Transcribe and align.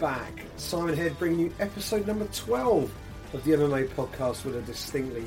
back. 0.00 0.46
Simon 0.56 0.96
Head 0.96 1.18
bringing 1.18 1.40
you 1.40 1.54
episode 1.60 2.06
number 2.06 2.24
12 2.34 2.90
of 3.34 3.44
the 3.44 3.52
MMA 3.52 3.86
podcast 3.90 4.46
with 4.46 4.56
a 4.56 4.62
distinctly 4.62 5.26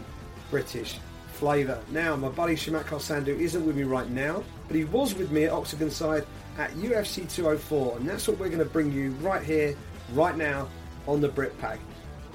British 0.49 0.97
flavour. 1.27 1.79
Now, 1.91 2.15
my 2.15 2.29
buddy 2.29 2.55
Shamakar 2.55 2.99
Sandhu 2.99 3.39
isn't 3.39 3.63
with 3.65 3.75
me 3.75 3.83
right 3.83 4.09
now, 4.09 4.43
but 4.67 4.75
he 4.75 4.85
was 4.85 5.13
with 5.13 5.31
me 5.31 5.43
at 5.43 5.51
Octagon 5.51 5.91
Side 5.91 6.25
at 6.57 6.71
UFC 6.71 7.29
204, 7.31 7.97
and 7.97 8.09
that's 8.09 8.27
what 8.27 8.39
we're 8.39 8.47
going 8.47 8.59
to 8.59 8.65
bring 8.65 8.91
you 8.91 9.11
right 9.21 9.43
here, 9.43 9.75
right 10.13 10.35
now, 10.35 10.67
on 11.07 11.21
the 11.21 11.29
Brit 11.29 11.55
Pack. 11.59 11.79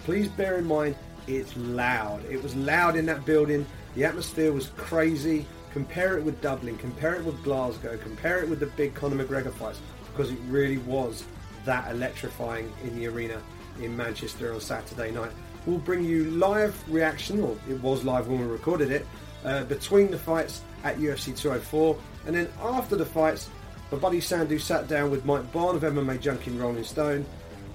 Please 0.04 0.28
bear 0.28 0.58
in 0.58 0.64
mind, 0.64 0.94
it's 1.26 1.56
loud. 1.56 2.24
It 2.30 2.40
was 2.40 2.54
loud 2.54 2.94
in 2.94 3.04
that 3.06 3.26
building. 3.26 3.66
The 3.96 4.04
atmosphere 4.04 4.52
was 4.52 4.70
crazy. 4.76 5.44
Compare 5.72 6.18
it 6.18 6.24
with 6.24 6.40
Dublin, 6.40 6.78
compare 6.78 7.16
it 7.16 7.24
with 7.24 7.42
Glasgow, 7.42 7.98
compare 7.98 8.42
it 8.42 8.48
with 8.48 8.60
the 8.60 8.66
big 8.66 8.94
Conor 8.94 9.24
McGregor 9.24 9.52
fights, 9.52 9.80
because 10.06 10.30
it 10.30 10.38
really 10.48 10.78
was 10.78 11.24
that 11.64 11.90
electrifying 11.90 12.72
in 12.84 12.96
the 12.96 13.06
arena 13.06 13.40
in 13.80 13.96
Manchester 13.96 14.52
on 14.54 14.60
Saturday 14.60 15.10
night. 15.10 15.30
We'll 15.66 15.78
bring 15.78 16.04
you 16.04 16.30
live 16.30 16.74
reaction, 16.88 17.40
or 17.42 17.56
it 17.68 17.80
was 17.82 18.04
live 18.04 18.28
when 18.28 18.40
we 18.40 18.46
recorded 18.46 18.90
it, 18.90 19.06
uh, 19.44 19.64
between 19.64 20.10
the 20.10 20.18
fights 20.18 20.62
at 20.84 20.96
UFC 20.98 21.36
204, 21.36 21.96
and 22.26 22.34
then 22.34 22.48
after 22.62 22.96
the 22.96 23.04
fights, 23.04 23.48
my 23.90 23.98
buddy 23.98 24.20
Sandhu 24.20 24.60
sat 24.60 24.88
down 24.88 25.10
with 25.10 25.24
Mike 25.24 25.50
Bohn 25.52 25.76
of 25.76 25.82
MMA 25.82 26.20
Junkie 26.20 26.50
and 26.50 26.60
Rolling 26.60 26.84
Stone, 26.84 27.24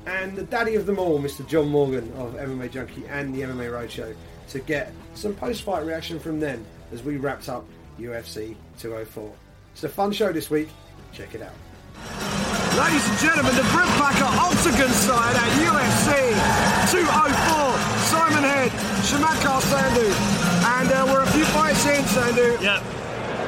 and 0.05 0.35
the 0.35 0.43
daddy 0.43 0.75
of 0.75 0.85
them 0.85 0.99
all, 0.99 1.19
Mr. 1.19 1.47
John 1.47 1.69
Morgan 1.69 2.11
of 2.13 2.33
MMA 2.33 2.71
Junkie 2.71 3.05
and 3.07 3.33
the 3.33 3.41
MMA 3.41 3.71
Roadshow, 3.71 4.15
to 4.49 4.59
get 4.59 4.91
some 5.15 5.33
post-fight 5.33 5.85
reaction 5.85 6.19
from 6.19 6.39
them 6.39 6.65
as 6.91 7.03
we 7.03 7.17
wrapped 7.17 7.49
up 7.49 7.65
UFC 7.99 8.55
204. 8.79 9.33
It's 9.73 9.83
a 9.83 9.89
fun 9.89 10.11
show 10.11 10.31
this 10.31 10.49
week. 10.49 10.69
Check 11.13 11.35
it 11.35 11.41
out. 11.41 12.42
Ladies 12.73 13.05
and 13.05 13.19
gentlemen, 13.21 13.53
the 13.53 13.61
Brit 13.69 13.85
Packer 14.01 14.25
Octagon 14.25 14.89
side 14.89 15.37
at 15.37 15.49
UFC 15.61 16.09
204. 16.89 17.05
Simon 18.09 18.41
Head, 18.41 18.73
Shamakar 19.05 19.61
Sandhu. 19.61 20.09
And 20.81 20.89
uh, 20.89 21.05
we're 21.05 21.21
a 21.21 21.31
few 21.37 21.45
fights 21.53 21.85
in, 21.85 22.01
Sandhu. 22.09 22.57
Yep. 22.57 22.81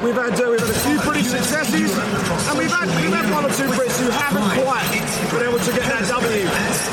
We've 0.06 0.14
had, 0.14 0.38
uh, 0.38 0.46
we've 0.46 0.62
had 0.62 0.70
a 0.70 0.78
few 0.78 0.98
pretty 1.02 1.26
successes, 1.26 1.90
and 1.90 2.54
we've 2.54 2.70
had, 2.70 2.86
we've 3.02 3.10
had 3.10 3.26
one 3.34 3.42
or 3.42 3.50
two 3.50 3.66
Brits 3.74 3.98
who 3.98 4.14
haven't 4.14 4.46
quite 4.62 4.94
been 5.34 5.42
able 5.42 5.58
to 5.58 5.72
get 5.74 5.90
that 5.90 6.06
W. 6.06 6.46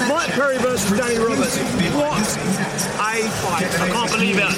Mike 0.10 0.34
Perry 0.34 0.58
versus 0.58 0.90
Danny 0.98 1.22
Roberts. 1.22 1.62
What 1.94 2.18
a 2.18 3.30
fight. 3.46 3.70
I 3.78 3.88
can't 3.94 4.10
believe 4.10 4.42
it. 4.42 4.54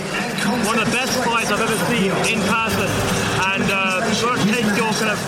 One 0.64 0.80
of 0.80 0.88
the 0.88 0.96
best 0.96 1.12
fights 1.28 1.52
I've 1.52 1.60
ever 1.60 1.76
seen 1.92 2.16
in 2.24 2.40
person. 2.48 2.88
And 3.52 3.68
uh, 3.68 3.96
to 4.06 4.52
take 4.54 4.65
kind 5.00 5.12
of 5.12 5.20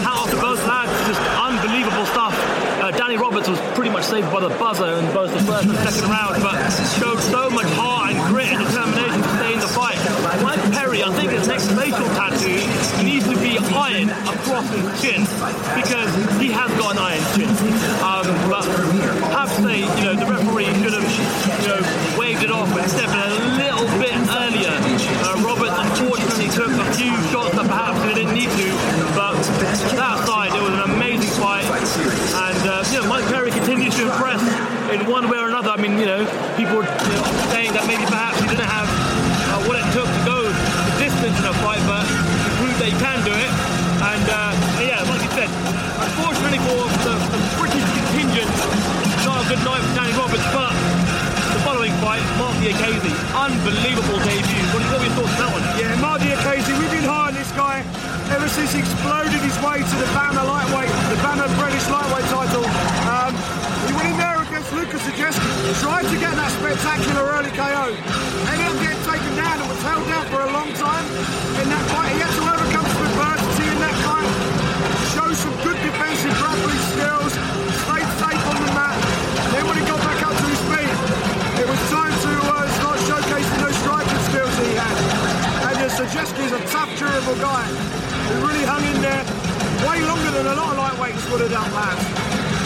hat 0.00 0.16
off 0.16 0.30
to 0.30 0.36
both 0.36 0.60
lads. 0.66 0.92
Just 1.08 1.20
unbelievable 1.36 2.06
stuff. 2.06 2.32
Uh, 2.80 2.90
Danny 2.92 3.16
Roberts 3.16 3.48
was 3.48 3.60
pretty 3.76 3.90
much 3.90 4.04
saved 4.04 4.30
by 4.32 4.40
the 4.40 4.48
buzzer 4.56 4.96
in 5.00 5.04
both 5.12 5.32
the 5.32 5.40
first 5.44 5.68
and 5.68 5.76
second 5.76 6.08
round, 6.08 6.40
but 6.40 6.56
showed 6.96 7.20
so 7.20 7.50
much 7.50 7.68
heart 7.76 8.12
and 8.12 8.20
grit 8.32 8.48
and 8.48 8.64
determination 8.64 9.20
to 9.20 9.28
stay 9.36 9.52
in 9.52 9.60
the 9.60 9.68
fight. 9.68 9.96
Mike 10.42 10.60
Perry, 10.72 11.02
I 11.04 11.12
think 11.12 11.32
his 11.32 11.48
next 11.48 11.68
facial 11.72 12.08
tattoo 12.16 12.60
needs 13.04 13.28
to 13.28 13.36
be 13.40 13.60
iron 13.76 14.08
across 14.24 14.68
his 14.72 14.84
chin 15.00 15.20
because 15.76 16.10
he 16.40 16.48
has 16.52 16.70
got 16.80 16.96
an 16.96 17.00
iron 17.04 17.24
chin. 17.36 17.48
Um, 18.00 18.26
but 18.48 18.64
have 19.32 19.48
to 19.56 19.62
say, 19.64 19.84
you 19.84 20.04
know, 20.04 20.16
the 20.16 20.28
referee 20.28 20.72
should 20.80 20.96
have, 20.96 21.08
you 21.60 21.68
know, 21.68 21.80
waved 22.18 22.42
it 22.42 22.50
off 22.50 22.68
and 22.72 22.88
stepped 22.88 23.12
in 23.12 23.33
to 34.04 34.12
impress 34.12 34.42
in 34.92 35.00
one 35.08 35.28
way 35.32 35.38
or 35.38 35.48
another. 35.48 35.70
I 35.72 35.80
mean, 35.80 35.96
you 35.96 36.04
know, 36.04 36.20
people 36.60 36.76
were 36.76 36.88
you 36.88 37.16
know, 37.16 37.24
saying 37.56 37.72
that 37.72 37.88
maybe 37.88 38.04
perhaps 38.04 38.36
he 38.40 38.46
didn't 38.48 38.68
have 38.68 38.88
uh, 39.52 39.64
what 39.64 39.80
it 39.80 39.86
took 39.96 40.04
to 40.04 40.22
go 40.28 40.44
the 40.44 40.92
distance 41.00 41.36
in 41.40 41.46
a 41.48 41.54
fight, 41.64 41.80
but 41.88 42.04
he 42.04 42.48
proved 42.60 42.76
that 42.84 42.88
he 42.92 42.96
can 43.00 43.18
do 43.24 43.32
it. 43.32 43.52
And 44.04 44.24
uh, 44.28 44.52
yeah, 44.84 45.00
like 45.08 45.24
you 45.24 45.32
said, 45.32 45.48
unfortunately 46.04 46.60
for 46.68 46.84
the, 47.00 47.14
the 47.32 47.40
British 47.56 47.86
contingent, 47.96 48.50
it's 49.08 49.24
not 49.24 49.40
a 49.40 49.46
good 49.48 49.62
night 49.64 49.80
for 49.80 49.92
Danny 49.96 50.12
Roberts, 50.20 50.48
but 50.52 50.72
the 51.56 51.60
following 51.64 51.94
fight, 52.04 52.24
Marc 52.36 52.52
Diakiese, 52.60 53.12
unbelievable 53.32 54.20
debut. 54.20 54.64
What, 54.74 54.84
what 54.92 55.00
were 55.00 55.08
your 55.08 55.16
thoughts 55.16 55.32
on 55.32 55.48
that 55.48 55.50
one? 55.54 55.64
Yeah, 55.80 55.96
Marc 56.04 56.20
Diakiese, 56.20 56.76
we've 56.76 56.92
been 56.92 57.08
high 57.08 57.32
on 57.32 57.34
this 57.34 57.48
guy 57.56 57.80
ever 58.30 58.48
since 58.48 58.72
he 58.72 58.80
exploded 58.80 59.36
his 59.44 59.56
way 59.60 59.82
to 59.82 59.96
the 60.00 60.08
BAMMA 60.16 60.44
lightweight, 60.46 60.92
the 61.12 61.18
BAMMA 61.20 61.48
British 61.60 61.84
lightweight 61.90 62.28
title. 62.32 62.64
Um, 63.10 63.32
he 63.84 63.92
went 63.92 64.08
in 64.14 64.16
there 64.16 64.40
against 64.40 64.72
Lucas 64.72 65.02
Sajewski, 65.04 65.44
tried 65.82 66.06
to 66.08 66.16
get 66.16 66.32
that 66.32 66.48
spectacular 66.56 67.36
early 67.36 67.52
KO, 67.52 67.92
ended 68.48 68.66
up 68.70 68.76
getting 68.80 69.04
taken 69.04 69.32
down 69.36 69.60
and 69.60 69.68
was 69.68 69.82
held 69.84 70.04
down 70.08 70.24
for 70.32 70.40
a 70.40 70.50
long 70.56 70.70
time 70.78 71.04
in 71.60 71.66
that 71.68 71.84
fight. 71.92 72.12
He 72.16 72.20
had 72.22 72.32
to 72.32 72.44
overcome 72.48 72.86
some 72.86 73.04
adversity 73.12 73.66
in 73.68 73.78
that 73.82 73.96
fight, 74.06 74.30
show 75.12 75.28
some 75.34 75.54
good 75.66 75.78
defensive 75.84 76.34
grappling 76.40 76.82
skills, 76.96 77.32
stayed 77.84 78.10
safe 78.24 78.44
on 78.46 78.58
the 78.62 78.72
mat. 78.72 78.96
Then 79.52 79.62
when 79.68 79.76
he 79.76 79.84
got 79.84 80.00
back 80.00 80.20
up 80.24 80.32
to 80.32 80.46
his 80.48 80.62
feet, 80.72 80.92
it 81.60 81.66
was 81.68 81.80
time 81.92 82.14
to 82.14 82.32
uh, 82.46 82.64
start 82.78 82.98
showcasing 83.04 83.58
those 83.58 83.78
striking 83.84 84.22
skills 84.32 84.54
he 84.64 84.70
had. 84.80 84.96
And 85.66 85.76
uh, 85.82 86.42
is 86.44 86.52
a 86.52 86.60
tough, 86.72 86.90
durable 86.98 87.36
guy 87.36 88.03
who 88.28 88.34
really 88.46 88.64
hung 88.64 88.84
in 88.84 88.98
there 89.02 89.24
way 89.86 90.00
longer 90.04 90.30
than 90.32 90.46
a 90.48 90.56
lot 90.56 90.72
of 90.72 90.78
lightweights 90.80 91.24
would 91.30 91.40
have 91.44 91.52
done, 91.52 91.70
lads. 91.74 92.04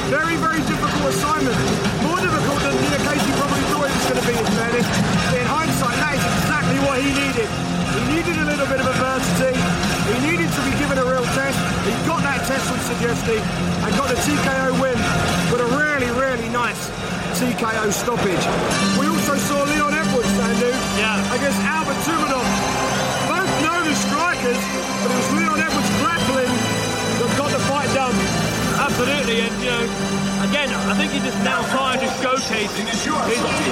Very, 0.09 0.37
very 0.41 0.63
difficult 0.65 1.05
assignment. 1.13 1.59
More 2.07 2.17
difficult 2.21 2.61
than 2.65 2.75
Diakiese 2.81 3.33
probably 3.37 3.65
thought 3.69 3.87
it 3.91 3.95
was 3.99 4.07
going 4.09 4.21
to 4.23 4.27
be, 4.29 4.35
in 4.39 4.47
fairness. 4.57 4.87
In 5.37 5.45
hindsight, 5.45 5.97
that 6.01 6.13
is 6.17 6.25
exactly 6.25 6.79
what 6.87 6.97
he 7.03 7.11
needed. 7.13 7.49
He 7.93 8.03
needed 8.17 8.37
a 8.41 8.47
little 8.49 8.69
bit 8.71 8.81
of 8.81 8.87
adversity. 8.89 9.53
He 10.09 10.17
needed 10.25 10.49
to 10.49 10.61
be 10.65 10.73
given 10.81 10.97
a 10.97 11.05
real 11.05 11.27
test. 11.37 11.59
He 11.85 11.93
got 12.09 12.25
that 12.25 12.41
test 12.49 12.65
from 12.71 12.81
Sajewski 12.89 13.37
and 13.37 13.91
got 14.01 14.09
the 14.09 14.17
TKO 14.25 14.81
win 14.81 14.97
with 15.53 15.61
a 15.61 15.69
really, 15.77 16.09
really 16.17 16.49
nice 16.49 16.89
TKO 17.37 17.93
stoppage. 17.93 18.45
We 18.97 19.07
also 19.13 19.37
saw 19.37 19.63
Leon 19.69 19.93
Edwards, 19.93 20.33
Sandhu, 20.41 20.73
Yeah. 20.97 21.35
against 21.37 21.61
Albert 21.69 21.99
Tumenov. 22.09 22.68
Known 24.39 24.55
but 25.03 25.11
it 25.11 25.19
was 25.19 25.31
Leon 25.35 25.59
Edwards 25.59 25.91
grappling 25.99 26.47
that 26.47 27.31
got 27.35 27.51
the 27.51 27.59
fight 27.67 27.91
done. 27.91 28.15
Absolutely, 28.79 29.43
and 29.43 29.51
you 29.59 29.67
know, 29.67 29.83
again, 30.47 30.71
I 30.87 30.95
think 30.95 31.11
he's 31.11 31.27
just 31.27 31.43
now 31.43 31.59
trying 31.75 31.99
to 31.99 32.09
showcase 32.23 32.71
his 32.79 33.03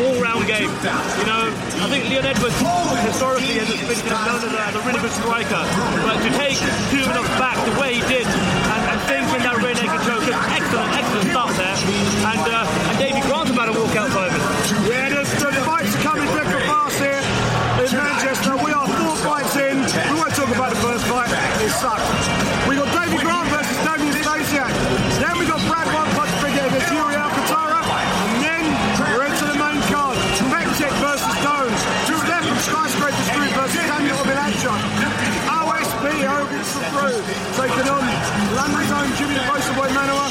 all-round 0.03 0.43
game. 0.51 0.67
You 0.67 1.27
know, 1.31 1.55
I 1.55 1.87
think 1.87 2.11
Leon 2.11 2.27
Edwards 2.27 2.59
historically 3.07 3.63
has 3.63 3.71
been 3.71 4.11
known 4.11 4.43
as 4.43 4.75
a, 4.75 4.83
really 4.83 4.99
good 4.99 5.15
striker, 5.15 5.63
but 6.03 6.19
to 6.19 6.31
take 6.35 6.59
Tumenov 6.91 7.31
back 7.39 7.55
the 7.63 7.75
way 7.79 7.97
he 7.97 8.03
did 8.11 8.27
and, 8.27 8.83
and 8.91 8.99
think 9.07 9.23
in 9.39 9.47
that 9.47 9.55
rear 9.63 9.71
naked 9.71 10.03
choke, 10.03 10.27
just 10.27 10.43
excellent, 10.51 10.91
excellent 10.99 11.31
stuff 11.31 11.51
there. 11.55 11.79
And 12.27 12.43
uh, 12.43 12.91
and 12.91 12.97
Davey 12.99 13.23
Grant's 13.23 13.55
about 13.55 13.71
to 13.71 13.75
walk 13.79 13.95
out 13.95 14.11
for 14.11 14.27
Simon. 14.27 14.43
Yeah, 14.91 15.15
the, 15.15 15.23
the 15.23 15.63
fights 15.63 15.95
sucked. 21.77 22.09
We 22.69 22.77
got 22.81 22.89
David 22.89 23.21
Grant 23.21 23.49
versus 23.53 23.77
Damian 23.85 24.17
Stasiak. 24.17 24.73
Then 25.21 25.35
we 25.37 25.45
got 25.45 25.61
Brad 25.69 25.89
One 25.93 26.09
Punch 26.17 26.33
Brigade 26.41 26.73
against 26.73 26.89
Yuri 26.89 27.17
Alcantara. 27.21 27.81
And 27.85 28.41
then 28.41 28.65
we're 29.13 29.29
into 29.29 29.45
the 29.45 29.59
main 29.61 29.81
card. 29.93 30.17
Bektic 30.49 30.95
versus 31.05 31.37
Jones. 31.45 31.81
Steph 32.09 32.49
from 32.49 32.61
Skyscraper 32.65 33.25
Street 33.29 33.53
versus 33.53 33.85
Daniel 33.93 34.21
Bilanchuk. 34.25 34.81
OSP 35.53 36.05
Hogan 36.25 36.65
Sabru 36.65 37.13
taking 37.61 37.89
on 37.93 38.05
Landry's 38.57 38.93
own 38.97 39.09
Jimmy 39.21 39.37
the 39.37 39.45
Poster 39.45 39.75
Boy 39.77 39.89
Manuwa. 39.93 40.27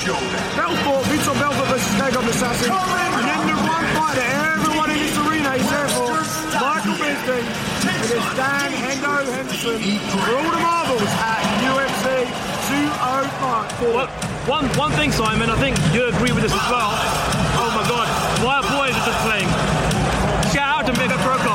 Belfort, 0.57 1.05
Vitor 1.13 1.35
Belfort 1.37 1.67
versus 1.69 1.93
Dagon 2.01 2.25
Assassin. 2.25 2.73
And 2.73 3.25
then 3.29 3.41
the 3.45 3.57
one 3.69 3.85
fight 3.93 4.54
Michael 7.25 7.41
Bisping 7.41 8.05
against 8.05 8.37
Dan 8.37 8.71
Hendo 8.71 9.25
Henderson 9.33 9.81
for 10.13 10.21
all 10.29 10.51
the 10.51 10.59
marbles 10.61 11.09
at 11.17 11.41
UFC 11.65 12.29
205. 12.69 13.81
Well, 13.81 14.07
one 14.45 14.65
one 14.77 14.91
thing, 14.91 15.11
Simon, 15.11 15.49
I 15.49 15.57
think 15.57 15.75
you 15.93 16.05
agree 16.05 16.31
with 16.31 16.43
this 16.43 16.53
as 16.53 16.69
well. 16.69 16.93
Oh 17.57 17.71
my 17.73 17.81
God, 17.89 18.07
why 18.45 18.61
are 18.61 18.67
boys 18.69 18.93
are 18.93 19.05
just 19.09 19.21
playing? 19.25 19.49
Shout 20.53 20.69
out 20.69 20.85
to 20.85 20.93
Mega 21.01 21.17
Prokop, 21.25 21.54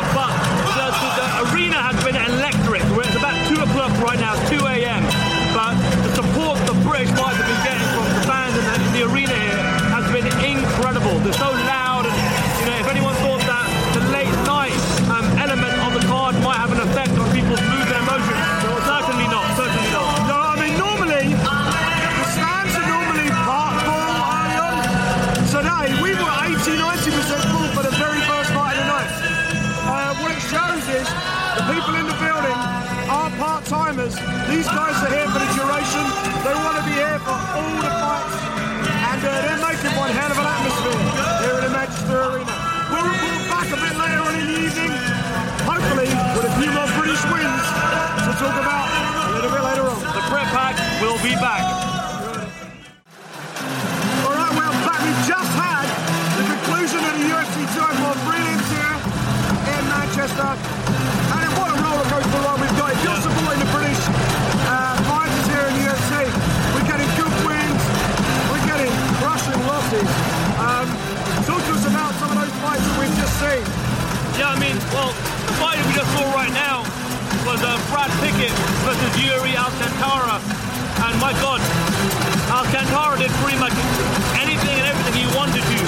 Pack 51.00 51.08
will 51.08 51.22
be 51.24 51.34
back. 51.40 51.64
All 54.20 54.36
right, 54.36 54.52
well, 54.52 54.72
back. 54.84 55.00
We've 55.00 55.24
just 55.24 55.52
had 55.56 55.88
the 56.36 56.44
conclusion 56.44 57.00
of 57.00 57.14
the 57.16 57.24
UFC 57.24 57.56
204 57.72 58.20
prelims 58.28 58.68
here 58.68 58.96
in 59.64 59.82
Manchester. 59.88 60.44
And 60.44 61.48
what 61.56 61.72
a 61.72 61.76
roller 61.80 62.04
coaster 62.04 62.40
ride 62.44 62.60
we've 62.60 62.76
got. 62.76 62.92
If 62.92 63.00
you're 63.00 63.16
supporting 63.16 63.64
the 63.64 63.70
British 63.72 63.96
uh, 64.68 65.00
fighters 65.08 65.46
here 65.48 65.64
in 65.72 65.74
the 65.80 65.84
UFC, 65.88 66.12
we're 66.76 66.84
getting 66.84 67.08
good 67.16 67.32
wins, 67.48 67.82
we're 68.52 68.66
getting 68.68 68.92
crushing 69.24 69.60
losses. 69.64 70.10
Um, 70.60 70.84
talk 71.48 71.64
to 71.64 71.72
us 71.80 71.84
about 71.88 72.12
some 72.20 72.28
of 72.28 72.44
those 72.44 72.54
fights 72.60 72.84
that 72.84 72.96
we've 73.00 73.16
just 73.16 73.34
seen. 73.40 73.64
Yeah, 74.36 74.52
I 74.52 74.56
mean, 74.60 74.76
well, 74.92 75.16
the 75.48 75.54
fight 75.56 75.80
we 75.80 75.96
just 75.96 76.12
saw 76.12 76.28
right 76.36 76.52
now 76.52 76.84
was 77.48 77.60
uh, 77.64 77.72
Brad 77.88 78.12
Pickett 78.20 78.52
versus 78.84 79.12
Yuri 79.16 79.56
Alcantara. 79.56 80.59
My 81.20 81.36
God, 81.38 81.60
Alcantara 82.48 83.20
did 83.20 83.30
pretty 83.44 83.60
much 83.60 83.76
anything 84.40 84.74
and 84.80 84.86
everything 84.88 85.14
he 85.20 85.26
wanted 85.36 85.62
to. 85.62 85.78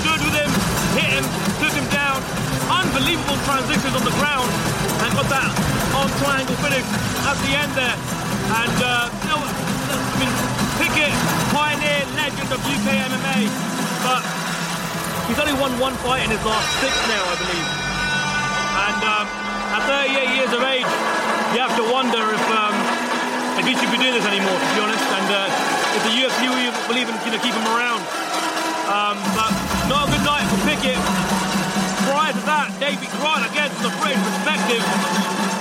Stood 0.00 0.22
with 0.22 0.36
him, 0.38 0.50
hit 0.96 1.10
him, 1.18 1.26
took 1.58 1.74
him 1.74 1.88
down. 1.90 2.22
Unbelievable 2.70 3.36
transitions 3.44 3.92
on 3.98 4.04
the 4.06 4.16
ground 4.16 4.48
and 5.02 5.10
got 5.18 5.28
that 5.28 5.50
on 5.98 6.08
triangle 6.22 6.56
finish 6.62 6.86
at 7.26 7.36
the 7.42 7.52
end 7.58 7.72
there. 7.74 7.98
And, 8.62 8.76
uh, 8.80 9.10
you 9.10 9.28
know, 9.28 9.40
I 9.42 10.14
mean, 10.22 10.32
Pickett, 10.78 11.12
pioneer, 11.52 12.06
legend 12.16 12.48
of 12.48 12.62
UK 12.62 12.86
MMA. 13.10 13.50
But 14.06 14.22
He's 15.32 15.38
only 15.38 15.54
won 15.54 15.72
one 15.78 15.94
fight 16.04 16.24
in 16.24 16.30
his 16.30 16.44
last 16.44 16.68
six 16.82 16.92
now, 17.08 17.24
I 17.24 17.34
believe. 17.40 17.68
And 18.84 19.00
um, 19.00 19.26
at 19.72 19.80
38 20.12 20.36
years 20.36 20.52
of 20.52 20.60
age, 20.60 20.90
you 21.56 21.58
have 21.62 21.72
to 21.78 21.88
wonder 21.88 22.20
if 22.20 22.44
um, 22.52 22.74
he 23.66 23.72
should 23.78 23.90
be 23.90 23.98
doing 23.98 24.14
this 24.14 24.26
anymore, 24.26 24.58
to 24.58 24.68
be 24.74 24.80
honest. 24.82 25.04
And 25.06 25.28
uh, 25.30 25.96
if 25.96 26.02
the 26.08 26.14
UFC 26.18 26.50
will 26.50 26.98
even 26.98 27.14
you 27.24 27.30
know, 27.32 27.40
keep 27.40 27.54
him 27.54 27.66
around. 27.70 28.02
Um, 28.90 29.16
but 29.38 29.50
not 29.88 30.04
a 30.04 30.08
good 30.10 30.24
night 30.26 30.44
for 30.50 30.58
Pickett. 30.66 30.98
Prior 32.04 32.34
to 32.34 32.42
that, 32.44 32.74
David 32.82 33.08
Grant, 33.22 33.46
again, 33.46 33.70
from 33.78 33.88
the 33.88 33.94
British 34.02 34.20
perspective, 34.20 34.82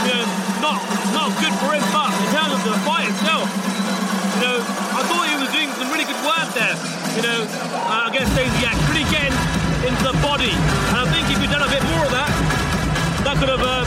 you 0.03 0.11
know, 0.11 0.25
not 0.59 0.81
not 1.13 1.29
good 1.37 1.53
for 1.61 1.71
him. 1.71 1.85
But 1.93 2.09
in 2.11 2.27
terms 2.33 2.57
of 2.57 2.63
the 2.65 2.75
fight 2.83 3.07
itself, 3.07 3.45
you 3.45 4.41
know, 4.43 4.57
I 4.97 5.01
thought 5.05 5.25
he 5.29 5.37
was 5.37 5.51
doing 5.53 5.69
some 5.77 5.87
really 5.93 6.09
good 6.09 6.17
work 6.25 6.49
there. 6.57 6.75
You 7.15 7.23
know, 7.23 7.39
uh, 7.87 8.09
against 8.09 8.33
Stasiak, 8.33 8.75
really 8.89 9.05
getting 9.13 9.35
into 9.85 10.03
the 10.11 10.17
body. 10.25 10.51
And 10.91 10.95
I 10.97 11.05
think 11.13 11.29
if 11.29 11.37
he'd 11.39 11.53
done 11.53 11.63
a 11.63 11.71
bit 11.71 11.85
more 11.93 12.03
of 12.03 12.13
that, 12.17 12.31
that 13.23 13.35
could 13.37 13.51
have 13.53 13.61
uh, 13.61 13.85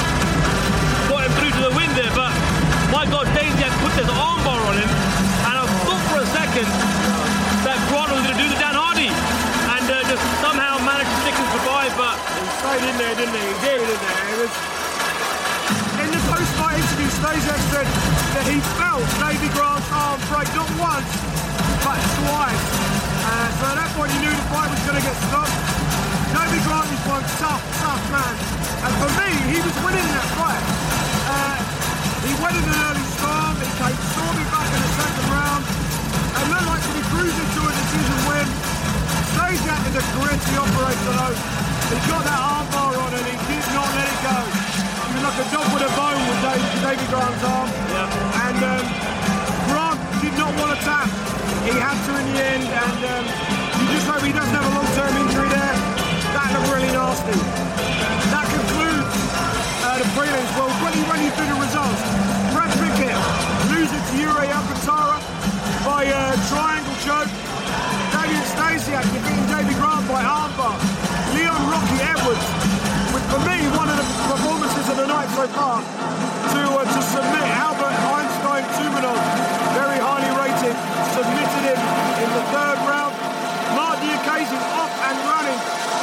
got 1.11 1.27
him 1.27 1.33
through 1.43 1.53
to 1.59 1.63
the 1.69 1.75
win 1.75 1.91
there. 1.99 2.15
But 2.15 2.33
my 2.95 3.05
God, 3.11 3.27
Stasiak 3.35 3.75
this 3.95 4.11
armbar 4.11 4.59
on 4.59 4.75
him, 4.75 4.91
and 5.47 5.55
I 5.55 5.65
thought 5.87 6.03
for 6.11 6.19
a 6.19 6.29
second 6.35 6.67
that 7.63 7.79
Grant 7.87 8.11
was 8.11 8.27
going 8.27 8.35
to 8.35 8.43
do 8.43 8.49
the 8.51 8.59
Dan 8.59 8.75
Hardy, 8.75 9.07
and 9.07 9.87
uh, 9.87 9.95
just 10.11 10.25
somehow 10.43 10.83
managed 10.83 11.07
to 11.07 11.19
stick 11.23 11.37
and 11.39 11.49
survive. 11.55 11.95
But 11.95 12.19
He 12.19 12.43
stayed 12.59 12.85
in 12.91 12.97
there, 12.99 13.15
didn't 13.15 13.39
he? 13.39 13.45
He 13.47 13.55
did, 13.63 13.79
didn't 13.87 14.03
he? 14.03 14.15
It 14.35 14.39
was... 14.43 14.53
In 16.03 16.11
the 16.11 16.23
post-fight 16.27 16.75
interview, 16.83 17.07
Stasiak 17.07 17.63
said 17.71 17.87
that 18.35 18.47
he 18.51 18.59
felt 18.83 19.07
Davey 19.23 19.47
Grant's 19.55 19.87
arm 19.95 20.19
break 20.27 20.51
not 20.59 20.71
once, 20.75 21.07
but 21.87 22.01
twice. 22.19 22.65
Uh, 23.25 23.47
so 23.63 23.65
at 23.71 23.77
that 23.79 23.91
point, 23.95 24.11
he 24.11 24.19
knew 24.27 24.35
the 24.35 24.49
fight 24.51 24.75
was 24.75 24.83
going 24.91 24.99
to 24.99 25.07
get 25.07 25.15
stopped. 25.31 25.55
Davey 26.35 26.61
Grant 26.67 26.91
is 26.91 27.03
one 27.07 27.23
tough, 27.39 27.63
tough 27.79 28.03
man. 28.11 28.35
And 28.91 28.93
for 28.99 29.11
me, 29.23 29.31
he 29.55 29.63
was 29.63 29.75
winning 29.87 30.09
that 30.19 30.29
fight. 30.35 30.65
Uh, 31.31 31.63
he 32.27 32.35
went 32.43 32.59
in 32.59 32.65
an 32.67 32.81
early 32.91 33.04
storm. 33.75 34.35
He 34.39 34.45
came 34.45 34.51
back 34.55 34.71
in 34.71 34.81
the 34.83 34.93
second 34.95 35.27
round. 35.35 35.63
And 36.35 36.45
looked 36.51 36.69
like 36.71 36.83
to 36.83 36.93
be 36.95 37.03
cruising 37.11 37.51
to 37.59 37.61
a 37.67 37.73
decision 37.75 38.19
win. 38.31 38.47
Stasiak 39.35 39.83
is 39.91 39.97
a 39.99 40.05
gritty 40.15 40.55
operator 40.59 41.15
though. 41.15 41.37
He's 41.91 42.07
got 42.07 42.23
that 42.27 42.39
armbar 42.39 42.95
on 42.95 43.11
and 43.15 43.27
he 43.27 43.35
did 43.35 43.67
not 43.75 43.89
let 43.95 44.07
it 44.07 44.21
go. 44.23 44.39
He 44.43 45.11
was 45.15 45.25
like 45.27 45.39
a 45.43 45.47
dog 45.51 45.67
with 45.75 45.85
a 45.87 45.93
bone 45.95 46.23
with 46.27 46.41
Dave, 46.43 46.67
Davey 46.83 47.07
Grant's 47.11 47.45
arm. 47.45 47.69
Yeah. 47.71 48.45
And 48.47 48.59
um, 48.63 48.85
Grant 49.71 49.99
did 50.23 50.35
not 50.39 50.53
want 50.59 50.71
to 50.75 50.79
tap. 50.83 51.09
He 51.67 51.75
had 51.75 51.99
to 51.99 52.13
in 52.19 52.27
the 52.31 52.45
end 52.45 52.67
and 52.67 53.01
um, 53.11 53.25
you 53.27 53.87
just 53.95 54.07
hope 54.07 54.23
he 54.23 54.33
doesn't 54.33 54.64
by 65.95 66.11
uh, 66.11 66.35
triangle 66.51 66.99
choke. 67.07 67.31
David 68.11 68.43
Stasiak 68.51 69.07
defeating 69.15 69.47
Davey 69.47 69.79
Grant 69.79 70.03
by 70.11 70.27
armbar. 70.27 70.75
Leon 71.39 71.63
Rocky 71.71 71.99
Edwards, 72.03 72.47
with 73.15 73.23
for 73.31 73.39
me 73.47 73.63
one 73.79 73.87
of 73.87 73.95
the 74.03 74.07
performances 74.27 74.91
of 74.91 74.99
the 74.99 75.07
night 75.07 75.31
so 75.39 75.47
far, 75.55 75.79
to 76.51 76.61
uh, 76.67 76.83
to 76.83 77.01
submit 77.15 77.47
Albert 77.63 77.95
Einstein 77.95 78.67
Tumenov, 78.75 79.23
very 79.79 80.03
highly 80.03 80.35
rated, 80.35 80.75
submitted 81.15 81.63
him 81.63 81.79
in 81.79 82.29
the 82.43 82.45
third 82.51 82.79
round. 82.91 83.15
Marked 83.79 84.03
the 84.03 84.19
occasion 84.19 84.59
off 84.75 84.91
and 84.91 85.15
running 85.31 85.59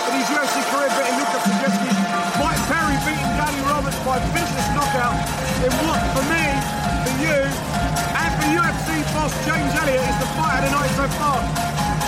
in 0.08 0.12
his 0.24 0.28
UFC 0.32 0.56
career, 0.72 0.88
beating 0.96 1.20
Lucas 1.20 1.44
Sajewski. 1.52 1.92
Mike 2.40 2.64
Perry 2.72 2.96
beating 3.04 3.34
Danny 3.36 3.60
Roberts 3.68 4.00
by 4.08 4.24
vicious 4.32 4.68
knockout 4.72 5.20
in 5.68 5.72
what, 5.84 6.00
for 6.16 6.24
me, 6.32 6.48
for 7.04 7.14
you, 7.28 7.71
for 8.42 8.50
UFC 8.58 8.90
boss 9.14 9.34
James 9.46 9.74
Elliott 9.78 10.02
is 10.02 10.18
the 10.18 10.30
fight 10.34 10.58
of 10.58 10.64
the 10.66 10.74
night 10.74 10.92
so 10.98 11.06
far. 11.22 11.38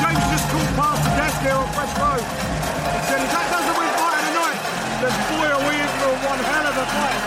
James 0.01 0.23
just 0.33 0.45
called 0.49 0.71
past 0.73 1.01
the 1.05 1.11
desk 1.13 1.37
here 1.45 1.57
on 1.57 1.69
Fresh 1.77 1.93
Road. 2.01 2.25
He 2.25 3.01
said, 3.05 3.21
if 3.21 3.29
that 3.29 3.47
doesn't 3.53 3.77
win 3.77 3.91
fight 4.01 4.17
of 4.17 4.25
the 4.25 4.35
night, 4.41 4.59
then 5.01 5.13
boy 5.29 5.47
are 5.53 5.63
we 5.69 5.73
in 5.77 5.91
for 6.01 6.11
one 6.25 6.41
hell 6.41 6.65
of 6.65 6.75
a 6.81 6.85
fight 6.89 7.19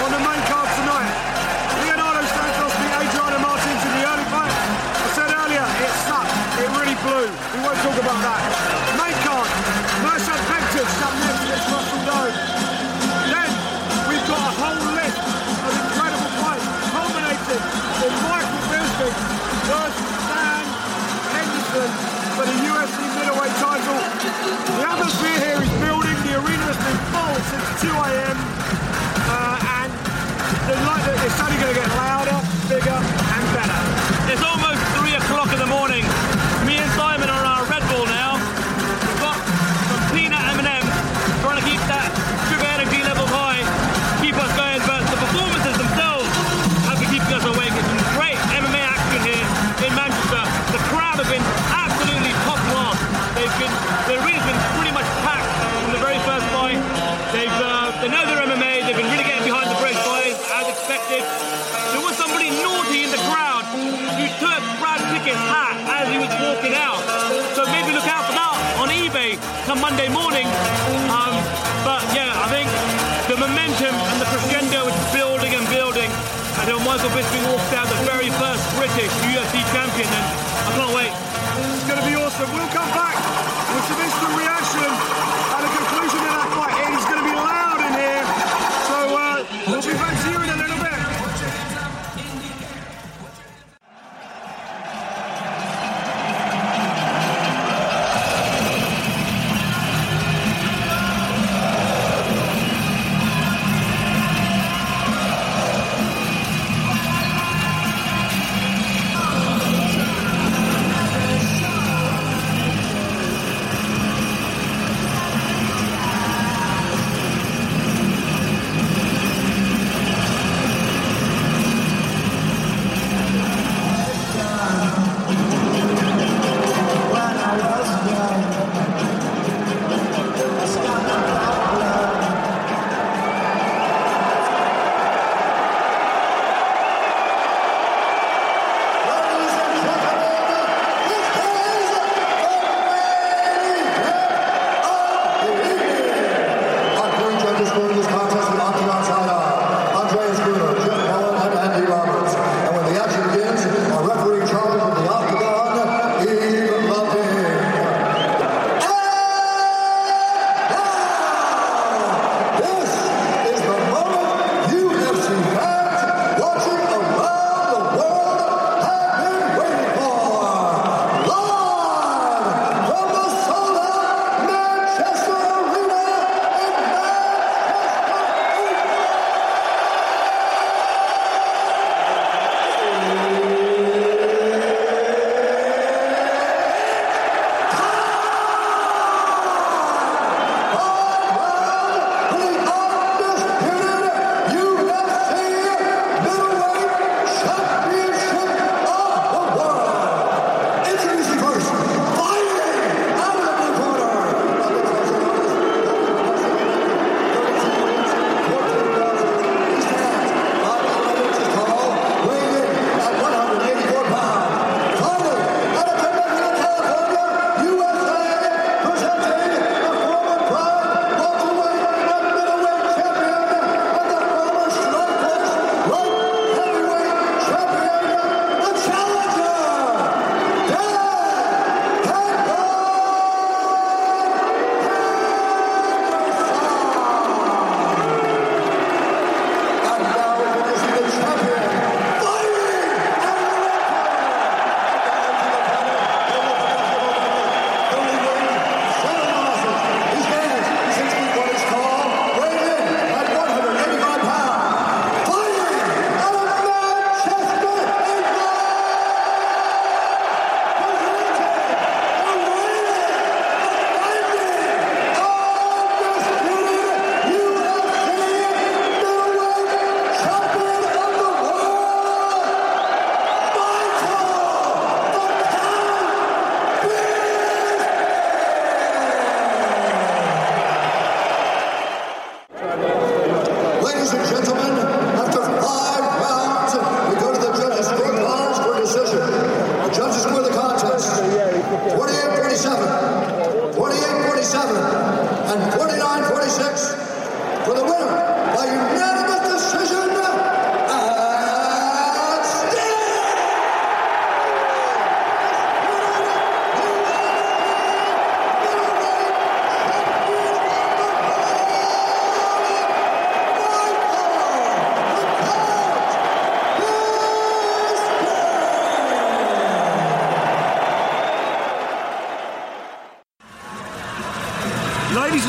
on 0.00 0.10
the 0.16 0.22
main 0.24 0.42
card 0.48 0.68
tonight. 0.72 1.10
Leonardo 1.84 2.22
Santos 2.24 2.74
beat 2.80 2.94
Adriano 2.96 3.38
Martins 3.44 3.82
in 3.84 3.92
the 4.00 4.02
early 4.08 4.26
fight. 4.32 4.54
I 4.56 5.08
said 5.12 5.30
earlier, 5.36 5.66
it 5.84 5.92
sucked. 6.08 6.32
It 6.56 6.68
really 6.80 6.96
blew. 7.04 7.28
We 7.28 7.58
won't 7.60 7.80
talk 7.84 7.98
about 8.00 8.20
that. 8.24 8.40
Main 8.96 9.16
card, 9.20 9.48
Mirsad 10.00 10.40
Bektic 10.48 10.88
versus 19.76 20.10
Dan 20.32 20.64
Henderson 21.36 21.90
for 22.32 22.44
the 22.48 22.56
UFC 22.64 22.96
middleweight 23.16 23.56
title. 23.60 24.00
The 24.80 24.84
atmosphere 24.88 25.38
here 25.44 25.60
is 25.60 25.72
building. 25.84 26.16
The 26.24 26.34
arena 26.40 26.64
has 26.72 26.80
been 26.80 27.00
full 27.12 27.36
since 27.52 27.68
2 27.84 27.92
a.m. 27.92 28.38
Uh, 29.28 29.76
and 29.84 29.90
the 30.66 30.76
it's 31.26 31.40
only 31.40 31.58
going 31.60 31.74
to 31.74 31.80
get 31.80 31.88
louder, 31.94 32.25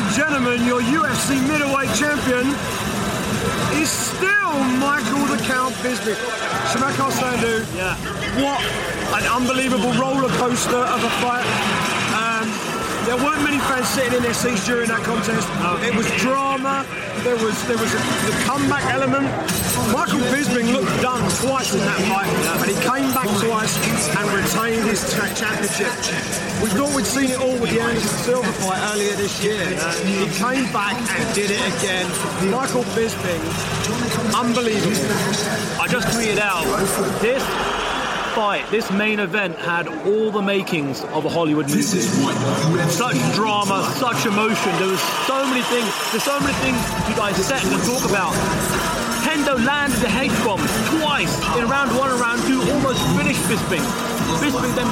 and 0.08 0.16
gentlemen, 0.16 0.64
your 0.64 0.80
UFC 0.80 1.36
middleweight 1.48 1.92
champion 1.94 2.46
is 3.80 3.90
still 3.90 4.54
Michael 4.80 5.24
the 5.26 5.42
Count 5.44 5.74
Bisping. 5.84 6.16
Shamakar 6.70 7.10
Sandhu, 7.10 7.64
Yeah. 7.76 7.94
what 8.42 8.60
an 9.20 9.26
unbelievable 9.26 9.92
roller 9.94 10.28
coaster 10.38 10.76
of 10.76 11.04
a 11.04 11.10
fight. 11.20 11.87
There 13.08 13.16
weren't 13.16 13.42
many 13.42 13.56
fans 13.56 13.88
sitting 13.88 14.12
in 14.12 14.22
their 14.22 14.34
seats 14.34 14.66
during 14.66 14.88
that 14.92 15.00
contest. 15.00 15.48
It 15.80 15.96
was 15.96 16.04
drama. 16.20 16.84
There 17.24 17.40
was 17.40 17.56
there 17.64 17.80
was 17.80 17.88
a, 17.96 18.00
the 18.28 18.36
comeback 18.44 18.84
element. 18.92 19.24
Michael 19.96 20.20
Bisping 20.28 20.68
looked 20.76 20.92
done 21.00 21.24
twice 21.40 21.72
in 21.72 21.80
that 21.88 21.96
fight, 22.04 22.28
and 22.28 22.68
he 22.68 22.76
came 22.84 23.08
back 23.16 23.24
twice 23.40 23.80
and 24.12 24.28
retained 24.28 24.84
his 24.84 25.00
cha- 25.08 25.32
championship. 25.32 25.88
We 26.60 26.68
thought 26.76 26.92
we'd 26.92 27.08
seen 27.08 27.32
it 27.32 27.40
all 27.40 27.56
with 27.56 27.72
the 27.72 27.80
Anderson 27.80 28.12
Silva 28.28 28.52
fight 28.60 28.76
earlier 28.92 29.16
this 29.16 29.42
year. 29.42 29.64
He 30.04 30.28
came 30.36 30.68
back 30.68 31.00
and 31.00 31.24
did 31.34 31.48
it 31.48 31.64
again. 31.80 32.04
Michael 32.52 32.84
Bisping, 32.92 33.40
unbelievable. 34.36 35.00
I 35.80 35.88
just 35.88 36.12
tweeted 36.12 36.44
out 36.44 36.68
this 37.24 37.40
fight, 38.38 38.62
this 38.70 38.88
main 38.92 39.18
event 39.18 39.58
had 39.58 39.88
all 40.06 40.30
the 40.30 40.40
makings 40.40 41.02
of 41.10 41.26
a 41.26 41.28
Hollywood 41.28 41.66
movie. 41.66 41.82
Such 41.82 43.18
drama, 43.34 43.82
such 43.98 44.30
emotion. 44.30 44.70
There 44.78 44.86
was 44.86 45.02
so 45.26 45.42
many 45.50 45.66
things. 45.66 45.90
There's 46.14 46.22
so 46.22 46.38
many 46.38 46.54
things 46.62 46.78
to 46.78 47.12
dissect 47.18 47.66
and 47.66 47.82
talk 47.82 48.06
about. 48.06 48.30
Hendo 49.26 49.58
landed 49.66 49.98
the 49.98 50.12
H 50.14 50.30
bomb 50.46 50.62
twice 51.02 51.34
in 51.58 51.66
round 51.66 51.90
one 51.98 52.14
and 52.14 52.20
round 52.20 52.38
two, 52.46 52.62
almost 52.78 53.02
finished 53.18 53.42
Bisping. 53.50 53.82
Bisping 54.38 54.70
then 54.78 54.86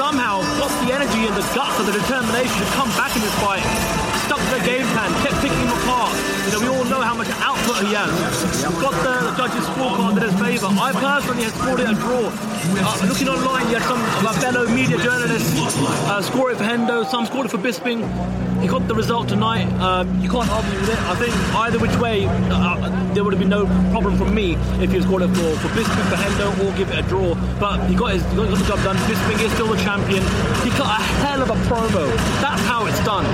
somehow 0.00 0.40
got 0.56 0.72
the 0.80 0.88
energy 0.96 1.28
and 1.28 1.36
the 1.36 1.44
guts 1.52 1.76
and 1.76 1.88
the 1.88 1.92
determination 1.92 2.56
to 2.56 2.68
come 2.72 2.88
back 2.96 3.12
in 3.12 3.20
this 3.20 3.36
fight. 3.44 4.07
The 4.48 4.64
game 4.64 4.86
plan, 4.96 5.10
kept 5.22 5.36
picking 5.42 5.58
him 5.58 5.68
apart. 5.68 6.16
You 6.46 6.52
know, 6.52 6.60
we 6.60 6.68
all 6.68 6.84
know 6.84 7.02
how 7.02 7.14
much 7.14 7.28
output 7.44 7.84
he 7.84 7.92
has. 7.92 8.08
Got 8.80 8.96
the 9.04 9.36
judges' 9.36 9.66
scorecard 9.68 10.16
in 10.16 10.22
his 10.24 10.40
favour. 10.40 10.68
I 10.72 10.92
personally 10.92 11.44
had 11.44 11.52
scored 11.52 11.80
it 11.80 11.90
a 11.90 11.94
draw. 11.94 12.32
Uh, 12.80 13.06
looking 13.06 13.28
online, 13.28 13.68
you 13.68 13.76
had 13.76 13.84
some 13.84 14.00
of 14.00 14.26
our 14.26 14.34
fellow 14.40 14.66
media 14.68 14.96
journalists 14.98 15.52
uh, 16.08 16.22
score 16.22 16.50
it 16.50 16.56
for 16.56 16.64
Hendo, 16.64 17.04
some 17.04 17.26
scored 17.26 17.46
it 17.46 17.50
for 17.50 17.58
Bisping. 17.58 18.00
He 18.62 18.66
got 18.66 18.88
the 18.88 18.94
result 18.94 19.28
tonight. 19.28 19.68
Um, 19.80 20.18
you 20.20 20.28
can't 20.28 20.48
argue 20.50 20.80
with 20.80 20.88
it. 20.88 20.98
I 20.98 21.14
think 21.14 21.34
either 21.54 21.78
which 21.78 21.96
way, 21.96 22.26
uh, 22.26 23.12
there 23.12 23.22
would 23.24 23.32
have 23.34 23.40
been 23.40 23.50
no 23.50 23.66
problem 23.92 24.16
from 24.16 24.34
me 24.34 24.54
if 24.82 24.90
he 24.90 24.96
had 24.96 25.04
scored 25.04 25.22
it 25.22 25.28
for, 25.28 25.56
for 25.60 25.68
Bisping, 25.76 26.08
for 26.08 26.16
Hendo, 26.16 26.48
or 26.64 26.76
give 26.76 26.90
it 26.90 26.98
a 26.98 27.02
draw. 27.02 27.34
But 27.60 27.86
he 27.86 27.94
got, 27.94 28.14
his, 28.14 28.24
he 28.30 28.36
got 28.36 28.48
the 28.48 28.64
job 28.64 28.82
done. 28.82 28.96
Bisping 29.04 29.44
is 29.44 29.52
still 29.52 29.68
the 29.68 29.76
champion. 29.84 30.22
He 30.64 30.70
cut 30.70 30.88
a 30.88 31.02
hell 31.22 31.42
of 31.42 31.50
a 31.50 31.58
promo. 31.68 32.08
That's 32.40 32.62
how 32.62 32.86
it's 32.86 33.04
done. 33.04 33.26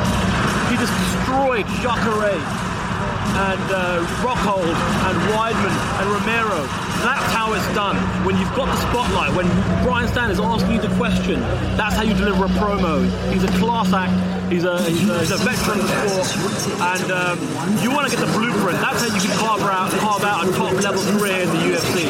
He 0.75 0.81
just 0.81 0.99
destroyed 0.99 1.67
Jacare 1.87 2.35
and 2.35 3.67
uh, 3.71 4.03
Rockhold 4.27 4.75
and 5.07 5.17
Weidman 5.31 5.71
and 6.03 6.07
Romero. 6.11 6.67
That's 7.07 7.31
how 7.31 7.53
it's 7.55 7.67
done. 7.79 7.95
When 8.27 8.37
you've 8.39 8.53
got 8.59 8.67
the 8.67 8.81
spotlight, 8.91 9.37
when 9.37 9.47
Brian 9.87 10.09
Stann 10.09 10.33
is 10.33 10.41
asking 10.41 10.73
you 10.73 10.81
the 10.81 10.93
question, 10.97 11.39
that's 11.79 11.95
how 11.95 12.03
you 12.03 12.15
deliver 12.15 12.47
a 12.47 12.49
promo. 12.59 13.07
He's 13.33 13.45
a 13.45 13.53
class 13.63 13.93
act. 13.93 14.11
He's 14.51 14.65
a 14.65 14.83
he's 14.83 15.09
a, 15.09 15.19
he's 15.21 15.31
a 15.31 15.37
veteran 15.47 15.79
of 15.79 15.87
the 15.87 16.25
sport, 16.25 16.81
and 16.83 17.11
um, 17.13 17.39
you 17.79 17.95
want 17.95 18.11
to 18.11 18.17
get 18.17 18.27
the 18.27 18.33
blueprint. 18.35 18.79
That's 18.83 18.99
how 18.99 19.15
you 19.15 19.21
can 19.23 19.39
carve 19.39 19.63
out 19.63 19.93
carve 20.03 20.25
out 20.25 20.49
a 20.49 20.53
top 20.59 20.75
level 20.83 21.03
career 21.15 21.43
in 21.43 21.49
the 21.55 21.63
UFC. 21.71 22.03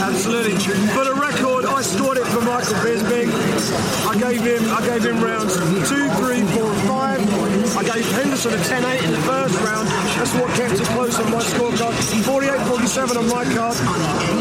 Absolutely. 0.00 0.54
For 0.94 1.02
the 1.02 1.14
record, 1.14 1.66
I 1.66 1.82
scored 1.82 2.18
it 2.18 2.26
for 2.30 2.40
Michael 2.42 2.78
Bisping. 2.78 3.26
I 4.06 4.14
gave 4.18 4.40
him 4.40 4.70
I 4.70 4.86
gave 4.86 5.04
him 5.04 5.18
rounds 5.18 5.56
two, 5.90 6.08
three, 6.22 6.46
four, 6.54 6.72
five. 6.86 7.53
I 7.76 7.82
gave 7.82 8.06
Henderson 8.12 8.52
a 8.54 8.56
10-8 8.56 9.02
in 9.04 9.10
the 9.10 9.18
first 9.26 9.58
round. 9.60 9.88
That's 10.18 10.32
what 10.34 10.48
kept 10.54 10.74
it 10.78 10.86
close 10.94 11.18
on 11.18 11.30
my 11.30 11.42
scorecard. 11.42 11.94
48-47 12.22 13.16
on 13.18 13.26
my 13.28 13.44
card. 13.54 13.76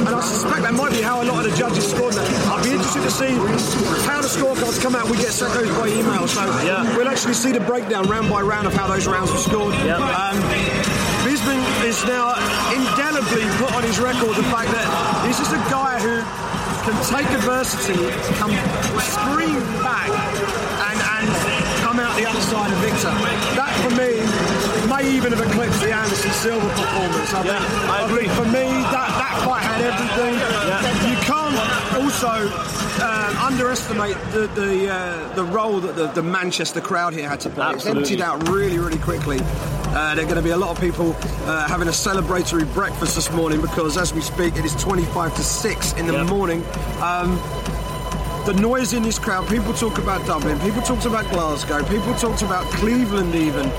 And 0.06 0.10
I 0.10 0.22
suspect 0.22 0.62
that 0.64 0.74
might 0.74 0.92
be 0.92 1.02
how 1.02 1.22
a 1.22 1.26
lot 1.26 1.44
of 1.46 1.52
the 1.52 1.58
judges 1.58 1.90
scored 1.90 2.14
that. 2.14 2.28
I'd 2.54 2.64
be 2.64 2.72
interested 2.72 3.02
to 3.04 3.12
see 3.12 3.34
how 4.06 4.22
the 4.22 4.28
scorecards 4.30 4.82
come 4.82 4.96
out. 4.96 5.10
We 5.10 5.18
get 5.18 5.32
sent 5.34 5.54
those 5.54 5.70
by 5.78 5.88
email. 5.88 6.28
So 6.28 6.46
Yeah. 6.64 6.86
we'll 6.96 7.10
actually 7.10 7.34
see 7.34 7.52
the 7.52 7.62
breakdown 7.62 8.08
round 8.08 8.30
by 8.30 8.42
round 8.42 8.68
of 8.68 8.74
how 8.74 8.88
those 8.88 9.08
rounds 9.08 9.32
were 9.32 9.40
scored. 9.40 9.74
Yeah. 9.86 9.98
Um, 9.98 10.84
is 11.84 12.06
now 12.06 12.32
indelibly 12.72 13.44
put 13.60 13.72
on 13.76 13.84
his 13.84 14.00
record 14.00 14.36
the 14.40 14.44
fact 14.50 14.72
that 14.72 14.88
he's 15.28 15.38
just 15.38 15.52
a 15.52 15.60
guy 15.70 16.00
who 16.00 16.24
can 16.88 16.96
take 17.12 17.28
adversity, 17.38 18.00
come 18.40 18.50
scream 19.04 19.60
back, 19.84 20.08
and, 20.10 20.98
and 20.98 21.28
out 22.14 22.20
the 22.20 22.30
other 22.30 22.42
side 22.42 22.72
a 22.72 22.76
victor. 22.78 23.10
That 23.58 23.74
for 23.82 23.90
me 23.96 24.14
may 24.90 25.10
even 25.16 25.32
have 25.34 25.42
eclipsed 25.42 25.82
the 25.82 25.92
Anderson 25.94 26.32
Silva 26.32 26.68
performance. 26.70 27.34
I 27.34 27.44
Yeah, 27.46 27.60
think, 27.60 27.90
I 27.90 28.06
agree. 28.06 28.28
for 28.30 28.46
me, 28.46 28.66
that, 28.92 29.10
that 29.18 29.42
fight 29.46 29.64
had 29.64 29.82
everything. 29.82 30.36
Yeah. 30.70 31.10
You 31.10 31.18
can't 31.24 31.58
also 32.04 32.48
um, 33.04 33.38
underestimate 33.52 34.16
the 34.32 34.48
the, 34.54 34.90
uh, 34.94 35.34
the 35.36 35.44
role 35.44 35.80
that 35.80 35.96
the, 35.96 36.08
the 36.08 36.24
Manchester 36.24 36.82
crowd 36.82 37.14
here 37.14 37.28
had 37.30 37.40
to 37.42 37.50
play. 37.50 37.66
Absolutely. 37.66 38.02
It's 38.04 38.12
emptied 38.12 38.24
out 38.24 38.48
really, 38.50 38.78
really 38.78 39.00
quickly. 39.00 39.40
Uh, 39.96 40.16
there 40.16 40.24
are 40.26 40.28
going 40.28 40.36
to 40.38 40.42
be 40.42 40.50
a 40.50 40.58
lot 40.58 40.72
of 40.72 40.80
people 40.82 41.16
uh, 41.46 41.68
having 41.68 41.88
a 41.88 41.92
celebratory 41.92 42.72
breakfast 42.74 43.16
this 43.16 43.32
morning 43.32 43.62
because, 43.62 43.96
as 43.96 44.12
we 44.14 44.22
speak, 44.22 44.56
it 44.56 44.66
is 44.66 44.74
25 44.76 45.36
to 45.36 45.44
6 45.44 45.94
in 45.94 46.08
the 46.08 46.14
Yep. 46.14 46.28
morning. 46.28 46.64
Um, 47.00 47.38
the 48.46 48.54
noise 48.54 48.94
in 48.94 49.04
this 49.04 49.18
crowd, 49.18 49.48
people 49.48 49.74
talk 49.74 49.98
about 50.00 50.26
Dublin, 50.26 50.60
people 50.60 50.82
talked 50.82 51.06
about 51.06 51.30
Glasgow, 51.32 51.82
people 51.86 52.14
talked 52.16 52.42
about 52.42 52.66
Cleveland 52.74 53.34
even 53.36 53.70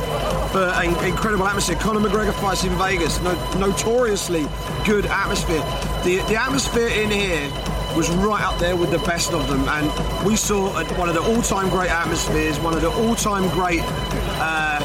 for 0.52 0.72
an 0.76 1.04
incredible 1.04 1.46
atmosphere. 1.46 1.76
Conor 1.76 2.00
McGregor 2.00 2.32
fights 2.40 2.64
in 2.64 2.72
Vegas, 2.78 3.20
no, 3.20 3.32
notoriously 3.58 4.46
good 4.86 5.04
atmosphere. 5.06 5.60
The, 6.02 6.24
the 6.28 6.36
atmosphere 6.36 6.88
in 6.88 7.10
here 7.10 7.50
was 7.94 8.08
right 8.10 8.42
up 8.42 8.58
there 8.58 8.74
with 8.74 8.90
the 8.90 8.98
best 9.00 9.32
of 9.32 9.46
them, 9.48 9.68
and 9.68 10.26
we 10.26 10.34
saw 10.34 10.78
a, 10.78 10.84
one 10.94 11.10
of 11.10 11.14
the 11.14 11.22
all-time 11.22 11.68
great 11.68 11.90
atmospheres, 11.90 12.58
one 12.60 12.74
of 12.74 12.80
the 12.80 12.90
all-time 12.90 13.48
great 13.50 13.82
uh, 13.84 14.80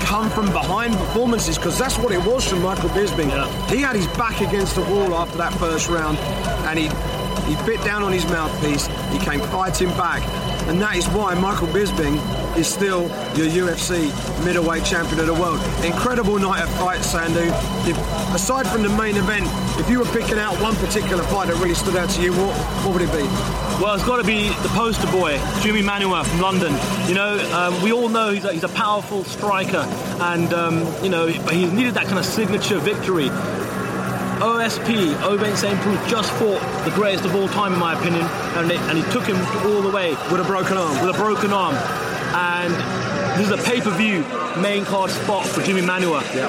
come 0.00 0.28
from 0.30 0.46
behind 0.52 0.94
performances 0.94 1.56
because 1.56 1.78
that's 1.78 1.98
what 1.98 2.12
it 2.12 2.24
was 2.26 2.46
from 2.46 2.62
Michael 2.62 2.90
Bisping. 2.90 3.28
Yeah. 3.28 3.68
He 3.68 3.78
had 3.78 3.96
his 3.96 4.06
back 4.08 4.40
against 4.42 4.74
the 4.74 4.82
wall 4.82 5.14
after 5.14 5.38
that 5.38 5.54
first 5.54 5.88
round, 5.88 6.18
and 6.68 6.78
he 6.78 6.90
he 7.46 7.54
bit 7.64 7.82
down 7.84 8.02
on 8.02 8.12
his 8.12 8.24
mouthpiece. 8.26 8.88
He 9.12 9.18
came 9.18 9.40
fighting 9.40 9.88
back, 9.90 10.22
and 10.68 10.80
that 10.80 10.96
is 10.96 11.06
why 11.08 11.34
Michael 11.34 11.68
Bisping 11.68 12.16
is 12.56 12.66
still 12.66 13.02
your 13.36 13.68
UFC 13.68 14.10
middleweight 14.44 14.84
champion 14.84 15.20
of 15.20 15.26
the 15.26 15.34
world. 15.34 15.60
Incredible 15.84 16.38
night 16.38 16.62
of 16.62 16.70
fights, 16.78 17.12
Sandhu. 17.12 17.46
If, 17.88 17.96
aside 18.34 18.66
from 18.66 18.82
the 18.82 18.88
main 18.88 19.16
event, 19.16 19.46
if 19.78 19.90
you 19.90 19.98
were 19.98 20.06
picking 20.06 20.38
out 20.38 20.60
one 20.62 20.74
particular 20.76 21.22
fight 21.24 21.48
that 21.48 21.56
really 21.56 21.74
stood 21.74 21.96
out 21.96 22.10
to 22.10 22.22
you, 22.22 22.32
what 22.32 22.54
what 22.84 22.94
would 22.94 23.02
it 23.02 23.12
be? 23.12 23.24
Well, 23.82 23.94
it's 23.94 24.04
got 24.04 24.16
to 24.16 24.24
be 24.24 24.48
the 24.48 24.70
poster 24.70 25.06
boy, 25.10 25.38
Jimmy 25.60 25.82
Manuwa 25.82 26.24
from 26.24 26.40
London. 26.40 26.72
You 27.08 27.14
know, 27.14 27.38
um, 27.52 27.82
we 27.82 27.92
all 27.92 28.08
know 28.08 28.30
he's 28.30 28.44
a, 28.44 28.52
he's 28.52 28.64
a 28.64 28.70
powerful 28.70 29.22
striker, 29.24 29.84
and 30.20 30.52
um, 30.54 31.04
you 31.04 31.10
know, 31.10 31.26
he 31.26 31.66
needed 31.66 31.92
that 31.94 32.06
kind 32.06 32.18
of 32.18 32.24
signature 32.24 32.78
victory. 32.78 33.28
OSP, 34.46 35.12
Ovince 35.26 35.56
St. 35.62 35.76
Preux, 35.80 35.98
just 36.08 36.30
fought 36.34 36.60
the 36.84 36.92
greatest 36.92 37.24
of 37.24 37.34
all 37.34 37.48
time, 37.48 37.72
in 37.72 37.80
my 37.80 37.98
opinion, 37.98 38.22
and, 38.54 38.70
they, 38.70 38.76
and 38.76 38.96
he 38.96 39.02
took 39.10 39.24
him 39.24 39.36
all 39.66 39.82
the 39.82 39.90
way 39.90 40.10
With 40.30 40.40
a 40.40 40.44
broken 40.44 40.76
arm. 40.76 41.04
with 41.04 41.12
a 41.14 41.18
broken 41.18 41.52
arm. 41.52 41.74
And 41.74 42.72
this 43.36 43.48
is 43.48 43.52
a 43.52 43.62
pay-per-view 43.68 44.20
main 44.62 44.84
card 44.84 45.10
spot 45.10 45.44
for 45.46 45.62
Jimmy 45.62 45.80
Manuwa. 45.82 46.22
Yeah. 46.32 46.46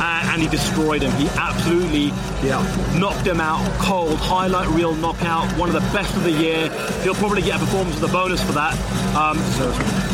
And, 0.00 0.28
and 0.30 0.42
he 0.42 0.46
destroyed 0.48 1.02
him. 1.02 1.10
He 1.20 1.28
absolutely 1.30 2.12
Yeah. 2.46 2.62
knocked 2.96 3.26
him 3.26 3.40
out 3.40 3.60
cold. 3.80 4.16
Highlight 4.18 4.68
reel 4.68 4.94
knockout. 4.94 5.50
One 5.58 5.68
of 5.68 5.74
the 5.74 5.86
best 5.92 6.14
of 6.16 6.22
the 6.22 6.30
year. 6.32 6.68
He'll 7.02 7.14
probably 7.16 7.42
get 7.42 7.56
a 7.56 7.58
performance 7.58 8.00
with 8.00 8.08
a 8.08 8.12
bonus 8.12 8.40
for 8.44 8.52
that. 8.52 8.74
Um, 9.16 9.38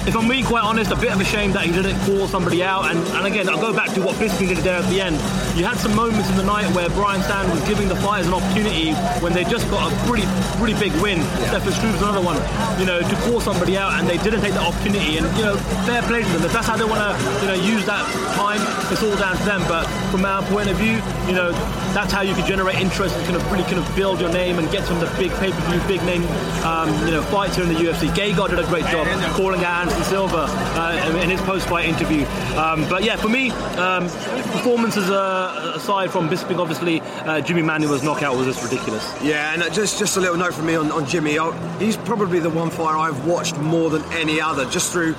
if 0.07 0.16
I'm 0.16 0.29
being 0.29 0.45
quite 0.45 0.62
honest, 0.62 0.92
a 0.92 0.97
bit 0.97 1.12
of 1.12 1.21
a 1.21 1.25
shame 1.25 1.53
that 1.53 1.66
he 1.66 1.73
didn't 1.73 1.99
call 2.07 2.29
somebody 2.29 2.62
out. 2.62 2.90
And, 2.90 2.99
and 3.19 3.27
again, 3.27 3.49
I'll 3.49 3.61
go 3.61 3.73
back 3.73 3.92
to 3.95 4.01
what 4.01 4.14
Bisping 4.16 4.49
did 4.49 4.59
there 4.59 4.79
at 4.79 4.88
the 4.88 5.01
end. 5.01 5.16
You 5.59 5.66
had 5.66 5.77
some 5.79 5.95
moments 5.97 6.31
in 6.31 6.37
the 6.37 6.45
night 6.45 6.71
where 6.75 6.88
Brian 6.90 7.21
Stann 7.23 7.51
was 7.51 7.61
giving 7.66 7.88
the 7.88 7.97
fighters 7.97 8.29
an 8.29 8.35
opportunity 8.35 8.95
when 9.19 9.33
they 9.33 9.42
just 9.45 9.69
got 9.69 9.90
a 9.90 9.97
pretty, 10.07 10.23
pretty 10.62 10.79
big 10.79 10.95
win. 11.03 11.23
Stefan 11.51 11.73
Struve's 11.73 11.99
another 12.03 12.23
one. 12.23 12.38
You 12.79 12.87
know, 12.87 13.03
to 13.03 13.16
call 13.27 13.40
somebody 13.40 13.77
out, 13.77 13.99
and 13.99 14.07
they 14.09 14.19
didn't 14.19 14.40
take 14.40 14.55
that 14.55 14.62
opportunity. 14.62 15.19
And 15.19 15.27
you 15.37 15.45
know, 15.45 15.57
fair 15.85 16.03
play 16.03 16.23
to 16.23 16.29
them. 16.31 16.45
If 16.45 16.53
that's 16.53 16.66
how 16.66 16.77
they 16.77 16.87
want 16.87 17.03
to, 17.03 17.12
you 17.42 17.49
know, 17.51 17.59
use 17.59 17.85
that 17.87 18.07
time, 18.38 18.62
it's 18.92 19.03
all 19.03 19.16
down 19.16 19.37
to 19.37 19.45
them. 19.45 19.62
But 19.66 19.87
from 20.14 20.25
our 20.25 20.42
point 20.47 20.71
of 20.71 20.77
view, 20.77 21.03
you 21.27 21.35
know, 21.35 21.51
that's 21.97 22.13
how 22.13 22.21
you 22.21 22.35
can 22.35 22.47
generate 22.47 22.77
interest 22.77 23.17
and 23.17 23.25
kind 23.25 23.37
of 23.37 23.51
really 23.51 23.65
kind 23.65 23.79
of 23.79 23.97
build 23.97 24.21
your 24.21 24.31
name 24.31 24.59
and 24.59 24.71
get 24.71 24.85
some 24.85 25.01
of 25.01 25.01
the 25.01 25.19
big 25.19 25.33
pay-per-view, 25.39 25.81
big 25.89 26.05
name, 26.05 26.23
um, 26.63 26.91
you 27.07 27.11
know, 27.11 27.23
fights 27.23 27.57
here 27.57 27.65
in 27.65 27.73
the 27.73 27.81
UFC. 27.81 28.07
Gegard 28.09 28.51
did 28.51 28.59
a 28.59 28.67
great 28.67 28.85
job 28.89 29.07
calling 29.33 29.65
out 29.65 29.81
Anderson 29.81 30.05
Silva 30.05 30.45
uh, 30.47 31.19
in 31.23 31.31
his 31.31 31.41
post-fight 31.41 31.89
interview. 31.89 32.27
Um, 32.55 32.87
but 32.91 33.03
yeah, 33.03 33.17
for 33.17 33.31
me, 33.31 33.51
um, 33.79 34.05
performances 34.53 35.09
uh, 35.09 35.73
aside 35.75 36.11
from 36.11 36.29
Bisping, 36.29 36.59
obviously, 36.59 37.01
uh, 37.01 37.41
Jimmy 37.41 37.63
Manuwa's 37.63 38.03
knockout 38.03 38.37
was 38.37 38.47
just 38.47 38.63
ridiculous. 38.63 39.03
Yeah, 39.23 39.55
and 39.55 39.63
just 39.73 39.99
just 39.99 40.19
a 40.19 40.21
little 40.21 40.37
note 40.37 40.53
from 40.53 40.67
me 40.67 40.75
on, 40.75 40.93
on 40.93 41.07
Jimmy. 41.07 41.39
Oh, 41.39 41.53
he's 41.79 41.97
probably 41.97 42.41
the 42.41 42.51
one 42.51 42.69
fighter 42.69 42.99
I've 42.99 43.27
watched 43.27 43.57
more 43.57 43.89
than 43.89 44.03
any 44.13 44.39
other, 44.39 44.69
just 44.69 44.93
through 44.93 45.15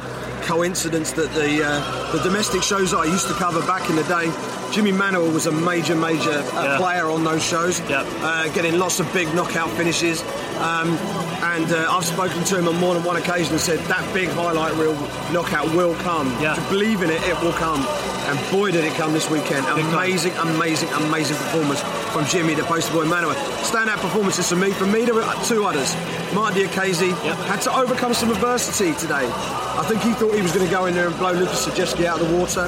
coincidence 0.47 1.11
that 1.11 1.29
the 1.33 1.61
uh, 1.65 2.11
the 2.11 2.19
domestic 2.23 2.63
shows 2.63 2.91
that 2.91 2.99
I 2.99 3.05
used 3.05 3.27
to 3.27 3.33
cover 3.33 3.59
back 3.67 3.89
in 3.89 3.95
the 3.95 4.03
day, 4.03 4.31
Jimmy 4.71 4.91
Manuwa 4.91 5.31
was 5.33 5.47
a 5.47 5.51
major, 5.51 5.95
major 5.95 6.31
uh, 6.31 6.63
Yeah. 6.63 6.77
player 6.77 7.09
on 7.09 7.23
those 7.23 7.43
shows, 7.43 7.81
Yeah. 7.89 8.03
uh, 8.21 8.47
getting 8.49 8.77
lots 8.77 8.99
of 8.99 9.11
big 9.13 9.33
knockout 9.33 9.69
finishes. 9.71 10.21
Um, 10.59 10.97
and 11.41 11.71
uh, 11.71 11.87
I've 11.95 12.05
spoken 12.05 12.43
to 12.45 12.57
him 12.57 12.67
on 12.67 12.75
more 12.75 12.93
than 12.93 13.03
one 13.03 13.15
occasion 13.17 13.53
and 13.53 13.61
said 13.61 13.79
that 13.87 14.03
big 14.13 14.29
highlight 14.29 14.73
reel 14.75 14.93
knockout 15.31 15.73
will 15.73 15.95
come. 15.95 16.27
Yeah. 16.41 16.55
To 16.55 16.61
believe 16.69 17.01
in 17.01 17.09
it, 17.09 17.21
it 17.23 17.39
will 17.41 17.53
come. 17.53 17.85
And 18.27 18.37
boy, 18.51 18.71
did 18.71 18.83
it 18.83 18.93
come 18.95 19.13
this 19.13 19.29
weekend! 19.29 19.65
Amazing, 19.67 20.33
amazing, 20.33 20.89
amazing 20.89 21.37
performance 21.37 21.79
from 22.11 22.25
Jimmy, 22.25 22.55
the 22.55 22.63
poster 22.63 22.91
boy 22.91 23.05
Manuwa. 23.05 23.33
Standout 23.63 24.01
performances 24.01 24.49
for 24.49 24.57
me. 24.57 24.71
For 24.71 24.85
me, 24.85 25.05
there 25.05 25.13
were 25.15 25.23
two 25.45 25.63
others. 25.63 25.95
Martin 26.33 26.67
Diakiese 26.67 27.07
Yep. 27.23 27.37
had 27.47 27.61
to 27.61 27.73
overcome 27.73 28.13
some 28.13 28.29
adversity 28.29 28.93
today. 28.95 29.31
I 29.79 29.83
think 29.87 30.01
he 30.01 30.11
thought 30.11 30.33
he 30.35 30.41
was 30.41 30.51
going 30.51 30.65
to 30.65 30.71
go 30.71 30.87
in 30.87 30.93
there 30.95 31.07
and 31.07 31.17
blow 31.17 31.31
Lucas 31.31 31.65
Sajewski 31.67 32.05
out 32.05 32.19
of 32.19 32.27
the 32.27 32.35
water. 32.35 32.67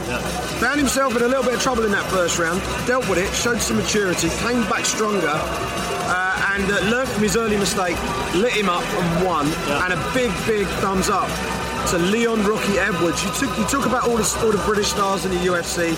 Found 0.62 0.80
himself 0.80 1.14
in 1.18 1.24
a 1.24 1.28
little 1.28 1.44
bit 1.44 1.56
of 1.56 1.62
trouble 1.62 1.84
in 1.90 1.94
that 1.94 2.06
first 2.12 2.38
round. 2.38 2.62
Dealt 2.86 3.10
with 3.10 3.18
it, 3.18 3.34
showed 3.34 3.60
some 3.60 3.78
maturity, 3.78 4.30
came 4.46 4.62
back 4.70 4.86
stronger. 4.86 5.34
Uh, 5.34 6.54
and 6.54 6.64
uh, 6.72 6.80
learned 6.92 7.10
from 7.10 7.24
his 7.24 7.36
early 7.36 7.58
mistake, 7.58 7.98
lit 8.36 8.54
him 8.54 8.70
up 8.70 8.84
and 8.84 9.26
won. 9.26 9.48
Yeah. 9.48 9.86
And 9.86 9.94
a 9.94 10.14
big, 10.14 10.32
big 10.46 10.68
thumbs 10.82 11.10
up 11.10 11.30
to 11.88 11.98
Leon 11.98 12.46
Rocky 12.46 12.78
Edwards. 12.78 13.24
You 13.24 13.32
took 13.32 13.58
you 13.58 13.64
talk 13.66 13.86
about 13.86 14.08
all 14.08 14.18
the 14.18 14.42
all 14.44 14.52
the 14.52 14.62
British 14.66 14.88
stars 14.88 15.26
in 15.26 15.32
the 15.32 15.38
UFC. 15.38 15.96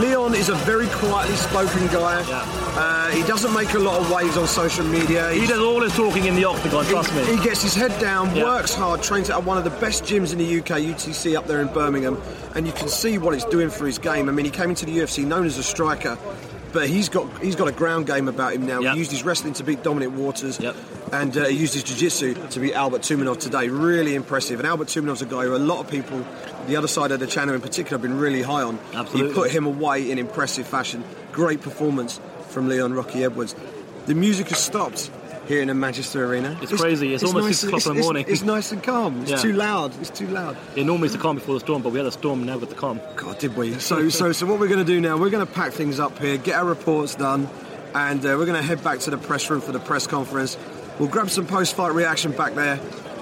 Leon 0.00 0.34
is 0.34 0.48
a 0.48 0.54
very 0.66 0.86
quietly 0.88 1.36
spoken 1.36 1.86
guy. 1.88 2.26
Yeah. 2.28 2.44
Uh, 2.76 3.10
he 3.10 3.22
doesn't 3.22 3.52
make 3.52 3.74
a 3.74 3.78
lot 3.78 4.00
of 4.00 4.10
waves 4.10 4.36
on 4.36 4.46
social 4.46 4.84
media. 4.84 5.30
He 5.32 5.46
does 5.46 5.60
all 5.60 5.80
his 5.80 5.94
talking 5.94 6.24
in 6.24 6.34
the 6.34 6.44
octagon, 6.44 6.84
trust 6.86 7.10
he, 7.10 7.20
me. 7.20 7.36
he 7.36 7.44
gets 7.44 7.62
his 7.62 7.74
head 7.74 7.98
down, 8.00 8.34
Yeah. 8.34 8.44
works 8.44 8.74
hard, 8.74 9.02
trains 9.02 9.30
at 9.30 9.42
one 9.44 9.58
of 9.58 9.64
the 9.64 9.70
best 9.70 10.04
gyms 10.04 10.32
in 10.32 10.38
the 10.38 10.58
UK, 10.58 10.80
UTC 10.80 11.36
up 11.36 11.46
there 11.46 11.60
in 11.60 11.68
Birmingham, 11.68 12.20
and 12.54 12.66
you 12.66 12.72
can 12.72 12.88
see 12.88 13.18
what 13.18 13.34
it's 13.34 13.44
doing 13.44 13.70
for 13.70 13.86
his 13.86 13.98
game. 13.98 14.28
I 14.28 14.32
mean, 14.32 14.44
he 14.44 14.50
came 14.50 14.70
into 14.70 14.86
the 14.86 14.96
UFC 14.98 15.24
known 15.24 15.46
as 15.46 15.56
a 15.58 15.62
striker, 15.62 16.18
but 16.74 16.88
he's 16.90 17.08
got 17.08 17.26
he's 17.42 17.56
got 17.56 17.68
a 17.68 17.72
ground 17.72 18.06
game 18.06 18.28
about 18.28 18.52
him 18.52 18.66
now. 18.66 18.80
Yep. 18.80 18.92
He 18.92 18.98
used 18.98 19.10
his 19.12 19.22
wrestling 19.22 19.54
to 19.54 19.64
beat 19.64 19.82
Dominic 19.82 20.10
Waters, 20.14 20.60
Yep. 20.60 20.76
and 21.12 21.34
uh, 21.36 21.44
he 21.46 21.56
used 21.56 21.72
his 21.72 21.84
jiu-jitsu 21.84 22.48
to 22.50 22.60
beat 22.60 22.74
Albert 22.74 23.00
Tumenov 23.02 23.38
today. 23.40 23.68
Really 23.68 24.14
impressive. 24.14 24.58
And 24.60 24.68
Albert 24.68 24.88
Tumenov's 24.88 25.22
a 25.22 25.26
guy 25.26 25.44
who 25.44 25.54
a 25.54 25.56
lot 25.56 25.78
of 25.80 25.88
people, 25.88 26.22
the 26.66 26.76
other 26.76 26.88
side 26.88 27.12
of 27.12 27.20
the 27.20 27.26
channel 27.26 27.54
in 27.54 27.60
particular, 27.62 27.94
have 27.94 28.02
been 28.02 28.18
really 28.18 28.42
high 28.42 28.62
on. 28.62 28.78
Absolutely. 28.92 29.28
He 29.28 29.34
put 29.34 29.50
him 29.50 29.64
away 29.66 30.10
in 30.10 30.18
impressive 30.18 30.66
fashion. 30.66 31.04
Great 31.32 31.62
performance 31.62 32.20
from 32.48 32.68
Leon 32.68 32.92
Rocky 32.92 33.24
Edwards. 33.24 33.54
The 34.06 34.14
music 34.14 34.48
has 34.48 34.58
stopped 34.58 35.10
here 35.46 35.60
in 35.60 35.68
the 35.68 35.74
Manchester 35.74 36.24
Arena. 36.24 36.58
It's 36.62 36.72
crazy. 36.72 37.14
It's 37.14 37.22
almost 37.22 37.60
six 37.60 37.64
o'clock 37.64 37.86
in 37.86 37.96
the 37.96 38.02
morning. 38.02 38.24
It's, 38.28 38.42
nice 38.42 38.72
and 38.72 38.82
calm. 38.82 39.22
It's 39.22 39.30
Yeah. 39.30 39.36
too 39.38 39.52
loud. 39.52 39.92
It's 40.00 40.10
too 40.10 40.26
loud. 40.28 40.56
It 40.76 40.84
normally 40.84 41.06
is 41.06 41.12
the 41.12 41.18
calm 41.18 41.36
before 41.36 41.54
the 41.54 41.60
storm, 41.60 41.82
but 41.82 41.90
we 41.92 41.98
had 41.98 42.06
a 42.06 42.12
storm, 42.12 42.44
now 42.44 42.58
got 42.58 42.68
the 42.68 42.74
calm. 42.74 43.00
God, 43.16 43.38
did 43.38 43.56
we? 43.56 43.78
So, 43.78 44.08
so, 44.08 44.32
so 44.32 44.46
what 44.46 44.58
we're 44.58 44.68
going 44.68 44.84
to 44.84 44.84
do 44.84 45.00
now? 45.00 45.16
We're 45.16 45.30
going 45.30 45.46
to 45.46 45.52
pack 45.52 45.72
things 45.72 46.00
up 46.00 46.18
here, 46.18 46.36
get 46.36 46.56
our 46.56 46.64
reports 46.64 47.14
done, 47.14 47.48
and 47.94 48.20
uh, 48.24 48.36
we're 48.38 48.46
going 48.46 48.60
to 48.60 48.66
head 48.66 48.82
back 48.82 48.98
to 49.00 49.10
the 49.10 49.18
press 49.18 49.48
room 49.50 49.60
for 49.60 49.72
the 49.72 49.80
press 49.80 50.06
conference. 50.06 50.56
We'll 50.98 51.08
grab 51.08 51.30
some 51.30 51.46
post-fight 51.46 51.92
reaction 51.92 52.32
back 52.32 52.54
there, 52.54 52.80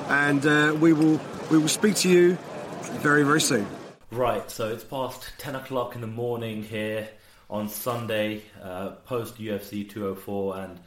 and 0.08 0.44
uh, 0.46 0.76
we 0.78 0.92
will 0.92 1.20
we 1.50 1.58
will 1.58 1.68
speak 1.68 1.96
to 1.96 2.08
you 2.08 2.38
very 3.00 3.24
very 3.24 3.40
soon. 3.40 3.66
Right, 4.10 4.50
so 4.50 4.68
it's 4.68 4.84
past 4.84 5.32
10 5.38 5.54
o'clock 5.54 5.94
in 5.94 6.02
the 6.02 6.06
morning 6.06 6.62
here 6.62 7.08
on 7.48 7.68
Sunday, 7.70 8.42
uh, 8.62 8.90
post 9.06 9.38
UFC 9.38 9.88
204, 9.88 10.56
and 10.58 10.78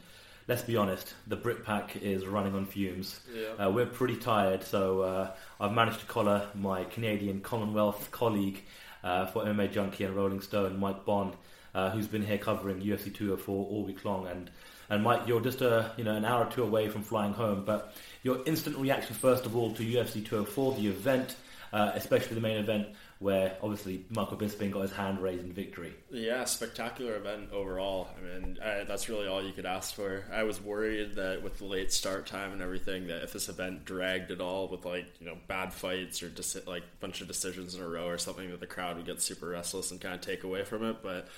let's 0.48 0.62
be 0.62 0.76
honest, 0.76 1.14
the 1.26 1.36
Britpack 1.36 2.00
is 2.00 2.26
running 2.26 2.54
on 2.54 2.66
fumes. 2.66 3.20
Uh, 3.64 3.70
we're 3.70 3.86
pretty 3.86 4.16
tired, 4.16 4.62
so 4.62 5.00
uh, 5.00 5.30
I've 5.60 5.72
managed 5.72 6.00
to 6.00 6.06
collar 6.06 6.48
my 6.54 6.84
Canadian 6.84 7.40
Commonwealth 7.40 8.10
colleague 8.10 8.62
uh, 9.02 9.26
for 9.26 9.44
MMA 9.44 9.72
Junkie 9.72 10.04
and 10.04 10.14
Rolling 10.14 10.40
Stone, 10.40 10.78
Mike 10.78 11.04
Bohn, 11.04 11.34
uh, 11.74 11.90
who's 11.90 12.06
been 12.06 12.24
here 12.24 12.38
covering 12.38 12.80
UFC 12.80 13.12
204 13.12 13.66
all 13.66 13.84
week 13.84 14.04
long. 14.04 14.26
And, 14.28 14.50
and 14.88 15.02
Mike, 15.02 15.22
you're 15.26 15.40
just 15.40 15.62
a, 15.62 15.90
you 15.96 16.04
know, 16.04 16.14
an 16.14 16.24
hour 16.24 16.46
or 16.46 16.50
two 16.50 16.62
away 16.62 16.88
from 16.88 17.02
flying 17.02 17.32
home, 17.32 17.64
but 17.64 17.94
your 18.22 18.42
instant 18.46 18.76
reaction, 18.78 19.14
first 19.14 19.46
of 19.46 19.56
all, 19.56 19.72
to 19.74 19.82
UFC 19.82 20.24
204, 20.24 20.74
the 20.74 20.88
event, 20.88 21.36
uh, 21.72 21.92
especially 21.94 22.34
the 22.36 22.40
main 22.40 22.56
event, 22.56 22.88
where 23.18 23.56
obviously 23.62 24.04
Michael 24.10 24.36
Bisping 24.36 24.70
got 24.70 24.82
his 24.82 24.92
hand 24.92 25.20
raised 25.20 25.42
in 25.44 25.52
victory. 25.52 25.94
Yeah, 26.10 26.44
spectacular 26.44 27.16
event 27.16 27.50
overall. 27.50 28.08
I 28.16 28.22
mean, 28.22 28.58
I, 28.62 28.84
that's 28.84 29.08
really 29.08 29.26
all 29.26 29.42
you 29.42 29.52
could 29.52 29.64
ask 29.64 29.94
for. 29.94 30.24
I 30.32 30.42
was 30.42 30.60
worried 30.60 31.14
that 31.14 31.42
with 31.42 31.58
the 31.58 31.64
late 31.64 31.92
start 31.92 32.26
time 32.26 32.52
and 32.52 32.60
everything, 32.60 33.06
that 33.06 33.22
if 33.22 33.32
this 33.32 33.48
event 33.48 33.84
dragged 33.86 34.30
at 34.30 34.40
all 34.40 34.68
with 34.68 34.84
like 34.84 35.06
you 35.18 35.26
know 35.26 35.36
bad 35.48 35.72
fights 35.72 36.22
or 36.22 36.28
deci- 36.28 36.66
like 36.66 36.82
a 36.82 37.00
bunch 37.00 37.20
of 37.22 37.28
decisions 37.28 37.74
in 37.74 37.82
a 37.82 37.88
row 37.88 38.06
or 38.06 38.18
something, 38.18 38.50
that 38.50 38.60
the 38.60 38.66
crowd 38.66 38.96
would 38.96 39.06
get 39.06 39.22
super 39.22 39.48
restless 39.48 39.90
and 39.90 40.00
kind 40.00 40.14
of 40.14 40.20
take 40.20 40.44
away 40.44 40.64
from 40.64 40.84
it. 40.84 40.98
But 41.02 41.28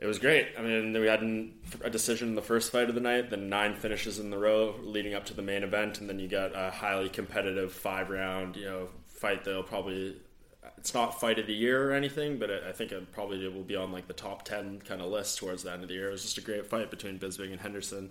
it 0.00 0.06
was 0.06 0.18
great. 0.18 0.48
I 0.56 0.62
mean, 0.62 0.92
we 0.92 1.06
had 1.06 1.22
a 1.82 1.90
decision 1.90 2.28
in 2.28 2.34
the 2.34 2.42
first 2.42 2.70
fight 2.70 2.88
of 2.88 2.94
the 2.94 3.00
night, 3.00 3.30
then 3.30 3.48
nine 3.48 3.74
finishes 3.74 4.18
in 4.18 4.30
the 4.30 4.38
row 4.38 4.76
leading 4.82 5.14
up 5.14 5.26
to 5.26 5.34
the 5.34 5.42
main 5.42 5.64
event, 5.64 6.00
and 6.00 6.08
then 6.08 6.18
you 6.18 6.28
got 6.28 6.52
a 6.54 6.70
highly 6.70 7.08
competitive 7.08 7.72
five 7.72 8.08
round, 8.08 8.56
you 8.56 8.64
know, 8.64 8.88
fight 9.06 9.44
that'll 9.44 9.62
probably. 9.62 10.16
It's 10.78 10.94
not 10.94 11.20
fight 11.20 11.38
of 11.38 11.46
the 11.46 11.54
year 11.54 11.90
or 11.90 11.92
anything, 11.92 12.38
but 12.38 12.50
I 12.50 12.70
I 12.70 12.72
think 12.72 12.92
it 12.92 13.12
probably 13.12 13.46
will 13.48 13.62
be 13.62 13.76
on 13.76 13.92
like 13.92 14.06
the 14.06 14.14
top 14.14 14.44
ten 14.44 14.80
kind 14.80 15.00
of 15.00 15.10
list 15.10 15.38
towards 15.38 15.62
the 15.62 15.72
end 15.72 15.82
of 15.82 15.88
the 15.88 15.94
year. 15.94 16.08
It 16.08 16.12
was 16.12 16.22
just 16.22 16.38
a 16.38 16.42
great 16.42 16.66
fight 16.66 16.90
between 16.90 17.18
Bisping 17.18 17.52
and 17.52 17.60
Henderson. 17.60 18.10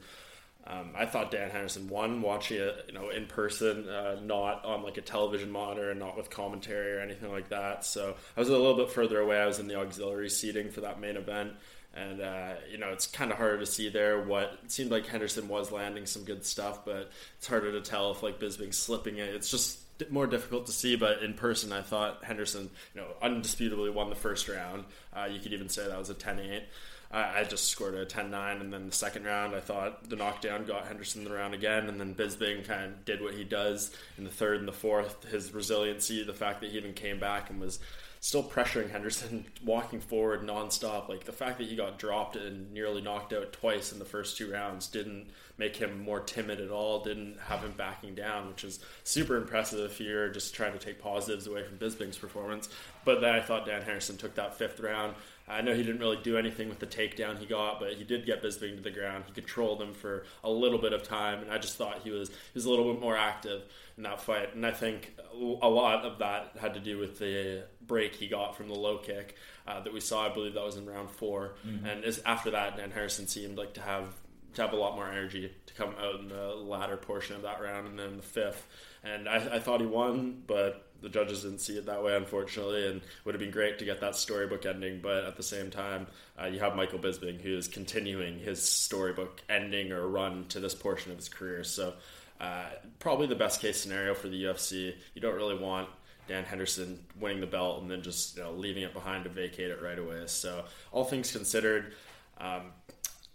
Um, 0.69 0.91
I 0.97 1.06
thought 1.06 1.32
Dan 1.32 1.49
Henderson 1.49 1.88
won 1.88 2.21
watching 2.21 2.58
it, 2.58 2.86
you 2.88 2.93
know, 2.93 3.10
in 3.10 3.25
person, 3.25 3.88
uh, 3.88 4.19
not 4.21 4.65
on 4.65 4.84
like 4.84 4.97
a 4.97 5.01
television 5.01 5.49
monitor 5.49 5.91
and 5.91 5.99
not 5.99 6.17
with 6.17 6.30
commentary 6.30 6.97
or 6.97 6.99
anything 6.99 7.32
like 7.32 7.49
that. 7.49 7.86
So 7.86 8.15
I 8.36 8.39
was 8.39 8.49
a 8.49 8.51
little 8.51 8.75
bit 8.75 8.91
further 8.91 9.19
away. 9.21 9.39
I 9.39 9.45
was 9.45 9.60
in 9.60 9.67
the 9.67 9.80
auxiliary 9.80 10.30
seating 10.30 10.69
for 10.69 10.82
that 10.82 10.99
main 10.99 11.15
event, 11.15 11.53
and 11.95 12.19
uh, 12.19 12.56
you 12.69 12.77
know, 12.77 12.89
it's 12.89 13.08
kind 13.08 13.32
of 13.32 13.38
harder 13.38 13.60
to 13.60 13.65
see 13.65 13.88
there. 13.88 14.21
What 14.21 14.60
it 14.65 14.71
seemed 14.71 14.91
like 14.91 15.08
Henderson 15.08 15.47
was 15.47 15.71
landing 15.71 16.06
some 16.06 16.25
good 16.25 16.45
stuff, 16.45 16.84
but 16.84 17.12
it's 17.38 17.47
harder 17.47 17.71
to 17.71 17.82
tell 17.82 18.12
if 18.12 18.21
like 18.21 18.38
Bisping's 18.38 18.77
slipping 18.77 19.19
it. 19.19 19.34
It's 19.34 19.49
just 19.49 19.80
more 20.10 20.27
difficult 20.27 20.65
to 20.67 20.71
see. 20.71 20.95
But 20.95 21.23
in 21.23 21.33
person, 21.33 21.71
I 21.71 21.81
thought 21.81 22.23
Henderson, 22.23 22.69
you 22.93 23.01
know, 23.01 23.07
undisputably 23.21 23.93
won 23.93 24.10
the 24.10 24.15
first 24.15 24.47
round. 24.47 24.86
Uh, 25.13 25.27
you 25.31 25.39
could 25.39 25.53
even 25.53 25.69
say 25.69 25.88
that 25.88 25.97
was 25.97 26.10
a 26.10 26.15
10-8. 26.15 26.63
I 27.12 27.39
I 27.39 27.43
just 27.43 27.65
scored 27.65 27.95
a 27.95 28.05
10-9, 28.05 28.62
and 28.62 28.73
then 28.73 28.88
the 28.88 28.91
second 28.91 29.25
round, 29.25 29.55
I 29.55 29.60
thought 29.60 30.10
the 30.10 30.15
knockdown 30.15 30.65
got 30.65 30.88
Henderson 30.88 31.23
the 31.23 31.31
round 31.31 31.53
again, 31.53 31.88
and 31.88 31.99
then 31.99 32.13
Bisping 32.13 32.65
kind 32.65 32.86
of 32.86 33.05
did 33.05 33.21
what 33.21 33.33
he 33.33 33.43
does 33.43 33.91
in 34.17 34.23
the 34.23 34.29
third 34.29 34.60
and 34.60 34.67
the 34.67 34.73
fourth. 34.73 35.25
His 35.25 35.53
resiliency, 35.53 36.23
the 36.23 36.33
fact 36.33 36.62
that 36.62 36.71
he 36.71 36.77
even 36.77 36.93
came 36.93 37.19
back 37.19 37.49
and 37.49 37.60
was 37.60 37.79
still 38.19 38.43
pressuring 38.43 38.89
Henderson, 38.89 39.45
walking 39.63 39.99
forward 39.99 40.41
nonstop. 40.41 41.10
Like 41.10 41.23
the 41.25 41.32
fact 41.32 41.58
that 41.60 41.67
he 41.67 41.75
got 41.75 41.99
dropped 41.99 42.36
and 42.36 42.71
nearly 42.71 43.01
knocked 43.01 43.34
out 43.34 43.53
twice 43.53 43.91
in 43.91 43.99
the 43.99 44.06
first 44.06 44.38
two 44.38 44.51
rounds 44.51 44.88
didn't 44.88 45.27
make 45.58 45.75
him 45.75 46.03
more 46.03 46.19
timid 46.19 46.60
at 46.60 46.71
all. 46.71 47.03
Didn't 47.03 47.38
have 47.47 47.62
him 47.62 47.73
backing 47.77 48.15
down, 48.15 48.47
which 48.47 48.63
is 48.63 48.80
super 49.03 49.38
impressive 49.38 49.80
if 49.91 49.99
you're 49.99 50.30
just 50.30 50.53
trying 50.53 50.73
to 50.73 50.80
take 50.80 51.01
positives 51.01 51.47
away 51.47 51.63
from 51.63 51.77
Bisping's 51.77 52.17
performance. 52.17 52.69
But 53.06 53.21
then 53.21 53.34
I 53.34 53.41
thought 53.41 53.65
Dan 53.65 53.82
Henderson 53.82 54.17
took 54.17 54.36
that 54.36 54.58
fifth 54.58 54.80
round. 54.80 55.15
I 55.49 55.62
know 55.62 55.73
he 55.73 55.82
didn't 55.82 56.01
really 56.01 56.19
do 56.21 56.38
anything 56.38 56.67
with 56.67 56.80
the 56.80 56.86
takedown 56.86 57.38
he 57.38 57.45
got, 57.45 57.80
but 57.80 57.93
he 57.93 58.03
did 58.03 58.25
get 58.25 58.43
Bisping 58.43 58.75
to 58.75 58.82
the 58.82 58.91
ground. 58.91 59.23
He 59.27 59.34
controlled 59.34 59.82
him 59.82 59.93
for 59.93 60.25
a 60.43 60.49
little 60.49 60.77
bit 60.77 60.91
of 60.91 61.03
time, 61.03 61.41
and 61.41 61.49
I 61.49 61.58
just 61.58 61.77
thought 61.77 62.01
he 62.03 62.12
was 62.12 62.27
he 62.30 62.36
was 62.53 62.65
a 62.65 62.69
little 62.69 62.91
bit 62.91 63.01
more 63.01 63.15
active 63.15 63.63
in 63.95 64.03
that 64.03 64.21
fight. 64.21 64.53
And 64.53 64.65
I 64.65 64.71
think 64.71 65.15
a 65.34 65.69
lot 65.69 66.03
of 66.03 66.19
that 66.19 66.51
had 66.60 66.73
to 66.73 66.82
do 66.82 66.97
with 66.97 67.17
the 67.17 67.63
break 67.88 68.15
he 68.15 68.28
got 68.28 68.56
from 68.56 68.67
the 68.67 68.76
low 68.76 68.97
kick 68.97 69.36
uh, 69.67 69.80
that 69.82 69.93
we 69.93 70.00
saw. 70.00 70.26
I 70.26 70.34
believe 70.34 70.54
that 70.54 70.63
was 70.63 70.76
in 70.78 70.86
round 70.86 71.10
4 71.10 71.56
and 71.86 72.04
as, 72.04 72.19
after 72.26 72.52
that, 72.52 72.78
Dan 72.78 72.91
Henderson 72.91 73.28
seemed 73.28 73.58
like 73.58 73.73
to 73.76 73.82
have 73.82 74.06
to 74.54 74.62
have 74.62 74.73
a 74.73 74.76
lot 74.78 74.95
more 74.95 75.08
energy 75.08 75.52
to 75.67 75.73
come 75.76 75.93
out 76.02 76.19
in 76.19 76.30
the 76.30 76.56
latter 76.56 76.97
portion 76.97 77.36
of 77.36 77.43
that 77.43 77.62
round, 77.62 77.88
and 77.88 78.00
then 78.00 78.17
the 78.17 78.23
fifth. 78.23 78.65
And 79.04 79.30
I, 79.30 79.36
I 79.56 79.60
thought 79.60 79.82
he 79.82 79.86
won, 79.86 80.41
but 80.47 80.88
the 81.02 81.10
judges 81.10 81.43
didn't 81.43 81.60
see 81.60 81.78
it 81.78 81.86
that 81.86 82.04
way, 82.04 82.15
unfortunately. 82.15 82.88
And 82.88 83.02
would 83.23 83.36
have 83.36 83.39
been 83.39 83.52
great 83.52 83.78
to 83.80 83.86
get 83.86 84.02
that 84.02 84.15
storybook 84.15 84.65
ending, 84.65 85.00
but 85.02 85.26
at 85.26 85.36
the 85.38 85.43
same 85.43 85.69
time, 85.69 86.08
uh, 86.41 86.45
you 86.45 86.60
have 86.60 86.76
Michael 86.76 86.97
Bisping 86.97 87.39
who 87.39 87.56
is 87.56 87.67
continuing 87.67 88.39
his 88.39 88.62
storybook 88.62 89.41
ending 89.47 89.91
or 89.91 90.08
run 90.08 90.45
to 90.50 90.60
this 90.60 90.73
portion 90.73 91.12
of 91.12 91.17
his 91.17 91.30
career. 91.30 91.63
So 91.63 91.93
uh, 92.39 92.69
probably 93.00 93.28
the 93.28 93.36
best 93.36 93.62
case 93.62 93.80
scenario 93.80 94.13
for 94.15 94.28
the 94.28 94.43
UFC. 94.43 94.95
You 95.13 95.21
don't 95.21 95.36
really 95.36 95.58
want 95.58 95.89
Dan 96.28 96.44
Henderson 96.44 97.00
winning 97.20 97.42
the 97.42 97.48
belt 97.48 97.82
and 97.82 97.90
then 97.90 98.02
just 98.02 98.38
you 98.38 98.44
know, 98.44 98.52
leaving 98.52 98.84
it 98.84 98.94
behind 98.94 99.24
to 99.26 99.30
vacate 99.30 99.70
it 99.72 99.82
right 99.82 99.98
away. 100.00 100.24
So 100.28 100.66
all 100.92 101.04
things 101.06 101.32
considered. 101.32 101.94
Um, 102.40 102.72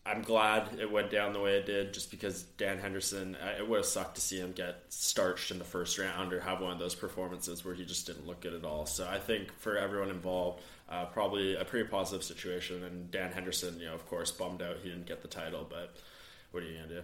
I'm 0.05 0.23
glad 0.23 0.81
it 0.81 0.91
went 0.91 1.11
down 1.13 1.33
the 1.33 1.39
way 1.41 1.57
it 1.59 1.65
did, 1.67 1.95
just 1.95 2.11
because 2.11 2.43
Dan 2.59 2.79
Henderson. 2.79 3.37
uh, 3.37 3.55
It 3.59 3.69
would 3.69 3.77
have 3.79 3.87
sucked 3.87 4.17
to 4.17 4.21
see 4.21 4.39
him 4.39 4.51
get 4.51 4.83
starched 4.89 5.53
in 5.53 5.59
the 5.61 5.65
first 5.65 5.97
round 5.97 6.33
or 6.33 6.41
have 6.41 6.61
one 6.61 6.73
of 6.73 6.81
those 6.81 6.97
performances 6.97 7.65
where 7.65 7.73
he 7.75 7.85
just 7.85 8.07
didn't 8.09 8.27
look 8.27 8.41
good 8.41 8.53
at 8.55 8.65
all. 8.65 8.85
So 8.85 9.07
I 9.09 9.19
think 9.19 9.53
for 9.61 9.79
everyone 9.79 10.11
involved, 10.11 10.61
uh, 10.91 11.05
probably 11.07 11.55
a 11.55 11.65
pretty 11.65 11.89
positive 11.89 12.25
situation. 12.25 12.83
And 12.83 13.13
Dan 13.13 13.31
Henderson, 13.31 13.79
you 13.79 13.87
know, 13.87 13.95
of 13.95 14.05
course, 14.09 14.33
bummed 14.33 14.61
out 14.61 14.79
he 14.83 14.89
didn't 14.89 15.07
get 15.07 15.23
the 15.23 15.29
title, 15.29 15.65
but 15.71 15.95
what 16.51 16.65
are 16.65 16.67
you 16.67 16.75
gonna 16.79 16.89
do? 16.89 17.03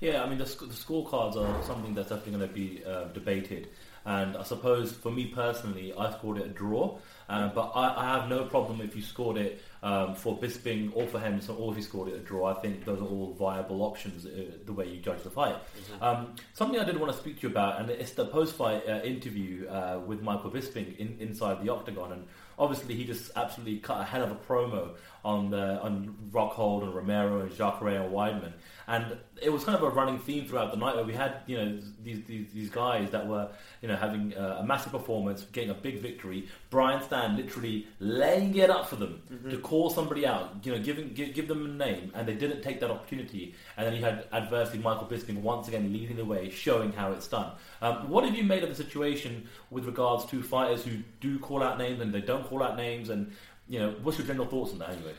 Yeah, 0.00 0.22
I 0.22 0.28
mean 0.28 0.36
the, 0.38 0.44
sc- 0.46 0.60
the 0.60 0.66
scorecards 0.66 1.36
are 1.36 1.62
something 1.62 1.94
that's 1.94 2.10
definitely 2.10 2.32
going 2.38 2.48
to 2.48 2.54
be 2.54 2.84
uh, 2.84 3.04
debated, 3.14 3.68
and 4.04 4.36
I 4.36 4.42
suppose 4.42 4.92
for 4.92 5.10
me 5.10 5.26
personally, 5.26 5.92
I 5.96 6.10
scored 6.12 6.38
it 6.38 6.46
a 6.46 6.50
draw. 6.50 6.98
Uh, 7.28 7.48
but 7.48 7.72
I, 7.74 7.94
I, 7.96 8.18
have 8.18 8.28
no 8.28 8.44
problem 8.44 8.82
if 8.82 8.94
you 8.94 9.00
scored 9.00 9.38
it 9.38 9.62
um, 9.82 10.14
for 10.14 10.38
Bisping 10.38 10.90
or 10.94 11.06
for 11.06 11.18
Henderson, 11.18 11.56
or 11.58 11.72
if 11.72 11.78
you 11.78 11.82
scored 11.82 12.08
it 12.08 12.16
a 12.16 12.18
draw. 12.18 12.54
I 12.54 12.60
think 12.60 12.84
those 12.84 13.00
are 13.00 13.06
all 13.06 13.32
viable 13.32 13.82
options 13.82 14.26
uh, 14.26 14.50
the 14.66 14.72
way 14.72 14.88
you 14.88 15.00
judge 15.00 15.22
the 15.22 15.30
fight. 15.30 15.54
Mm-hmm. 15.54 16.04
Um, 16.04 16.34
something 16.52 16.78
I 16.78 16.84
did 16.84 17.00
want 17.00 17.12
to 17.12 17.18
speak 17.18 17.36
to 17.36 17.42
you 17.44 17.48
about, 17.48 17.80
and 17.80 17.88
it's 17.88 18.12
the 18.12 18.26
post-fight 18.26 18.86
uh, 18.86 19.00
interview 19.02 19.66
uh, 19.68 20.00
with 20.04 20.20
Michael 20.20 20.50
Bisping 20.50 20.98
in, 20.98 21.16
inside 21.18 21.64
the 21.64 21.72
octagon, 21.72 22.12
and 22.12 22.26
obviously 22.58 22.94
he 22.94 23.04
just 23.04 23.30
absolutely 23.36 23.78
cut 23.78 24.00
a 24.00 24.04
hell 24.04 24.22
of 24.22 24.30
a 24.30 24.36
promo 24.36 24.94
on 25.24 25.50
the 25.50 25.80
on 25.80 26.14
Rockhold 26.30 26.82
and 26.82 26.94
Romero 26.94 27.40
and 27.40 27.50
Jacare 27.50 28.02
and 28.02 28.12
Weidman. 28.12 28.52
And 28.86 29.16
it 29.40 29.50
was 29.50 29.64
kind 29.64 29.76
of 29.76 29.82
a 29.82 29.88
running 29.88 30.18
theme 30.18 30.46
throughout 30.46 30.70
the 30.70 30.76
night 30.76 30.94
where 30.94 31.04
we 31.04 31.14
had, 31.14 31.36
you 31.46 31.56
know, 31.56 31.80
these 32.02 32.22
these, 32.26 32.46
these 32.52 32.70
guys 32.70 33.10
that 33.10 33.26
were, 33.26 33.48
you 33.80 33.88
know, 33.88 33.96
having 33.96 34.34
a, 34.34 34.58
a 34.60 34.64
massive 34.64 34.92
performance, 34.92 35.42
getting 35.52 35.70
a 35.70 35.74
big 35.74 36.00
victory. 36.00 36.48
Brian 36.68 37.02
Stann 37.02 37.36
literally 37.36 37.86
laying 38.00 38.54
it 38.56 38.68
up 38.68 38.86
for 38.86 38.96
them 38.96 39.22
mm-hmm. 39.32 39.50
to 39.50 39.58
call 39.58 39.88
somebody 39.88 40.26
out, 40.26 40.56
you 40.62 40.72
know, 40.72 40.78
giving 40.78 41.14
give, 41.14 41.34
give, 41.34 41.48
them 41.48 41.64
a 41.64 41.68
name, 41.68 42.12
and 42.14 42.28
they 42.28 42.34
didn't 42.34 42.60
take 42.60 42.80
that 42.80 42.90
opportunity. 42.90 43.54
And 43.78 43.86
then 43.86 43.94
you 43.94 44.02
had 44.02 44.26
adversely 44.32 44.78
Michael 44.78 45.06
Bisping 45.06 45.40
once 45.40 45.68
again 45.68 45.90
leading 45.92 46.16
the 46.16 46.24
way, 46.24 46.50
showing 46.50 46.92
how 46.92 47.12
it's 47.12 47.28
done. 47.28 47.52
Um, 47.80 48.10
what 48.10 48.24
have 48.24 48.34
you 48.34 48.44
made 48.44 48.62
of 48.62 48.68
the 48.68 48.74
situation 48.74 49.48
with 49.70 49.86
regards 49.86 50.26
to 50.26 50.42
fighters 50.42 50.84
who 50.84 50.98
do 51.20 51.38
call 51.38 51.62
out 51.62 51.78
names 51.78 52.00
and 52.00 52.12
they 52.12 52.20
don't 52.20 52.46
call 52.46 52.62
out 52.62 52.76
names, 52.76 53.08
and 53.08 53.32
you 53.68 53.78
know, 53.78 53.94
what's 54.02 54.18
your 54.18 54.26
general 54.26 54.46
thoughts 54.46 54.72
on 54.72 54.78
that 54.78 54.90
anyway? 54.90 55.14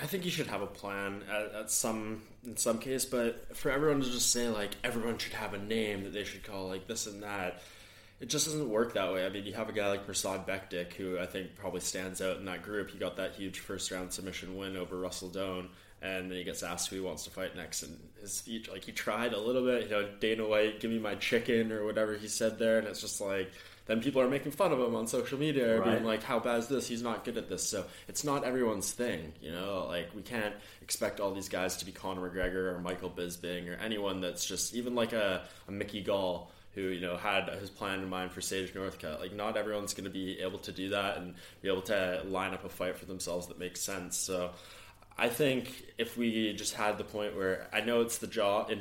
I 0.00 0.06
think 0.06 0.24
you 0.24 0.30
should 0.30 0.48
have 0.48 0.62
a 0.62 0.66
plan 0.66 1.22
at, 1.30 1.54
at, 1.54 1.70
some 1.70 2.22
in 2.44 2.56
some 2.56 2.78
case, 2.78 3.04
but 3.04 3.56
for 3.56 3.70
everyone 3.70 4.00
to 4.02 4.10
just 4.10 4.32
say 4.32 4.48
like 4.48 4.72
everyone 4.82 5.16
should 5.18 5.32
have 5.32 5.54
a 5.54 5.58
name 5.58 6.04
that 6.04 6.12
they 6.12 6.24
should 6.24 6.42
call 6.42 6.68
like 6.68 6.88
this 6.88 7.06
and 7.06 7.22
that, 7.22 7.62
it 8.20 8.28
just 8.28 8.46
doesn't 8.46 8.68
work 8.68 8.94
that 8.94 9.12
way. 9.12 9.24
I 9.24 9.28
mean, 9.28 9.46
you 9.46 9.54
have 9.54 9.68
a 9.68 9.72
guy 9.72 9.88
like 9.88 10.06
Mirsad 10.06 10.46
Bektic 10.46 10.94
who 10.94 11.18
I 11.18 11.26
think 11.26 11.54
probably 11.54 11.80
stands 11.80 12.20
out 12.20 12.36
in 12.38 12.44
that 12.46 12.62
group. 12.62 12.90
He 12.90 12.98
got 12.98 13.16
that 13.16 13.34
huge 13.34 13.60
first 13.60 13.90
round 13.90 14.12
submission 14.12 14.56
win 14.56 14.76
over 14.76 14.98
Russell 14.98 15.30
Doane, 15.30 15.68
and 16.02 16.30
then 16.30 16.36
he 16.36 16.44
gets 16.44 16.62
asked 16.62 16.88
who 16.88 16.96
he 16.96 17.02
wants 17.02 17.24
to 17.24 17.30
fight 17.30 17.56
next, 17.56 17.84
and 17.84 17.96
his 18.20 18.42
like 18.70 18.84
he 18.84 18.92
tried 18.92 19.32
a 19.32 19.40
little 19.40 19.64
bit, 19.64 19.84
you 19.84 19.90
know, 19.90 20.08
Dana 20.18 20.46
White, 20.46 20.80
give 20.80 20.90
me 20.90 20.98
my 20.98 21.14
chicken 21.14 21.70
or 21.70 21.84
whatever 21.84 22.16
he 22.16 22.28
said 22.28 22.58
there, 22.58 22.78
and 22.78 22.88
it's 22.88 23.00
just 23.00 23.20
like 23.20 23.52
then 23.90 24.00
people 24.00 24.22
are 24.22 24.28
making 24.28 24.52
fun 24.52 24.72
of 24.72 24.78
him 24.78 24.94
on 24.94 25.06
social 25.08 25.38
media, 25.38 25.80
right. 25.80 25.90
being 25.90 26.04
like, 26.04 26.22
"How 26.22 26.38
bad 26.38 26.60
is 26.60 26.68
this? 26.68 26.86
He's 26.86 27.02
not 27.02 27.24
good 27.24 27.36
at 27.36 27.48
this." 27.48 27.66
So 27.66 27.84
it's 28.06 28.22
not 28.22 28.44
everyone's 28.44 28.92
thing, 28.92 29.32
you 29.40 29.50
know. 29.50 29.86
Like 29.88 30.14
we 30.14 30.22
can't 30.22 30.54
expect 30.80 31.18
all 31.18 31.34
these 31.34 31.48
guys 31.48 31.76
to 31.78 31.84
be 31.84 31.92
Conor 31.92 32.30
McGregor 32.30 32.74
or 32.74 32.78
Michael 32.78 33.10
Bisping 33.10 33.68
or 33.68 33.74
anyone 33.80 34.20
that's 34.20 34.44
just 34.44 34.74
even 34.74 34.94
like 34.94 35.12
a, 35.12 35.42
a 35.66 35.72
Mickey 35.72 36.02
Gall 36.02 36.50
who 36.74 36.82
you 36.82 37.00
know 37.00 37.16
had 37.16 37.48
his 37.60 37.68
plan 37.68 38.00
in 38.00 38.08
mind 38.08 38.30
for 38.30 38.40
Sage 38.40 38.72
Northcutt. 38.74 39.18
Like 39.18 39.34
not 39.34 39.56
everyone's 39.56 39.94
going 39.94 40.04
to 40.04 40.10
be 40.10 40.38
able 40.40 40.58
to 40.60 40.72
do 40.72 40.90
that 40.90 41.18
and 41.18 41.34
be 41.60 41.68
able 41.68 41.82
to 41.82 42.22
line 42.26 42.54
up 42.54 42.64
a 42.64 42.68
fight 42.68 42.96
for 42.96 43.06
themselves 43.06 43.48
that 43.48 43.58
makes 43.58 43.80
sense. 43.80 44.16
So 44.16 44.50
I 45.18 45.28
think 45.28 45.84
if 45.98 46.16
we 46.16 46.54
just 46.54 46.74
had 46.74 46.96
the 46.96 47.04
point 47.04 47.36
where 47.36 47.68
I 47.72 47.82
know 47.82 48.00
it's 48.00 48.18
the 48.18 48.26
job 48.26 48.72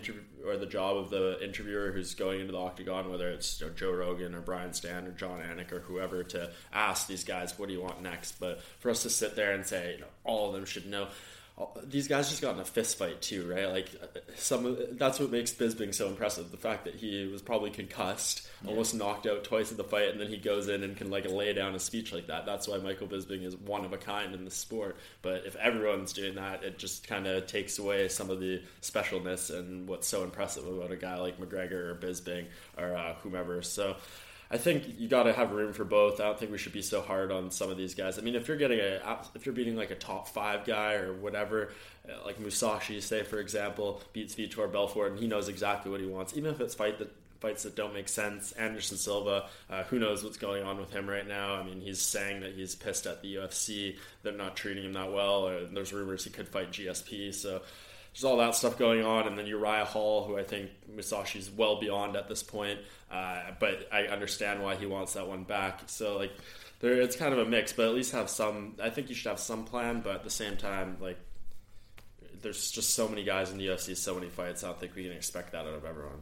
or 0.45 0.55
the 0.55 0.65
job 0.65 0.95
of 0.95 1.09
the 1.09 1.43
interviewer 1.43 1.91
who's 1.91 2.15
going 2.15 2.39
into 2.39 2.53
the 2.53 2.59
octagon, 2.59 3.09
whether 3.09 3.29
it's 3.29 3.61
Joe 3.75 3.91
Rogan 3.91 4.33
or 4.33 4.39
Brian 4.39 4.71
Stann 4.71 5.05
or 5.05 5.11
Jon 5.11 5.41
Anik 5.41 5.73
or 5.73 5.81
whoever, 5.81 6.23
to 6.23 6.51
ask 6.71 7.07
these 7.07 7.25
guys, 7.25 7.59
"What 7.59 7.67
do 7.67 7.73
you 7.73 7.81
want 7.81 8.01
next?" 8.01 8.39
But 8.39 8.61
for 8.79 8.89
us 8.89 9.03
to 9.03 9.09
sit 9.09 9.35
there 9.35 9.51
and 9.51 9.65
say, 9.65 9.93
you 9.95 9.99
know, 9.99 10.07
all 10.23 10.47
of 10.47 10.53
them 10.53 10.65
should 10.65 10.85
know 10.85 11.09
these 11.83 12.07
guys 12.07 12.29
just 12.29 12.41
got 12.41 12.55
in 12.55 12.61
a 12.61 12.65
fist 12.65 12.97
fight 12.97 13.21
too, 13.21 13.49
right? 13.51 13.69
Like 13.69 13.89
some 14.35 14.65
of, 14.65 14.97
that's 14.97 15.19
what 15.19 15.29
makes 15.29 15.51
Bisping 15.51 15.93
so 15.93 16.07
impressive. 16.07 16.51
The 16.51 16.57
fact 16.57 16.85
that 16.85 16.95
he 16.95 17.27
was 17.27 17.41
probably 17.41 17.69
concussed, 17.69 18.47
yeah. 18.63 18.69
almost 18.69 18.95
knocked 18.95 19.27
out 19.27 19.43
twice 19.43 19.71
in 19.71 19.77
the 19.77 19.83
fight, 19.83 20.09
and 20.09 20.19
then 20.19 20.27
he 20.27 20.37
goes 20.37 20.69
in 20.69 20.83
and 20.83 20.95
can 20.95 21.09
like 21.09 21.29
lay 21.29 21.51
down 21.53 21.75
a 21.75 21.79
speech 21.79 22.13
like 22.13 22.27
that. 22.27 22.45
That's 22.45 22.67
why 22.67 22.77
Michael 22.77 23.07
Bisping 23.07 23.43
is 23.43 23.57
one 23.57 23.83
of 23.83 23.91
a 23.91 23.97
kind 23.97 24.33
in 24.33 24.45
the 24.45 24.51
sport. 24.51 24.97
But 25.21 25.45
if 25.45 25.55
everyone's 25.57 26.13
doing 26.13 26.35
that, 26.35 26.63
it 26.63 26.77
just 26.77 27.07
kind 27.07 27.27
of 27.27 27.45
takes 27.47 27.77
away 27.77 28.07
some 28.07 28.29
of 28.29 28.39
the 28.39 28.61
specialness 28.81 29.53
and 29.53 29.87
what's 29.87 30.07
so 30.07 30.23
impressive 30.23 30.65
about 30.65 30.91
a 30.91 30.97
guy 30.97 31.17
like 31.17 31.39
McGregor 31.39 31.89
or 31.89 31.95
Bisping 31.95 32.45
or 32.77 32.95
uh, 32.95 33.15
whomever. 33.15 33.61
So. 33.61 33.97
I 34.51 34.57
think 34.57 34.99
you 34.99 35.07
got 35.07 35.23
to 35.23 35.33
have 35.33 35.51
room 35.51 35.73
for 35.73 35.83
both. 35.83 36.19
I 36.19 36.23
don't 36.23 36.39
think 36.39 36.51
we 36.51 36.57
should 36.57 36.73
be 36.73 36.81
so 36.81 37.01
hard 37.01 37.31
on 37.31 37.51
some 37.51 37.69
of 37.69 37.77
these 37.77 37.93
guys. 37.93 38.17
I 38.17 38.23
mean, 38.23 38.35
if 38.35 38.47
you're 38.47 38.57
getting 38.57 38.79
a, 38.79 39.19
if 39.35 39.45
you're 39.45 39.53
beating 39.53 39.75
like 39.75 39.91
a 39.91 39.95
top 39.95 40.27
five 40.27 40.65
guy 40.65 40.93
or 40.93 41.13
whatever, 41.13 41.71
uh, 42.07 42.25
like 42.25 42.39
Mousasi, 42.39 43.01
say 43.01 43.21
for 43.21 43.39
example, 43.39 44.01
beats 44.11 44.33
Vitor 44.33 44.71
Belfort, 44.71 45.11
and 45.11 45.19
he 45.19 45.27
knows 45.27 45.49
exactly 45.49 45.91
what 45.91 45.99
he 45.99 46.07
wants, 46.07 46.35
even 46.35 46.51
if 46.51 46.61
it's 46.61 46.73
fight 46.73 46.97
that 46.97 47.13
fights 47.39 47.63
that 47.63 47.75
don't 47.75 47.93
make 47.93 48.09
sense. 48.09 48.51
Anderson 48.53 48.97
Silva, 48.97 49.47
uh, 49.69 49.83
who 49.83 49.99
knows 49.99 50.23
what's 50.23 50.37
going 50.37 50.63
on 50.63 50.77
with 50.77 50.91
him 50.91 51.09
right 51.09 51.27
now? 51.27 51.55
I 51.55 51.63
mean, 51.63 51.79
he's 51.79 52.01
saying 52.01 52.41
that 52.41 52.53
he's 52.53 52.75
pissed 52.75 53.05
at 53.05 53.21
the 53.21 53.35
UFC. 53.35 53.97
They're 54.23 54.33
not 54.33 54.55
treating 54.55 54.83
him 54.83 54.93
that 54.93 55.11
well. 55.11 55.47
Or 55.47 55.65
there's 55.65 55.93
rumors 55.93 56.23
he 56.23 56.31
could 56.31 56.47
fight 56.47 56.71
GSP. 56.71 57.33
So 57.33 57.61
there's 58.13 58.23
all 58.23 58.37
that 58.37 58.55
stuff 58.55 58.77
going 58.77 59.03
on, 59.03 59.27
and 59.27 59.37
then 59.37 59.45
Uriah 59.45 59.85
Hall, 59.85 60.25
who 60.25 60.37
I 60.37 60.43
think 60.43 60.71
Mousasi's 60.93 61.49
well 61.49 61.79
beyond 61.79 62.15
at 62.15 62.27
this 62.27 62.43
point, 62.43 62.79
uh, 63.11 63.51
but 63.59 63.87
I 63.91 64.05
understand 64.05 64.63
why 64.63 64.75
he 64.75 64.85
wants 64.85 65.13
that 65.13 65.27
one 65.27 65.43
back. 65.43 65.81
So 65.85 66.17
like, 66.17 66.31
there 66.79 66.93
it's 66.93 67.15
kind 67.15 67.33
of 67.33 67.39
a 67.39 67.45
mix, 67.45 67.73
but 67.73 67.85
at 67.85 67.93
least 67.93 68.11
have 68.13 68.29
some. 68.29 68.75
I 68.81 68.89
think 68.89 69.09
you 69.09 69.15
should 69.15 69.29
have 69.29 69.39
some 69.39 69.63
plan, 69.63 70.01
but 70.01 70.15
at 70.15 70.23
the 70.23 70.29
same 70.29 70.57
time, 70.57 70.97
like, 70.99 71.19
there's 72.41 72.71
just 72.71 72.95
so 72.95 73.07
many 73.07 73.23
guys 73.23 73.51
in 73.51 73.57
the 73.57 73.67
UFC, 73.67 73.95
so 73.95 74.15
many 74.15 74.29
fights. 74.29 74.63
I 74.63 74.67
don't 74.67 74.79
think 74.79 74.95
we 74.95 75.03
can 75.03 75.11
expect 75.11 75.51
that 75.51 75.65
out 75.65 75.73
of 75.73 75.85
everyone. 75.85 76.21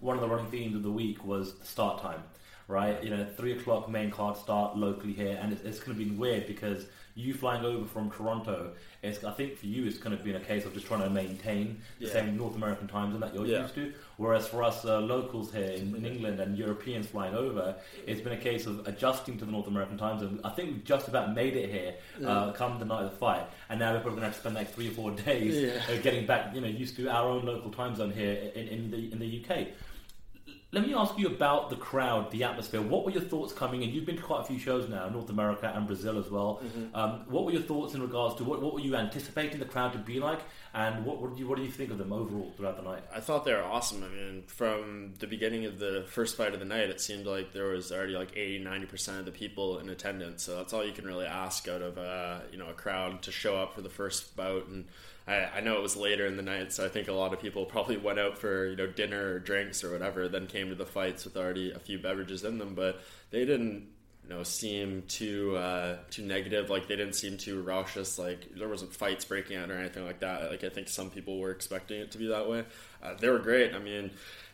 One 0.00 0.16
of 0.16 0.22
the 0.22 0.28
running 0.28 0.50
themes 0.50 0.74
of 0.74 0.82
the 0.82 0.90
week 0.90 1.24
was 1.24 1.54
start 1.62 2.02
time, 2.02 2.22
right? 2.66 3.02
You 3.02 3.10
know, 3.10 3.26
three 3.36 3.52
o'clock 3.52 3.88
main 3.88 4.10
card 4.10 4.36
start 4.36 4.76
locally 4.76 5.12
here, 5.12 5.38
and 5.40 5.52
it's, 5.52 5.62
it's 5.62 5.78
going 5.78 5.96
to 5.96 6.04
be 6.04 6.10
weird 6.10 6.46
because 6.46 6.86
you 7.14 7.34
flying 7.34 7.64
over 7.64 7.84
from 7.86 8.10
Toronto, 8.10 8.72
it's, 9.02 9.22
I 9.24 9.32
think 9.32 9.56
for 9.56 9.66
you 9.66 9.86
it's 9.86 9.98
kind 9.98 10.14
of 10.14 10.24
been 10.24 10.36
a 10.36 10.40
case 10.40 10.64
of 10.64 10.72
just 10.72 10.86
trying 10.86 11.02
to 11.02 11.10
maintain 11.10 11.80
the 11.98 12.06
yeah. 12.06 12.12
same 12.12 12.36
North 12.36 12.56
American 12.56 12.88
time 12.88 13.12
zone 13.12 13.20
that 13.20 13.34
you're 13.34 13.46
yeah. 13.46 13.62
used 13.62 13.74
to. 13.74 13.92
Whereas 14.16 14.46
for 14.46 14.62
us 14.62 14.84
uh, 14.84 15.00
locals 15.00 15.52
here 15.52 15.64
in, 15.64 15.94
in, 15.94 16.06
England 16.06 16.40
and 16.40 16.56
Europeans 16.56 17.06
flying 17.06 17.34
over, 17.34 17.76
it's 18.06 18.20
been 18.20 18.32
a 18.32 18.40
case 18.40 18.66
of 18.66 18.86
adjusting 18.86 19.38
to 19.38 19.44
the 19.44 19.50
North 19.50 19.66
American 19.66 19.98
time 19.98 20.20
zone. 20.20 20.40
I 20.44 20.50
think 20.50 20.70
we've 20.70 20.84
just 20.84 21.08
about 21.08 21.34
made 21.34 21.56
it 21.56 21.70
here, 21.70 21.94
uh, 22.26 22.52
come 22.52 22.78
the 22.78 22.84
night 22.84 23.04
of 23.04 23.10
the 23.10 23.16
fight, 23.16 23.46
and 23.68 23.80
now 23.80 23.92
we're 23.92 24.00
probably 24.00 24.20
going 24.20 24.22
to 24.22 24.26
have 24.26 24.34
to 24.34 24.40
spend 24.40 24.54
like 24.54 24.72
three 24.72 24.88
or 24.88 24.92
four 24.92 25.10
days 25.26 25.80
uh, 25.88 25.96
getting 26.02 26.26
back, 26.26 26.54
you 26.54 26.60
know, 26.60 26.68
used 26.68 26.96
to 26.96 27.08
our 27.08 27.28
own 27.28 27.44
local 27.44 27.70
time 27.70 27.94
zone 27.94 28.12
here 28.12 28.50
in, 28.54 28.68
in 28.68 28.90
the 28.90 29.12
in 29.12 29.18
the 29.18 29.44
UK. 29.44 29.68
Let 30.74 30.86
me 30.86 30.94
ask 30.94 31.18
you 31.18 31.26
about 31.26 31.68
the 31.68 31.76
crowd, 31.76 32.30
the 32.30 32.44
atmosphere. 32.44 32.80
What 32.80 33.04
were 33.04 33.10
your 33.10 33.20
thoughts 33.20 33.52
coming 33.52 33.82
in? 33.82 33.90
You've 33.90 34.06
been 34.06 34.16
to 34.16 34.22
quite 34.22 34.40
a 34.40 34.44
few 34.44 34.58
shows 34.58 34.88
now, 34.88 35.06
North 35.10 35.28
America 35.28 35.70
and 35.74 35.86
Brazil 35.86 36.18
as 36.18 36.30
well. 36.30 36.62
Mm-hmm. 36.64 36.96
Um, 36.96 37.24
what 37.28 37.44
were 37.44 37.52
your 37.52 37.60
thoughts 37.60 37.92
in 37.92 38.00
regards 38.00 38.36
to 38.36 38.44
what, 38.44 38.62
what 38.62 38.72
were 38.72 38.80
you 38.80 38.96
anticipating 38.96 39.58
the 39.58 39.66
crowd 39.66 39.92
to 39.92 39.98
be 39.98 40.18
like, 40.18 40.38
and 40.72 41.04
what, 41.04 41.20
what 41.20 41.32
did 41.32 41.38
you 41.38 41.46
what 41.46 41.58
do 41.58 41.62
you 41.62 41.70
think 41.70 41.90
of 41.90 41.98
them 41.98 42.10
overall 42.10 42.54
throughout 42.56 42.78
the 42.78 42.90
night? 42.90 43.02
I 43.14 43.20
thought 43.20 43.44
they 43.44 43.52
were 43.52 43.62
awesome. 43.62 44.02
I 44.02 44.08
mean, 44.08 44.44
from 44.46 45.12
the 45.18 45.26
beginning 45.26 45.66
of 45.66 45.78
the 45.78 46.06
first 46.08 46.38
fight 46.38 46.54
of 46.54 46.60
the 46.60 46.64
night, 46.64 46.88
it 46.88 47.02
seemed 47.02 47.26
like 47.26 47.52
there 47.52 47.66
was 47.66 47.92
already 47.92 48.14
like 48.14 48.34
80, 48.34 48.60
90 48.60 48.86
percent 48.86 49.18
of 49.18 49.26
the 49.26 49.32
people 49.32 49.78
in 49.78 49.90
attendance. 49.90 50.42
So 50.42 50.56
that's 50.56 50.72
all 50.72 50.82
you 50.82 50.92
can 50.92 51.04
really 51.04 51.26
ask 51.26 51.68
out 51.68 51.82
of 51.82 51.98
uh, 51.98 52.38
you 52.50 52.56
know 52.56 52.70
a 52.70 52.74
crowd 52.74 53.20
to 53.24 53.30
show 53.30 53.58
up 53.58 53.74
for 53.74 53.82
the 53.82 53.90
first 53.90 54.34
bout 54.36 54.68
and 54.68 54.86
I, 55.26 55.34
I, 55.56 55.60
know 55.60 55.76
it 55.76 55.82
was 55.82 55.96
later 55.96 56.26
in 56.26 56.36
the 56.36 56.42
night, 56.42 56.72
so 56.72 56.84
I 56.84 56.88
think 56.88 57.08
a 57.08 57.12
lot 57.12 57.32
of 57.32 57.40
people 57.40 57.64
probably 57.64 57.96
went 57.96 58.18
out 58.18 58.38
for 58.38 58.66
you 58.66 58.76
know 58.76 58.86
dinner 58.86 59.34
or 59.34 59.38
drinks 59.38 59.84
or 59.84 59.92
whatever, 59.92 60.28
then 60.28 60.46
came 60.46 60.68
to 60.70 60.74
the 60.74 60.86
fights 60.86 61.24
with 61.24 61.36
already 61.36 61.70
a 61.70 61.78
few 61.78 61.98
beverages 61.98 62.44
in 62.44 62.58
them. 62.58 62.74
But 62.74 63.00
they 63.30 63.44
didn't 63.44 63.88
you 64.24 64.30
know 64.30 64.42
seem 64.42 65.02
too 65.08 65.56
uh, 65.56 65.98
too 66.10 66.22
negative. 66.22 66.70
Like 66.70 66.88
they 66.88 66.96
didn't 66.96 67.14
seem 67.14 67.36
too 67.36 67.62
raucous. 67.62 68.18
Like 68.18 68.54
there 68.56 68.68
wasn't 68.68 68.94
fights 68.94 69.24
breaking 69.24 69.56
out 69.56 69.70
or 69.70 69.78
anything 69.78 70.04
like 70.04 70.20
that. 70.20 70.50
Like 70.50 70.64
I 70.64 70.68
think 70.68 70.88
some 70.88 71.10
people 71.10 71.38
were 71.38 71.50
expecting 71.50 72.00
it 72.00 72.10
to 72.12 72.18
be 72.18 72.28
that 72.28 72.48
way. 72.48 72.64
Uh, 73.02 73.14
they 73.14 73.28
were 73.28 73.38
great. 73.38 73.74
I 73.74 73.78
mean 73.78 74.10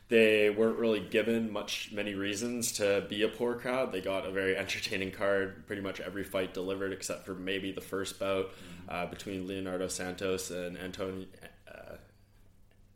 they 0.09 0.49
weren't 0.49 0.79
really 0.79 1.01
given 1.01 1.53
much 1.53 1.91
many 1.93 2.15
reasons 2.15 2.73
to 2.73 3.05
be 3.09 3.23
a 3.23 3.29
poor 3.29 3.55
crowd. 3.55 3.93
They 3.93 4.01
got 4.01 4.27
a 4.27 4.31
very 4.31 4.57
entertaining 4.57 5.11
card, 5.11 5.67
pretty 5.67 5.83
much 5.83 6.01
every 6.01 6.25
fight 6.25 6.55
delivered 6.55 6.93
except 6.93 7.27
for 7.27 7.35
maybe 7.35 7.73
the 7.73 7.83
first 7.83 8.19
bout 8.19 8.47
mm-hmm. 8.47 8.91
uh, 8.91 9.07
between 9.07 9.47
Leonardo 9.47 9.89
Santos 9.89 10.51
and 10.51 10.79
Antonio. 10.79 11.27
Uh, 11.71 11.97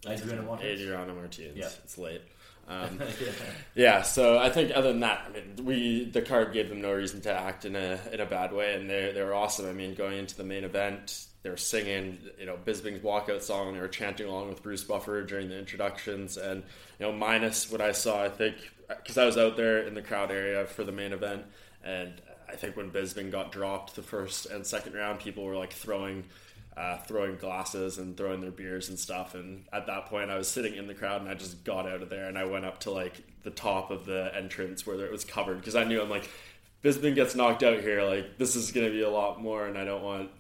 Adriano 0.09 0.43
Martins. 0.43 0.81
Adriano 0.81 1.15
Martins. 1.15 1.57
Yeah. 1.57 1.69
It's 1.85 1.99
late. 1.99 2.23
Um, 2.69 3.01
yeah, 3.75 4.03
so 4.03 4.39
I 4.39 4.49
think 4.49 4.71
other 4.73 4.93
than 4.93 5.01
that, 5.01 5.27
I 5.27 5.33
mean, 5.33 5.65
we 5.65 6.05
the 6.05 6.23
card 6.23 6.53
gave 6.53 6.69
them 6.69 6.81
no 6.81 6.93
reason 6.93 7.21
to 7.23 7.35
act 7.35 7.65
in 7.65 7.75
a 7.75 7.99
in 8.13 8.21
a 8.21 8.25
bad 8.25 8.53
way, 8.53 8.77
and 8.77 8.89
they 8.89 9.11
they 9.13 9.21
were 9.21 9.35
awesome. 9.35 9.69
I 9.69 9.73
mean, 9.73 9.95
going 9.95 10.17
into 10.17 10.37
the 10.37 10.45
main 10.45 10.63
event, 10.63 11.27
they 11.43 11.51
were 11.51 11.57
singing, 11.57 12.19
you 12.39 12.47
know, 12.47 12.57
Bisping's 12.65 13.03
walkout 13.03 13.43
song, 13.43 13.75
they 13.75 13.81
were 13.81 13.89
chanting 13.89 14.27
along 14.27 14.49
with 14.49 14.63
Bruce 14.63 14.85
Buffer 14.85 15.23
during 15.23 15.49
the 15.49 15.59
introductions, 15.59 16.37
and 16.37 16.63
you 16.99 17.07
know, 17.07 17.13
minus 17.13 17.71
what 17.71 17.81
I 17.81 17.93
saw, 17.93 18.23
I 18.23 18.29
think, 18.29 18.57
because 18.89 19.19
I 19.19 19.25
was 19.25 19.37
out 19.37 19.57
there 19.57 19.87
in 19.87 19.95
the 19.95 20.03
crowd 20.03 20.31
area 20.31 20.67
for 20.67 20.85
the 20.85 20.93
main 20.93 21.13
event, 21.13 21.45
and 21.85 22.13
I 22.49 22.57
think 22.57 22.77
when 22.77 22.91
Bisping 22.91 23.31
got 23.31 23.51
dropped 23.51 23.97
the 23.97 24.03
first 24.03 24.47
and 24.47 24.67
second 24.67 24.95
round, 24.95 25.21
people 25.21 25.45
were 25.45 25.57
like 25.57 25.73
throwing 25.73 26.25
uh, 26.77 26.99
throwing 26.99 27.37
glasses 27.37 27.99
and 27.99 28.17
throwing 28.17 28.41
their 28.41 28.51
beers 28.51 28.89
and 28.89 28.99
stuff. 28.99 29.35
And 29.35 29.65
at 29.73 29.87
that 29.87 30.07
point, 30.07 30.31
I 30.31 30.39
was 30.39 30.49
sitting 30.49 30.75
in 30.75 30.87
the 30.87 30.95
crowd 30.95 31.21
and 31.21 31.29
I 31.29 31.35
just 31.35 31.65
got 31.65 31.87
out 31.87 32.03
of 32.03 32.09
there 32.09 32.29
and 32.29 32.39
I 32.39 32.45
went 32.47 32.65
up 32.65 32.81
to 32.81 32.91
like 32.91 33.23
the 33.43 33.51
top 33.51 33.91
of 33.91 34.07
the 34.07 34.35
entrance 34.35 34.87
where 34.87 34.99
it 35.05 35.13
was 35.13 35.25
covered 35.25 35.59
because 35.59 35.77
I 35.77 35.85
knew 35.85 36.01
I'm 36.01 36.09
like, 36.09 36.31
Bisping 36.83 37.15
gets 37.15 37.35
knocked 37.35 37.63
out 37.63 37.81
here, 37.81 38.03
like 38.03 38.39
this 38.39 38.57
is 38.57 38.73
going 38.73 38.87
to 38.87 38.93
be 38.93 39.03
a 39.03 39.11
lot 39.11 39.41
more, 39.41 39.67
and 39.67 39.79
I 39.79 39.85
don't 39.85 40.03
want 40.03 40.31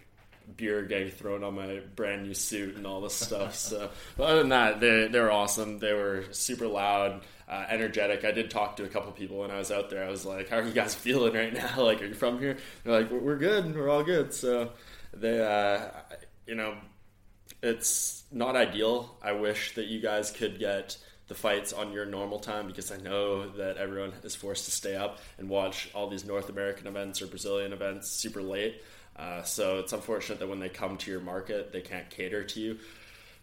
beer 0.57 0.83
getting 0.83 1.11
thrown 1.11 1.45
on 1.45 1.55
my 1.55 1.81
brand 1.97 2.25
new 2.25 2.35
suit 2.35 2.77
and 2.77 2.87
all 2.87 3.01
this 3.01 3.15
stuff. 3.15 3.55
So, 3.55 3.91
but 4.17 4.25
other 4.25 4.39
than 4.41 4.51
that, 4.51 4.81
they 4.81 5.09
they 5.09 5.21
were 5.21 5.31
awesome. 5.31 5.79
They 5.79 5.93
were 5.93 6.25
super 6.31 6.67
loud, 6.67 7.23
uh, 7.49 7.65
energetic. 7.69 8.25
I 8.25 8.33
did 8.33 8.51
talk 8.51 8.77
to 8.77 8.85
a 8.85 8.89
couple 8.89 9.13
people 9.13 9.39
when 9.39 9.51
I 9.51 9.59
was 9.59 9.71
out 9.71 9.91
there. 9.91 10.05
I 10.05 10.11
was 10.11 10.25
like, 10.25 10.49
"How 10.49 10.59
are 10.59 10.63
you 10.63 10.73
guys 10.73 10.95
feeling 11.07 11.35
right 11.35 11.53
now? 11.53 11.71
Like, 11.83 12.03
are 12.03 12.07
you 12.07 12.15
from 12.15 12.39
here?" 12.39 12.57
They're 12.85 13.01
like, 13.01 13.11
"We're 13.11 13.39
good. 13.39 13.75
We're 13.75 13.89
all 13.89 14.05
good." 14.05 14.33
So, 14.35 14.71
they, 15.13 15.41
uh, 15.41 15.89
you 16.47 16.55
know, 16.55 16.75
it's 17.63 18.25
not 18.33 18.57
ideal. 18.57 19.17
I 19.23 19.33
wish 19.33 19.75
that 19.75 19.87
you 19.87 20.01
guys 20.01 20.31
could 20.31 20.59
get 20.59 20.97
the 21.29 21.35
fights 21.35 21.73
on 21.73 21.93
your 21.93 22.05
normal 22.05 22.39
time 22.39 22.67
because 22.67 22.91
I 22.91 22.97
know 22.99 23.49
that 23.53 23.77
everyone 23.77 24.13
is 24.23 24.35
forced 24.35 24.67
to 24.67 24.71
stay 24.71 24.97
up 24.97 25.19
and 25.39 25.49
watch 25.49 25.89
all 25.95 26.09
these 26.09 26.25
North 26.25 26.51
American 26.51 26.87
events 26.87 27.23
or 27.23 27.27
Brazilian 27.27 27.73
events 27.73 28.11
super 28.11 28.43
late. 28.43 28.83
Uh, 29.17 29.43
so 29.43 29.79
it's 29.79 29.93
unfortunate 29.93 30.39
that 30.39 30.49
when 30.49 30.61
they 30.61 30.69
come 30.69 30.97
to 30.97 31.11
your 31.11 31.21
market, 31.21 31.73
they 31.73 31.81
can't 31.81 32.09
cater 32.11 32.45
to 32.45 32.61
you. 32.61 32.79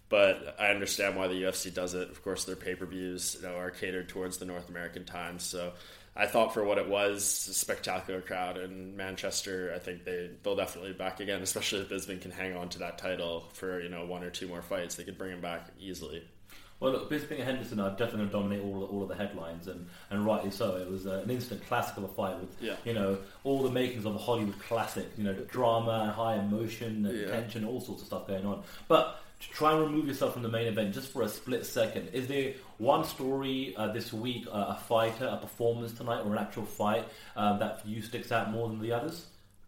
But 0.09 0.55
I 0.59 0.69
understand 0.69 1.15
why 1.15 1.27
the 1.27 1.43
UFC 1.43 1.71
does 1.71 1.93
it. 1.93 2.09
Of 2.09 2.23
course, 2.23 2.45
their 2.45 2.55
pay 2.55 2.73
per 2.73 2.87
views 2.87 3.37
you 3.39 3.47
know, 3.47 3.55
are 3.55 3.69
catered 3.69 4.09
towards 4.09 4.37
the 4.39 4.45
North 4.45 4.67
American 4.69 5.05
times. 5.05 5.43
So 5.43 5.73
I 6.15 6.25
thought 6.25 6.53
for 6.53 6.63
what 6.63 6.79
it 6.79 6.89
was, 6.89 7.47
a 7.47 7.53
spectacular 7.53 8.19
crowd 8.19 8.57
in 8.57 8.97
Manchester. 8.97 9.71
I 9.75 9.79
think 9.79 10.05
they 10.05 10.31
they'll 10.41 10.55
definitely 10.55 10.93
be 10.93 10.97
back 10.97 11.19
again, 11.19 11.41
especially 11.43 11.81
if 11.81 11.89
Bisping 11.89 12.21
can 12.21 12.31
hang 12.31 12.57
on 12.57 12.69
to 12.69 12.79
that 12.79 12.97
title 12.97 13.49
for 13.53 13.79
you 13.79 13.89
know 13.89 14.05
one 14.05 14.23
or 14.23 14.31
two 14.31 14.47
more 14.47 14.63
fights. 14.63 14.95
They 14.95 15.03
could 15.03 15.17
bring 15.17 15.31
him 15.31 15.41
back 15.41 15.67
easily. 15.79 16.23
Well, 16.79 16.93
look, 16.93 17.09
Bisping 17.09 17.31
and 17.31 17.43
Henderson 17.43 17.79
are 17.79 17.89
definitely 17.89 18.27
going 18.27 18.29
to 18.29 18.33
dominate 18.33 18.61
all, 18.63 18.83
all 18.85 19.03
of 19.03 19.09
the 19.09 19.15
headlines, 19.15 19.67
and, 19.67 19.87
and 20.09 20.25
rightly 20.25 20.51
so. 20.51 20.77
It 20.77 20.89
was 20.89 21.05
uh, 21.05 21.21
an 21.23 21.29
instant 21.29 21.65
classic 21.67 21.97
of 21.97 22.03
a 22.05 22.07
fight 22.07 22.39
with, 22.39 22.55
yeah. 22.61 22.75
you 22.85 22.93
know, 22.93 23.17
all 23.43 23.63
the 23.63 23.71
makings 23.71 24.05
of 24.05 24.15
a 24.15 24.17
Hollywood 24.17 24.57
classic. 24.59 25.07
You 25.17 25.25
know, 25.25 25.33
drama 25.33 26.03
and 26.03 26.11
high 26.11 26.35
emotion 26.35 27.05
and 27.05 27.19
yeah. 27.19 27.27
tension, 27.27 27.65
all 27.65 27.81
sorts 27.81 28.01
of 28.01 28.07
stuff 28.07 28.27
going 28.27 28.45
on. 28.45 28.63
But 28.87 29.19
to 29.39 29.49
try 29.49 29.73
and 29.73 29.81
remove 29.81 30.07
yourself 30.07 30.33
from 30.33 30.43
the 30.43 30.49
main 30.49 30.67
event 30.67 30.93
just 30.93 31.11
for 31.11 31.23
a 31.23 31.29
split 31.29 31.65
second, 31.65 32.09
is 32.13 32.27
there 32.27 32.53
one 32.77 33.03
story 33.03 33.73
uh, 33.75 33.91
this 33.91 34.13
week, 34.13 34.47
uh, 34.47 34.75
a 34.77 34.79
fighter, 34.87 35.25
a 35.25 35.37
performance 35.37 35.93
tonight, 35.93 36.21
or 36.21 36.33
an 36.33 36.39
actual 36.39 36.65
fight 36.65 37.07
uh, 37.35 37.57
that 37.57 37.81
for 37.81 37.87
you 37.89 38.01
sticks 38.01 38.31
out 38.31 38.51
more 38.51 38.69
than 38.69 38.79
the 38.79 38.91
others? 38.93 39.25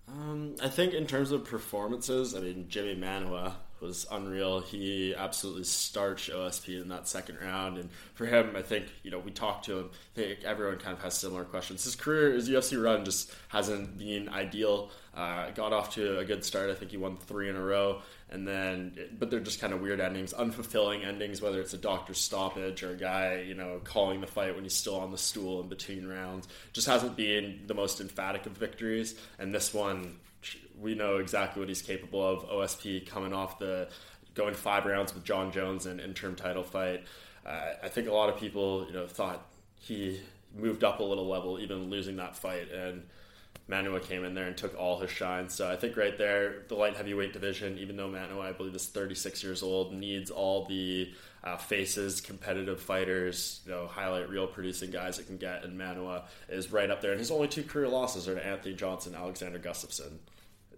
Um, 0.07 0.55
I 0.61 0.67
think 0.67 0.93
in 0.93 1.07
terms 1.07 1.31
of 1.31 1.45
performances, 1.45 2.35
I 2.35 2.39
mean 2.39 2.67
Jimmy 2.67 2.95
Manuwa 2.95 3.53
was 3.81 4.05
unreal. 4.11 4.61
He 4.61 5.15
absolutely 5.15 5.63
starched 5.63 6.29
OSP 6.29 6.81
in 6.81 6.89
that 6.89 7.07
second 7.07 7.39
round, 7.41 7.77
and 7.77 7.89
for 8.13 8.25
him, 8.25 8.55
I 8.55 8.61
think 8.61 8.85
you 9.03 9.11
know 9.11 9.19
we 9.19 9.31
talked 9.31 9.65
to 9.65 9.79
him. 9.79 9.89
I 10.15 10.19
think 10.19 10.43
everyone 10.43 10.77
kind 10.77 10.95
of 10.95 11.03
has 11.03 11.15
similar 11.15 11.43
questions. 11.43 11.83
His 11.83 11.95
career, 11.95 12.33
his 12.33 12.49
UFC 12.49 12.81
run, 12.81 13.03
just 13.03 13.33
hasn't 13.49 13.97
been 13.97 14.29
ideal. 14.29 14.91
Uh, 15.13 15.49
got 15.51 15.73
off 15.73 15.95
to 15.95 16.19
a 16.19 16.25
good 16.25 16.45
start. 16.45 16.69
I 16.69 16.75
think 16.75 16.91
he 16.91 16.97
won 16.97 17.17
three 17.17 17.49
in 17.49 17.55
a 17.55 17.63
row, 17.63 18.01
and 18.29 18.47
then 18.47 18.97
but 19.19 19.29
they're 19.29 19.39
just 19.39 19.59
kind 19.59 19.73
of 19.73 19.81
weird 19.81 19.99
endings, 19.99 20.33
unfulfilling 20.33 21.05
endings. 21.05 21.41
Whether 21.41 21.59
it's 21.59 21.73
a 21.73 21.77
doctor's 21.77 22.19
stoppage 22.19 22.83
or 22.83 22.91
a 22.91 22.97
guy 22.97 23.43
you 23.47 23.55
know 23.55 23.81
calling 23.83 24.21
the 24.21 24.27
fight 24.27 24.55
when 24.55 24.63
he's 24.63 24.75
still 24.75 24.99
on 24.99 25.11
the 25.11 25.17
stool 25.17 25.61
in 25.61 25.67
between 25.67 26.07
rounds, 26.07 26.47
just 26.71 26.87
hasn't 26.87 27.17
been 27.17 27.61
the 27.67 27.73
most 27.73 27.99
emphatic 27.99 28.45
of 28.45 28.53
victories. 28.53 29.15
And 29.39 29.53
this 29.53 29.73
one 29.73 30.17
we 30.81 30.95
know 30.95 31.17
exactly 31.17 31.59
what 31.59 31.69
he's 31.69 31.81
capable 31.81 32.25
of. 32.27 32.49
OSP 32.49 33.05
coming 33.07 33.33
off 33.33 33.59
the 33.59 33.87
going 34.33 34.53
five 34.53 34.85
rounds 34.85 35.13
with 35.13 35.23
Jon 35.23 35.51
Jones 35.51 35.85
in 35.85 35.99
interim 35.99 36.35
title 36.35 36.63
fight. 36.63 37.03
Uh, 37.45 37.73
I 37.83 37.89
think 37.89 38.07
a 38.07 38.13
lot 38.13 38.29
of 38.29 38.37
people, 38.37 38.85
you 38.87 38.93
know, 38.93 39.07
thought 39.07 39.45
he 39.75 40.19
moved 40.55 40.83
up 40.83 40.99
a 40.99 41.03
little 41.03 41.27
level, 41.27 41.59
even 41.59 41.89
losing 41.89 42.15
that 42.17 42.35
fight, 42.35 42.71
and 42.71 43.03
Manuwa 43.69 44.01
came 44.01 44.25
in 44.25 44.33
there 44.33 44.47
and 44.47 44.57
took 44.57 44.77
all 44.77 44.99
his 44.99 45.09
shine. 45.09 45.49
So 45.49 45.69
I 45.69 45.75
think 45.75 45.95
right 45.97 46.17
there, 46.17 46.63
the 46.67 46.75
light 46.75 46.95
heavyweight 46.95 47.33
division, 47.33 47.77
even 47.77 47.95
though 47.95 48.09
Manuwa, 48.09 48.41
I 48.41 48.51
believe, 48.51 48.75
is 48.75 48.87
36 48.87 49.43
years 49.43 49.63
old, 49.63 49.93
needs 49.93 50.29
all 50.29 50.65
the 50.65 51.11
uh, 51.43 51.57
faces, 51.57 52.21
competitive 52.21 52.79
fighters, 52.79 53.61
you 53.65 53.71
know, 53.71 53.87
highlight 53.87 54.29
reel 54.29 54.47
producing 54.47 54.91
guys 54.91 55.17
that 55.17 55.27
can 55.27 55.37
get, 55.37 55.63
and 55.63 55.79
Manuwa 55.79 56.23
is 56.49 56.71
right 56.71 56.89
up 56.89 57.01
there. 57.01 57.11
And 57.11 57.19
his 57.19 57.31
only 57.31 57.47
two 57.47 57.63
career 57.63 57.87
losses 57.87 58.27
are 58.27 58.35
to 58.35 58.45
Anthony 58.45 58.75
Johnson, 58.75 59.15
Alexander 59.15 59.59
Gustafsson 59.59 60.19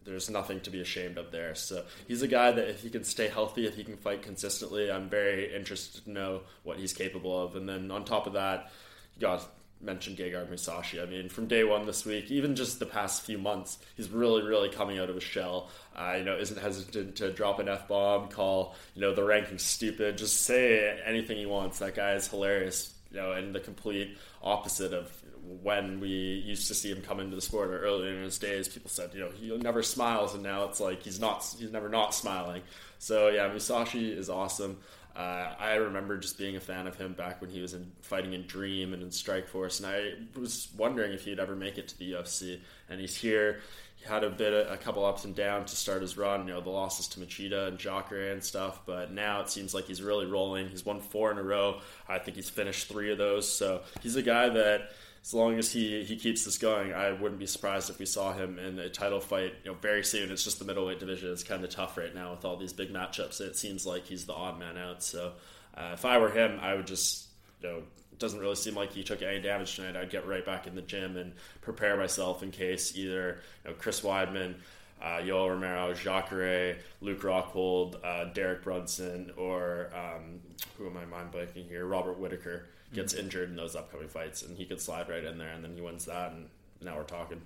there's 0.05 0.29
nothing 0.29 0.59
to 0.61 0.69
be 0.69 0.81
ashamed 0.81 1.17
of 1.17 1.31
there. 1.31 1.55
So 1.55 1.83
he's 2.07 2.21
a 2.21 2.27
guy 2.27 2.51
that 2.51 2.69
if 2.69 2.81
he 2.81 2.89
can 2.89 3.03
stay 3.03 3.27
healthy, 3.27 3.65
if 3.65 3.75
he 3.75 3.83
can 3.83 3.97
fight 3.97 4.21
consistently, 4.21 4.91
I'm 4.91 5.09
very 5.09 5.55
interested 5.55 6.03
to 6.05 6.11
know 6.11 6.41
what 6.63 6.77
he's 6.77 6.93
capable 6.93 7.41
of. 7.41 7.55
And 7.55 7.67
then 7.67 7.91
on 7.91 8.05
top 8.05 8.27
of 8.27 8.33
that, 8.33 8.71
you 9.15 9.21
got 9.21 9.47
mentioned 9.83 10.17
Gegard 10.17 10.47
Mousasi. 10.49 11.01
I 11.01 11.05
mean, 11.05 11.29
from 11.29 11.47
day 11.47 11.63
one 11.63 11.85
this 11.85 12.05
week, 12.05 12.31
even 12.31 12.55
just 12.55 12.79
the 12.79 12.85
past 12.85 13.23
few 13.23 13.37
months, 13.37 13.77
he's 13.95 14.09
really, 14.09 14.41
really 14.41 14.69
coming 14.69 14.99
out 14.99 15.09
of 15.09 15.15
his 15.15 15.23
shell. 15.23 15.69
Uh, 15.95 16.15
you 16.17 16.23
know, 16.23 16.37
isn't 16.37 16.59
hesitant 16.59 17.15
to 17.17 17.31
drop 17.31 17.59
an 17.59 17.67
f 17.67 17.87
bomb, 17.87 18.29
call 18.29 18.75
you 18.95 19.01
know 19.01 19.13
the 19.13 19.23
ranking 19.23 19.57
stupid, 19.57 20.17
just 20.17 20.41
say 20.41 20.99
anything 21.05 21.37
he 21.37 21.45
wants. 21.45 21.79
That 21.79 21.95
guy 21.95 22.13
is 22.13 22.27
hilarious. 22.27 22.93
You 23.11 23.17
know, 23.19 23.33
and 23.33 23.53
the 23.53 23.59
complete 23.59 24.17
opposite 24.41 24.91
of 24.91 25.22
when 25.61 25.99
we 25.99 26.09
used 26.09 26.67
to 26.67 26.73
see 26.73 26.91
him 26.91 27.01
come 27.01 27.19
into 27.19 27.35
the 27.35 27.41
sport 27.41 27.69
or 27.69 27.79
earlier 27.79 28.13
in 28.13 28.23
his 28.23 28.37
days, 28.37 28.67
people 28.67 28.89
said, 28.89 29.11
you 29.13 29.19
know, 29.19 29.29
he 29.29 29.55
never 29.57 29.83
smiles, 29.83 30.33
and 30.33 30.43
now 30.43 30.65
it's 30.65 30.79
like 30.79 31.03
he's 31.03 31.19
not, 31.19 31.45
he's 31.59 31.71
never 31.71 31.89
not 31.89 32.13
smiling. 32.13 32.61
So 32.99 33.29
yeah, 33.29 33.49
Mousasi 33.49 34.15
is 34.17 34.29
awesome. 34.29 34.77
Uh, 35.15 35.53
I 35.59 35.75
remember 35.75 36.17
just 36.17 36.39
being 36.39 36.55
a 36.55 36.59
fan 36.59 36.87
of 36.87 36.95
him 36.95 37.13
back 37.13 37.39
when 37.39 37.51
he 37.51 37.61
was 37.61 37.73
in 37.73 37.91
fighting 38.01 38.33
in 38.33 38.47
Dream 38.47 38.93
and 38.93 39.03
in 39.03 39.09
Strikeforce, 39.09 39.79
and 39.79 39.87
I 39.87 40.39
was 40.39 40.69
wondering 40.75 41.13
if 41.13 41.23
he'd 41.23 41.39
ever 41.39 41.55
make 41.55 41.77
it 41.77 41.87
to 41.89 41.97
the 41.99 42.13
UFC. 42.13 42.59
And 42.89 42.99
he's 42.99 43.15
here. 43.15 43.59
He 43.95 44.05
had 44.05 44.23
a 44.23 44.29
bit, 44.29 44.53
of, 44.53 44.71
a 44.71 44.77
couple 44.77 45.05
ups 45.05 45.23
and 45.23 45.35
downs 45.35 45.69
to 45.69 45.77
start 45.77 46.01
his 46.01 46.17
run. 46.17 46.47
You 46.47 46.55
know, 46.55 46.61
the 46.61 46.71
losses 46.71 47.07
to 47.09 47.19
Machida 47.19 47.67
and 47.67 47.77
Jacare 47.77 48.31
and 48.31 48.43
stuff. 48.43 48.81
But 48.87 49.11
now 49.11 49.41
it 49.41 49.49
seems 49.49 49.73
like 49.73 49.85
he's 49.85 50.01
really 50.01 50.25
rolling. 50.25 50.67
He's 50.69 50.85
won 50.85 50.99
four 50.99 51.31
in 51.31 51.37
a 51.37 51.43
row. 51.43 51.79
I 52.09 52.17
think 52.17 52.35
he's 52.35 52.49
finished 52.49 52.87
three 52.87 53.11
of 53.11 53.19
those. 53.19 53.47
So 53.47 53.81
he's 54.01 54.15
a 54.15 54.23
guy 54.23 54.49
that 54.49 54.91
as 55.23 55.33
long 55.33 55.57
as 55.57 55.71
he, 55.71 56.03
he 56.03 56.17
keeps 56.17 56.43
this 56.43 56.57
going, 56.57 56.93
I 56.93 57.13
wouldn't 57.13 57.39
be 57.39 57.45
surprised 57.45 57.89
if 57.89 57.97
we 57.97 58.05
saw 58.05 58.33
him 58.33 58.59
in 58.59 58.77
a 58.77 58.89
title 58.89 59.21
fight 59.21 59.53
you 59.63 59.71
know, 59.71 59.77
very 59.81 60.03
soon. 60.03 60.29
It's 60.29 60.43
just 60.43 60.59
the 60.59 60.65
middleweight 60.65 60.99
division 60.99 61.29
is 61.29 61.45
kind 61.45 61.63
of 61.63 61.69
tough 61.69 61.97
right 61.97 62.13
now 62.13 62.31
with 62.31 62.43
all 62.43 62.57
these 62.57 62.73
big 62.73 62.91
matchups. 62.91 63.39
It 63.39 63.55
seems 63.55 63.85
like 63.85 64.05
he's 64.05 64.25
the 64.25 64.33
odd 64.33 64.59
man 64.59 64.77
out. 64.77 65.01
So 65.01 65.31
uh, 65.77 65.91
if 65.93 66.03
I 66.03 66.17
were 66.17 66.29
him, 66.29 66.59
I 66.61 66.73
would 66.73 66.87
just, 66.87 67.27
you 67.61 67.69
know, 67.69 67.77
it 67.77 68.19
doesn't 68.19 68.39
really 68.39 68.55
seem 68.55 68.75
like 68.75 68.91
he 68.91 69.01
took 69.01 69.21
any 69.21 69.39
damage 69.39 69.77
tonight. 69.77 69.95
I'd 69.95 70.09
get 70.09 70.27
right 70.27 70.45
back 70.45 70.67
in 70.67 70.75
the 70.75 70.81
gym 70.81 71.15
and 71.15 71.31
prepare 71.61 71.95
myself 71.95 72.43
in 72.43 72.51
case 72.51 72.97
either 72.97 73.39
you 73.63 73.71
know, 73.71 73.77
Chris 73.77 74.01
Weidman, 74.01 74.55
uh, 75.01 75.19
Yoel 75.19 75.51
Romero, 75.51 75.93
Jacare, 75.93 76.79
Luke 76.99 77.21
Rockhold, 77.21 77.95
uh, 78.03 78.25
Derek 78.33 78.61
Brunson, 78.61 79.31
or 79.37 79.89
um, 79.95 80.41
who 80.77 80.85
am 80.85 80.97
I 80.97 81.05
mind 81.05 81.31
blanking 81.31 81.67
here? 81.69 81.85
Robert 81.85 82.19
Whitaker 82.19 82.65
gets 82.93 83.13
injured 83.13 83.49
in 83.49 83.55
those 83.55 83.75
upcoming 83.75 84.07
fights, 84.07 84.43
and 84.43 84.57
he 84.57 84.65
could 84.65 84.81
slide 84.81 85.09
right 85.09 85.23
in 85.23 85.37
there, 85.37 85.49
and 85.49 85.63
then 85.63 85.75
he 85.75 85.81
wins 85.81 86.05
that, 86.05 86.31
and 86.31 86.47
now 86.81 86.97
we're 86.97 87.03
talking. 87.03 87.41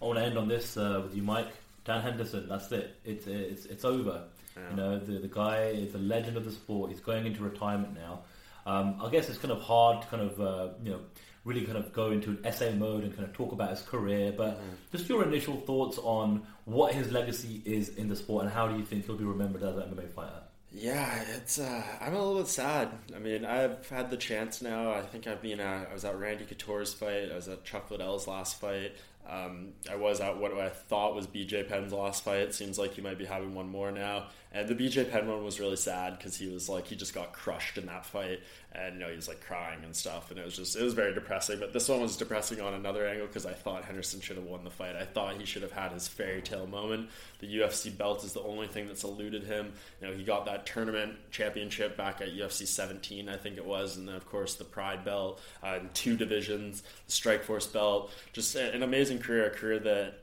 I 0.00 0.04
want 0.04 0.18
to 0.18 0.24
end 0.24 0.38
on 0.38 0.48
this 0.48 0.76
uh, 0.76 1.00
with 1.02 1.14
you, 1.14 1.22
Mike. 1.22 1.52
Dan 1.84 2.02
Henderson, 2.02 2.48
that's 2.48 2.70
it. 2.72 2.96
It's 3.04 3.26
it's 3.26 3.64
it's 3.66 3.84
over. 3.84 4.24
Yeah. 4.56 4.70
You 4.70 4.76
know, 4.76 4.98
the 4.98 5.12
the 5.18 5.28
guy 5.28 5.68
is 5.68 5.94
a 5.94 5.98
legend 5.98 6.36
of 6.36 6.44
the 6.44 6.52
sport. 6.52 6.90
He's 6.90 7.00
going 7.00 7.26
into 7.26 7.42
retirement 7.42 7.94
now. 7.94 8.20
Um, 8.66 9.00
I 9.02 9.10
guess 9.10 9.28
it's 9.28 9.38
kind 9.38 9.52
of 9.52 9.62
hard 9.62 10.02
to 10.02 10.08
kind 10.08 10.22
of 10.22 10.40
uh, 10.40 10.68
you 10.82 10.90
know 10.90 11.00
really 11.44 11.64
kind 11.64 11.78
of 11.78 11.92
go 11.92 12.10
into 12.10 12.30
an 12.30 12.40
essay 12.44 12.74
mode 12.74 13.04
and 13.04 13.16
kind 13.16 13.26
of 13.26 13.32
talk 13.32 13.52
about 13.52 13.70
his 13.70 13.80
career. 13.80 14.32
But 14.36 14.58
mm. 14.58 14.62
just 14.92 15.08
your 15.08 15.24
initial 15.24 15.56
thoughts 15.56 15.98
on 15.98 16.46
what 16.66 16.92
his 16.92 17.10
legacy 17.10 17.62
is 17.64 17.88
in 17.90 18.08
the 18.08 18.16
sport 18.16 18.44
and 18.44 18.52
how 18.52 18.68
do 18.68 18.76
you 18.76 18.84
think 18.84 19.06
he'll 19.06 19.16
be 19.16 19.24
remembered 19.24 19.62
as 19.62 19.76
an 19.76 19.82
MMA 19.84 20.10
fighter? 20.10 20.42
Yeah, 20.70 21.22
it's. 21.34 21.58
Uh, 21.58 21.82
I'm 22.00 22.14
a 22.14 22.18
little 22.18 22.38
bit 22.42 22.48
sad. 22.48 22.90
I 23.16 23.18
mean, 23.18 23.44
I've 23.44 23.88
had 23.88 24.10
the 24.10 24.16
chance 24.18 24.60
now. 24.60 24.92
I 24.92 25.00
think 25.00 25.26
I've 25.26 25.40
been. 25.40 25.60
At, 25.60 25.88
I 25.90 25.94
was 25.94 26.04
at 26.04 26.18
Randy 26.18 26.44
Couture's 26.44 26.92
fight. 26.92 27.30
I 27.32 27.36
was 27.36 27.48
at 27.48 27.64
Chuck 27.64 27.90
Liddell's 27.90 28.26
last 28.28 28.60
fight. 28.60 28.92
Um, 29.28 29.72
I 29.90 29.96
was 29.96 30.20
at 30.20 30.38
what 30.38 30.52
I 30.54 30.68
thought 30.68 31.14
was 31.14 31.26
BJ 31.26 31.68
Penn's 31.68 31.92
last 31.92 32.22
fight. 32.22 32.54
Seems 32.54 32.78
like 32.78 32.94
he 32.94 33.02
might 33.02 33.18
be 33.18 33.24
having 33.24 33.54
one 33.54 33.68
more 33.68 33.90
now. 33.90 34.26
And 34.50 34.66
the 34.66 34.74
BJ 34.74 35.10
Penn 35.10 35.28
one 35.28 35.44
was 35.44 35.60
really 35.60 35.76
sad 35.76 36.16
because 36.16 36.36
he 36.36 36.48
was 36.48 36.68
like 36.70 36.86
he 36.86 36.96
just 36.96 37.14
got 37.14 37.34
crushed 37.34 37.76
in 37.76 37.84
that 37.86 38.06
fight, 38.06 38.40
and 38.72 38.94
you 38.94 39.00
know 39.00 39.08
he 39.10 39.16
was 39.16 39.28
like 39.28 39.42
crying 39.42 39.80
and 39.84 39.94
stuff, 39.94 40.30
and 40.30 40.40
it 40.40 40.44
was 40.44 40.56
just 40.56 40.74
it 40.74 40.82
was 40.82 40.94
very 40.94 41.12
depressing. 41.12 41.60
But 41.60 41.74
this 41.74 41.86
one 41.86 42.00
was 42.00 42.16
depressing 42.16 42.58
on 42.60 42.72
another 42.72 43.06
angle 43.06 43.26
because 43.26 43.44
I 43.44 43.52
thought 43.52 43.84
Henderson 43.84 44.22
should 44.22 44.36
have 44.36 44.46
won 44.46 44.64
the 44.64 44.70
fight. 44.70 44.96
I 44.96 45.04
thought 45.04 45.38
he 45.38 45.44
should 45.44 45.60
have 45.60 45.72
had 45.72 45.92
his 45.92 46.08
fairy 46.08 46.40
tale 46.40 46.66
moment. 46.66 47.10
The 47.40 47.58
UFC 47.58 47.96
belt 47.96 48.24
is 48.24 48.32
the 48.32 48.42
only 48.42 48.68
thing 48.68 48.86
that's 48.86 49.04
eluded 49.04 49.44
him. 49.44 49.74
You 50.00 50.08
know 50.08 50.14
he 50.14 50.24
got 50.24 50.46
that 50.46 50.64
tournament 50.64 51.16
championship 51.30 51.98
back 51.98 52.22
at 52.22 52.28
UFC 52.28 52.66
17, 52.66 53.28
I 53.28 53.36
think 53.36 53.58
it 53.58 53.66
was, 53.66 53.98
and 53.98 54.08
then 54.08 54.14
of 54.14 54.26
course 54.26 54.54
the 54.54 54.64
Pride 54.64 55.04
belt 55.04 55.40
uh, 55.62 55.78
in 55.80 55.90
two 55.92 56.16
divisions, 56.16 56.82
the 57.06 57.12
Strikeforce 57.12 57.70
belt. 57.70 58.12
Just 58.32 58.54
an 58.54 58.82
amazing 58.82 59.18
career, 59.18 59.46
a 59.46 59.50
career 59.50 59.78
that 59.80 60.20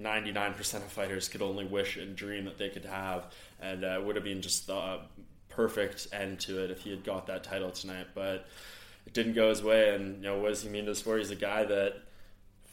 99% 0.00 0.74
of 0.74 0.82
fighters 0.84 1.28
could 1.28 1.42
only 1.42 1.64
wish 1.64 1.96
and 1.96 2.14
dream 2.14 2.44
that 2.44 2.58
they 2.58 2.68
could 2.68 2.84
have, 2.84 3.26
and 3.60 3.84
uh, 3.84 4.00
would 4.04 4.16
have 4.16 4.24
been 4.24 4.42
just 4.42 4.66
the 4.66 5.00
perfect 5.48 6.08
end 6.12 6.40
to 6.40 6.62
it 6.62 6.70
if 6.70 6.82
he 6.82 6.90
had 6.90 7.04
got 7.04 7.26
that 7.26 7.44
title 7.44 7.70
tonight. 7.70 8.08
But 8.14 8.46
it 9.06 9.12
didn't 9.12 9.34
go 9.34 9.48
his 9.48 9.62
way, 9.62 9.94
and 9.94 10.16
you 10.16 10.22
know 10.22 10.38
what 10.38 10.50
does 10.50 10.62
he 10.62 10.68
mean 10.68 10.84
to 10.84 10.92
the 10.92 10.96
sport? 10.96 11.20
He's 11.20 11.30
a 11.30 11.36
guy 11.36 11.64
that 11.64 11.94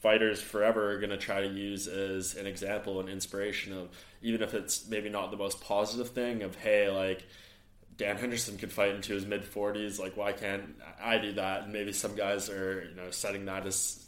fighters 0.06 0.40
forever 0.40 0.92
are 0.92 1.00
going 1.00 1.10
to 1.10 1.18
try 1.18 1.42
to 1.42 1.48
use 1.48 1.88
as 1.88 2.36
an 2.36 2.46
example 2.46 3.00
and 3.00 3.10
inspiration 3.10 3.74
of 3.74 3.90
even 4.22 4.44
if 4.44 4.54
it's 4.54 4.88
maybe 4.88 5.10
not 5.10 5.32
the 5.32 5.38
most 5.38 5.60
positive 5.62 6.10
thing 6.10 6.44
of 6.44 6.54
hey 6.58 6.92
like 6.92 7.26
Dan 7.98 8.16
Henderson 8.18 8.56
could 8.60 8.72
fight 8.72 8.94
into 8.94 9.16
his 9.16 9.26
mid 9.26 9.42
40s 9.42 9.98
like 10.00 10.16
why 10.16 10.32
can't 10.32 10.76
I 11.02 11.18
do 11.18 11.32
that 11.32 11.64
and 11.64 11.74
maybe 11.74 11.92
some 11.92 12.16
guys 12.16 12.52
are 12.52 12.88
you 12.88 12.96
know 12.96 13.10
setting 13.10 13.46
that 13.46 13.66
as 13.66 14.05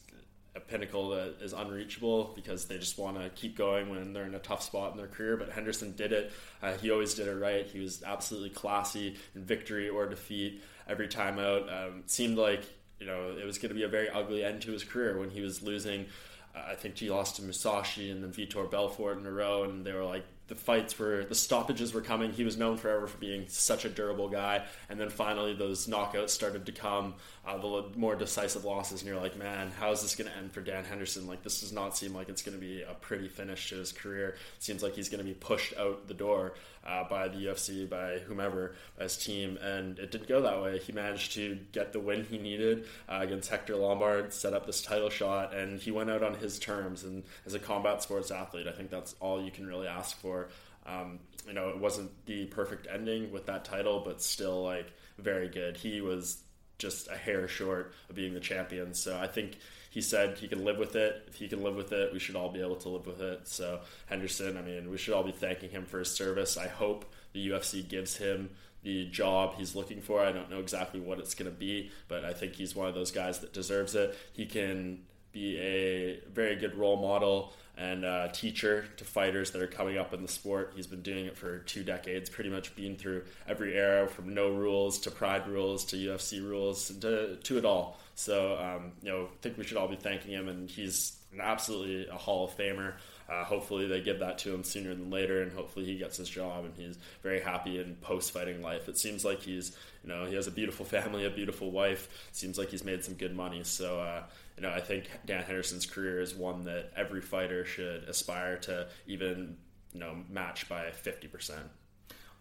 a 0.57 0.59
pinnacle 0.59 1.09
that 1.09 1.35
is 1.41 1.53
unreachable 1.53 2.33
because 2.35 2.65
they 2.65 2.77
just 2.77 2.97
want 2.97 3.17
to 3.17 3.29
keep 3.29 3.55
going 3.55 3.89
when 3.89 4.11
they're 4.11 4.25
in 4.25 4.33
a 4.33 4.39
tough 4.39 4.63
spot 4.63 4.91
in 4.91 4.97
their 4.97 5.07
career. 5.07 5.37
But 5.37 5.49
Henderson 5.49 5.93
did 5.93 6.11
it. 6.11 6.31
Uh, 6.61 6.73
he 6.73 6.91
always 6.91 7.13
did 7.13 7.27
it 7.27 7.35
right. 7.35 7.65
He 7.65 7.79
was 7.79 8.03
absolutely 8.03 8.49
classy 8.49 9.15
in 9.35 9.43
victory 9.43 9.87
or 9.87 10.07
defeat 10.07 10.61
every 10.89 11.07
time 11.07 11.39
out. 11.39 11.69
Um, 11.71 12.03
seemed 12.07 12.37
like 12.37 12.63
you 12.99 13.05
know 13.05 13.37
it 13.39 13.45
was 13.45 13.59
going 13.59 13.69
to 13.69 13.75
be 13.75 13.83
a 13.83 13.87
very 13.87 14.09
ugly 14.09 14.43
end 14.43 14.63
to 14.63 14.71
his 14.71 14.83
career 14.83 15.17
when 15.19 15.29
he 15.29 15.41
was 15.41 15.61
losing. 15.61 16.07
Uh, 16.55 16.71
I 16.71 16.75
think 16.75 16.97
he 16.97 17.09
lost 17.09 17.35
to 17.37 17.43
Mousasi 17.43 18.11
and 18.11 18.23
then 18.23 18.31
Vitor 18.31 18.69
Belfort 18.69 19.19
in 19.19 19.25
a 19.25 19.31
row, 19.31 19.63
and 19.63 19.85
they 19.85 19.93
were 19.93 20.05
like 20.05 20.25
the 20.47 20.55
fights 20.55 20.97
were 20.97 21.25
the 21.25 21.35
stoppages 21.35 21.93
were 21.93 22.01
coming. 22.01 22.31
He 22.31 22.43
was 22.43 22.57
known 22.57 22.77
forever 22.77 23.07
for 23.07 23.17
being 23.17 23.45
such 23.47 23.85
a 23.85 23.89
durable 23.89 24.29
guy, 24.29 24.63
and 24.89 24.99
then 24.99 25.09
finally 25.09 25.53
those 25.53 25.87
knockouts 25.87 26.29
started 26.29 26.65
to 26.65 26.71
come, 26.71 27.15
uh, 27.45 27.57
the 27.57 27.85
more 27.95 28.15
decisive 28.15 28.63
losses, 28.63 29.01
and 29.01 29.09
you're 29.09 29.19
like, 29.19 29.37
man, 29.37 29.71
how 29.71 29.91
is 29.91 30.01
this 30.01 30.15
going 30.15 30.29
to 30.29 30.37
end 30.37 30.51
for 30.51 30.61
Dan 30.61 30.85
Henderson? 30.85 31.27
Like 31.27 31.43
this 31.43 31.59
does 31.59 31.73
not 31.73 31.97
seem 31.97 32.13
like 32.13 32.29
it's 32.29 32.41
going 32.41 32.55
to 32.55 32.61
be 32.61 32.81
a 32.81 32.93
pretty 32.93 33.27
finish 33.27 33.69
to 33.69 33.75
his 33.75 33.91
career. 33.91 34.29
It 34.29 34.63
seems 34.63 34.83
like 34.83 34.93
he's 34.93 35.09
going 35.09 35.19
to 35.19 35.25
be 35.25 35.33
pushed 35.33 35.75
out 35.77 36.07
the 36.07 36.13
door 36.13 36.53
uh, 36.87 37.03
by 37.09 37.27
the 37.27 37.37
UFC, 37.37 37.87
by 37.87 38.19
whomever, 38.19 38.75
by 38.97 39.03
his 39.03 39.17
team, 39.17 39.57
and 39.61 39.99
it 39.99 40.11
didn't 40.11 40.27
go 40.27 40.41
that 40.41 40.61
way. 40.61 40.79
He 40.79 40.93
managed 40.93 41.33
to 41.33 41.59
get 41.71 41.93
the 41.93 41.99
win 41.99 42.23
he 42.23 42.37
needed 42.37 42.85
uh, 43.09 43.19
against 43.21 43.49
Hector 43.49 43.75
Lombard, 43.75 44.33
set 44.33 44.53
up 44.53 44.65
this 44.65 44.81
title 44.81 45.09
shot, 45.09 45.53
and 45.53 45.79
he 45.79 45.91
went 45.91 46.09
out 46.09 46.23
on 46.23 46.35
his 46.35 46.57
terms. 46.59 47.03
And 47.03 47.23
as 47.45 47.53
a 47.53 47.59
combat 47.59 48.01
sports 48.01 48.31
athlete, 48.31 48.67
I 48.67 48.71
think 48.71 48.89
that's 48.89 49.15
all 49.19 49.41
you 49.41 49.51
can 49.51 49.67
really 49.67 49.87
ask 49.87 50.17
for. 50.17 50.47
Um, 50.85 51.19
you 51.45 51.53
know, 51.53 51.69
it 51.69 51.77
wasn't 51.77 52.11
the 52.25 52.45
perfect 52.45 52.87
ending 52.91 53.31
with 53.31 53.45
that 53.47 53.65
title, 53.65 54.01
but 54.05 54.21
still 54.21 54.63
like 54.63 54.87
very 55.17 55.49
good. 55.49 55.75
He 55.75 56.01
was 56.01 56.41
just 56.77 57.09
a 57.09 57.17
hair 57.17 57.47
short 57.47 57.93
of 58.09 58.15
being 58.15 58.33
the 58.33 58.39
champion. 58.39 58.93
So 58.93 59.17
I 59.17 59.27
think 59.27 59.57
he 59.89 60.01
said 60.01 60.37
he 60.37 60.47
can 60.47 60.63
live 60.63 60.77
with 60.77 60.95
it. 60.95 61.23
If 61.27 61.35
he 61.35 61.47
can 61.47 61.63
live 61.63 61.75
with 61.75 61.91
it, 61.91 62.13
we 62.13 62.19
should 62.19 62.35
all 62.35 62.49
be 62.49 62.61
able 62.61 62.75
to 62.77 62.89
live 62.89 63.05
with 63.05 63.21
it. 63.21 63.47
So 63.47 63.79
Henderson, 64.07 64.57
I 64.57 64.61
mean, 64.61 64.89
we 64.89 64.97
should 64.97 65.13
all 65.13 65.23
be 65.23 65.31
thanking 65.31 65.69
him 65.69 65.85
for 65.85 65.99
his 65.99 66.11
service. 66.11 66.57
I 66.57 66.67
hope 66.67 67.05
the 67.33 67.49
UFC 67.49 67.87
gives 67.87 68.17
him 68.17 68.49
the 68.83 69.05
job 69.05 69.55
he's 69.57 69.75
looking 69.75 70.01
for. 70.01 70.21
I 70.21 70.31
don't 70.31 70.49
know 70.49 70.59
exactly 70.59 70.99
what 70.99 71.19
it's 71.19 71.33
going 71.33 71.51
to 71.51 71.57
be, 71.57 71.91
but 72.07 72.23
I 72.23 72.33
think 72.33 72.53
he's 72.53 72.75
one 72.75 72.87
of 72.87 72.95
those 72.95 73.11
guys 73.11 73.39
that 73.39 73.53
deserves 73.53 73.95
it. 73.95 74.17
He 74.33 74.45
can 74.45 75.03
be 75.31 75.57
a 75.57 76.19
very 76.31 76.55
good 76.55 76.75
role 76.75 76.97
model 76.97 77.53
and 77.77 78.33
teacher 78.33 78.85
to 78.97 79.05
fighters 79.05 79.51
that 79.51 79.61
are 79.61 79.67
coming 79.67 79.97
up 79.97 80.13
in 80.13 80.21
the 80.21 80.27
sport. 80.27 80.73
He's 80.75 80.87
been 80.87 81.03
doing 81.03 81.25
it 81.25 81.37
for 81.37 81.59
two 81.59 81.83
decades, 81.83 82.29
pretty 82.29 82.49
much 82.49 82.75
been 82.75 82.95
through 82.95 83.23
every 83.47 83.75
era 83.75 84.07
from 84.07 84.33
no 84.33 84.49
rules 84.49 84.99
to 84.99 85.11
pride 85.11 85.47
rules 85.47 85.85
to 85.85 85.95
UFC 85.95 86.41
rules 86.41 86.89
to, 86.89 87.35
to 87.35 87.57
it 87.57 87.65
all. 87.65 87.99
So, 88.17 88.57
um, 88.57 88.93
you 89.03 89.11
know, 89.11 89.25
I 89.25 89.37
think 89.43 89.59
we 89.59 89.63
should 89.63 89.77
all 89.77 89.87
be 89.87 89.95
thanking 89.95 90.31
him, 90.31 90.47
and 90.47 90.67
he's 90.67 91.17
absolutely 91.39 92.07
a 92.07 92.15
Hall 92.15 92.45
of 92.45 92.57
Famer. 92.57 92.93
Uh, 93.29 93.43
hopefully, 93.43 93.85
they 93.85 94.01
give 94.01 94.17
that 94.21 94.39
to 94.39 94.51
him 94.51 94.63
sooner 94.63 94.95
than 94.95 95.11
later, 95.11 95.43
and 95.43 95.51
hopefully, 95.53 95.85
he 95.85 95.99
gets 95.99 96.17
his 96.17 96.27
job 96.27 96.65
and 96.65 96.73
he's 96.75 96.97
very 97.21 97.39
happy 97.39 97.79
in 97.79 97.95
post-fighting 98.01 98.63
life. 98.63 98.89
It 98.89 98.97
seems 98.97 99.23
like 99.23 99.41
he's, 99.41 99.77
you 100.03 100.09
know, 100.09 100.25
he 100.25 100.33
has 100.33 100.47
a 100.47 100.51
beautiful 100.51 100.83
family, 100.97 101.25
a 101.25 101.29
beautiful 101.29 101.69
wife. 101.69 102.09
Seems 102.31 102.57
like 102.57 102.71
he's 102.71 102.83
made 102.83 103.03
some 103.03 103.13
good 103.13 103.35
money. 103.35 103.63
So, 103.63 103.99
uh, 104.01 104.23
you 104.55 104.63
know, 104.63 104.71
I 104.71 104.81
think 104.81 105.11
Dan 105.27 105.43
Henderson's 105.43 105.85
career 105.85 106.19
is 106.19 106.33
one 106.33 106.63
that 106.63 106.93
every 106.95 107.21
fighter 107.21 107.65
should 107.65 108.05
aspire 108.05 108.57
to 108.61 108.87
even, 109.05 109.57
you 109.93 109.99
know, 109.99 110.15
match 110.27 110.67
by 110.67 110.89
fifty 110.89 111.27
percent. 111.27 111.67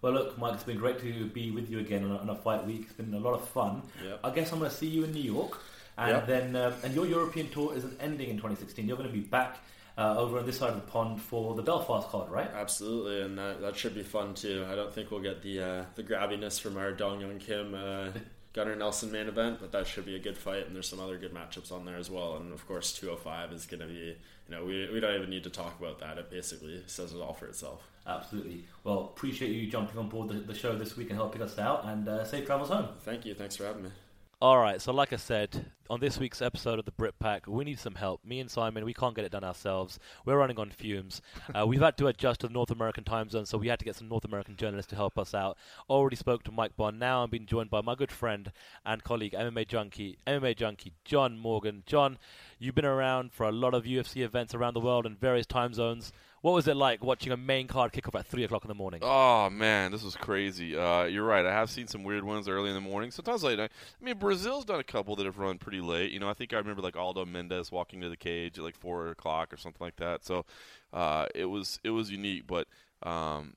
Well, 0.03 0.13
look, 0.13 0.39
Mike, 0.39 0.55
it's 0.55 0.65
been 0.65 0.79
great 0.79 1.01
to 1.01 1.27
be 1.27 1.51
with 1.51 1.71
you 1.71 1.79
again 1.79 2.05
on 2.05 2.11
a, 2.13 2.17
on 2.19 2.31
a 2.31 2.35
fight 2.37 2.67
week. 2.67 2.83
It's 2.83 2.93
been 2.93 3.13
a 3.15 3.19
lot 3.19 3.35
of 3.35 3.49
fun. 3.49 3.83
Yep. 4.05 4.21
I 4.25 4.31
guess 4.31 4.53
I'm 4.53 4.59
going 4.59 4.71
to 4.71 4.77
see 4.77 4.87
you 4.87 5.05
in 5.05 5.13
New 5.13 5.23
York, 5.23 5.59
and 5.97 6.11
Yep. 6.11 6.27
then 6.27 6.57
um, 6.57 6.75
and 6.85 6.95
your 6.95 7.07
European 7.07 7.49
tour 7.49 7.75
isn't 7.75 7.97
ending 8.01 8.29
in 8.29 8.37
2016. 8.37 8.87
You're 8.87 8.97
going 8.97 9.09
to 9.09 9.13
be 9.15 9.21
back 9.21 9.57
uh, 9.99 10.15
over 10.19 10.39
on 10.39 10.47
this 10.47 10.59
side 10.59 10.69
of 10.71 10.77
the 10.77 10.83
pond 10.91 11.21
for 11.23 11.55
the 11.55 11.63
Belfast 11.63 12.09
card, 12.11 12.31
right? 12.31 12.51
Absolutely, 12.55 13.23
and 13.23 13.39
that, 13.39 13.63
that 13.63 13.77
should 13.77 13.95
be 13.95 14.03
fun 14.03 14.35
too. 14.35 14.67
I 14.71 14.75
don't 14.75 14.93
think 14.93 15.11
we'll 15.11 15.21
get 15.23 15.43
the 15.43 15.61
uh, 15.63 15.85
the 15.95 16.03
grabbiness 16.03 16.61
from 16.61 16.77
our 16.77 16.93
Dong 16.93 17.21
Hyun 17.21 17.41
Kim 17.41 17.75
uh, 17.75 18.11
Gunnar 18.53 18.77
Nelson 18.77 19.11
main 19.11 19.27
event, 19.29 19.59
but 19.61 19.73
that 19.73 19.87
should 19.87 20.05
be 20.05 20.15
a 20.17 20.19
good 20.19 20.37
fight. 20.37 20.67
And 20.67 20.75
there's 20.77 20.89
some 20.89 21.01
other 21.01 21.17
good 21.19 21.33
matchups 21.35 21.73
on 21.73 21.85
there 21.87 21.97
as 21.97 22.11
well. 22.11 22.37
And 22.37 22.53
of 22.53 22.67
course, 22.69 22.93
205 22.93 23.53
is 23.53 23.67
going 23.67 23.81
to 23.81 23.87
be. 23.87 24.17
You 24.49 24.55
know, 24.55 24.65
we, 24.65 24.89
we 24.93 25.01
don't 25.01 25.15
even 25.17 25.29
need 25.31 25.43
to 25.45 25.51
talk 25.51 25.77
about 25.81 25.99
that. 26.01 26.19
It 26.19 26.31
basically 26.31 26.81
says 26.87 27.13
it 27.13 27.19
all 27.21 27.33
for 27.33 27.47
itself. 27.47 27.89
Absolutely. 28.07 28.65
Well, 28.85 29.13
appreciate 29.17 29.51
you 29.51 29.69
jumping 29.69 29.99
on 29.99 30.09
board 30.09 30.29
the, 30.29 30.35
the 30.35 30.55
show 30.55 30.77
this 30.77 30.97
week 30.97 31.11
and 31.11 31.17
helping 31.19 31.43
us 31.43 31.59
out. 31.59 31.85
And 31.87 32.09
uh, 32.09 32.25
safe 32.25 32.47
travels 32.47 32.69
home. 32.69 32.89
Thank 33.01 33.25
you. 33.27 33.35
Thanks 33.35 33.57
for 33.57 33.65
having 33.65 33.85
me. 33.85 33.91
All 34.39 34.59
right, 34.59 34.83
so 34.83 34.93
like 34.93 35.15
I 35.15 35.17
said, 35.17 35.73
on 35.89 35.99
this 35.99 36.19
week's 36.19 36.43
episode 36.43 36.79
of 36.79 36.85
the 36.85 36.91
Brit 36.91 37.19
Pack, 37.19 37.47
we 37.47 37.65
need 37.65 37.79
some 37.79 37.95
help. 37.95 38.23
Me 38.23 38.39
and 38.39 38.51
Simon, 38.51 38.85
we 38.85 38.93
can't 38.93 39.17
get 39.17 39.25
it 39.25 39.33
done 39.33 39.45
ourselves. 39.45 39.99
We're 40.27 40.37
running 40.37 40.59
on 40.59 40.73
fumes. 40.73 41.23
Uh, 41.55 41.67
we've 41.67 41.81
had 41.81 41.97
to 41.97 42.09
adjust 42.09 42.41
to 42.41 42.49
the 42.49 42.53
North 42.53 42.71
American 42.71 43.03
time 43.03 43.31
zone, 43.31 43.47
so 43.47 43.57
we 43.57 43.69
had 43.69 43.79
to 43.79 43.87
get 43.87 43.97
some 43.97 44.11
North 44.11 44.27
American 44.27 44.57
journalists 44.57 44.91
to 44.91 44.97
help 44.97 45.19
us 45.19 45.33
out. 45.33 45.57
Already 45.89 46.17
spoke 46.17 46.43
to 46.43 46.53
Mike 46.53 46.77
Bohn. 46.77 46.99
Now 46.99 47.23
I'm 47.23 47.31
being 47.31 47.47
joined 47.47 47.71
by 47.71 47.81
my 47.81 47.95
good 47.95 48.13
friend 48.13 48.53
and 48.85 49.03
colleague, 49.03 49.33
MMA 49.33 49.69
junkie, 49.69 50.19
MMA 50.27 50.55
junkie 50.55 50.93
John 51.07 51.39
Morgan. 51.39 51.83
John, 51.87 52.19
you've 52.59 52.75
been 52.75 52.85
around 52.85 53.33
for 53.33 53.47
a 53.47 53.53
lot 53.53 53.73
of 53.73 53.85
UFC 53.85 54.23
events 54.23 54.55
around 54.55 54.75
the 54.75 54.81
world 54.81 55.07
in 55.07 55.17
various 55.17 55.47
time 55.47 55.73
zones. 55.73 56.13
What 56.47 56.55
was 56.55 56.69
it 56.69 56.77
like 56.77 57.03
watching 57.03 57.33
a 57.33 57.37
main 57.37 57.67
card 57.67 57.91
kick 57.91 58.07
off 58.07 58.15
at 58.15 58.25
three 58.25 58.45
o'clock 58.45 58.63
in 58.63 58.69
the 58.69 58.75
morning? 58.77 59.01
Oh 59.03 59.51
man, 59.51 59.91
this 59.91 60.05
was 60.05 60.15
crazy. 60.15 60.77
Uh, 60.77 61.03
you're 61.03 61.25
right. 61.25 61.45
I 61.45 61.51
have 61.51 61.71
seen 61.71 61.89
some 61.89 62.05
weird 62.05 62.23
ones 62.23 62.49
early 62.49 62.69
in 62.69 62.77
the 62.77 62.81
morning. 62.81 63.11
Sometimes 63.11 63.43
late 63.43 63.59
night. 63.59 63.73
I 64.01 64.05
mean, 64.05 64.17
Brazil's 64.17 64.65
done 64.65 64.79
a 64.79 64.85
couple 64.85 65.17
that 65.17 65.27
have 65.27 65.39
run 65.39 65.59
pretty 65.59 65.81
late. 65.81 66.13
You 66.13 66.21
know, 66.21 66.29
I 66.29 66.35
think 66.35 66.53
I 66.53 66.59
remember 66.59 66.83
like 66.83 66.95
Aldo 66.95 67.25
Mendes 67.25 67.73
walking 67.73 68.01
to 68.01 68.09
the 68.09 68.17
cage 68.17 68.59
at 68.59 68.65
like 68.65 68.77
four 68.77 69.09
o'clock 69.09 69.53
or 69.53 69.57
something 69.57 69.85
like 69.85 69.97
that. 69.97 70.25
So 70.25 70.45
uh, 70.93 71.27
it 71.35 71.47
was 71.47 71.81
it 71.83 71.91
was 71.91 72.13
unique. 72.13 72.47
But 72.47 72.69
um, 73.03 73.55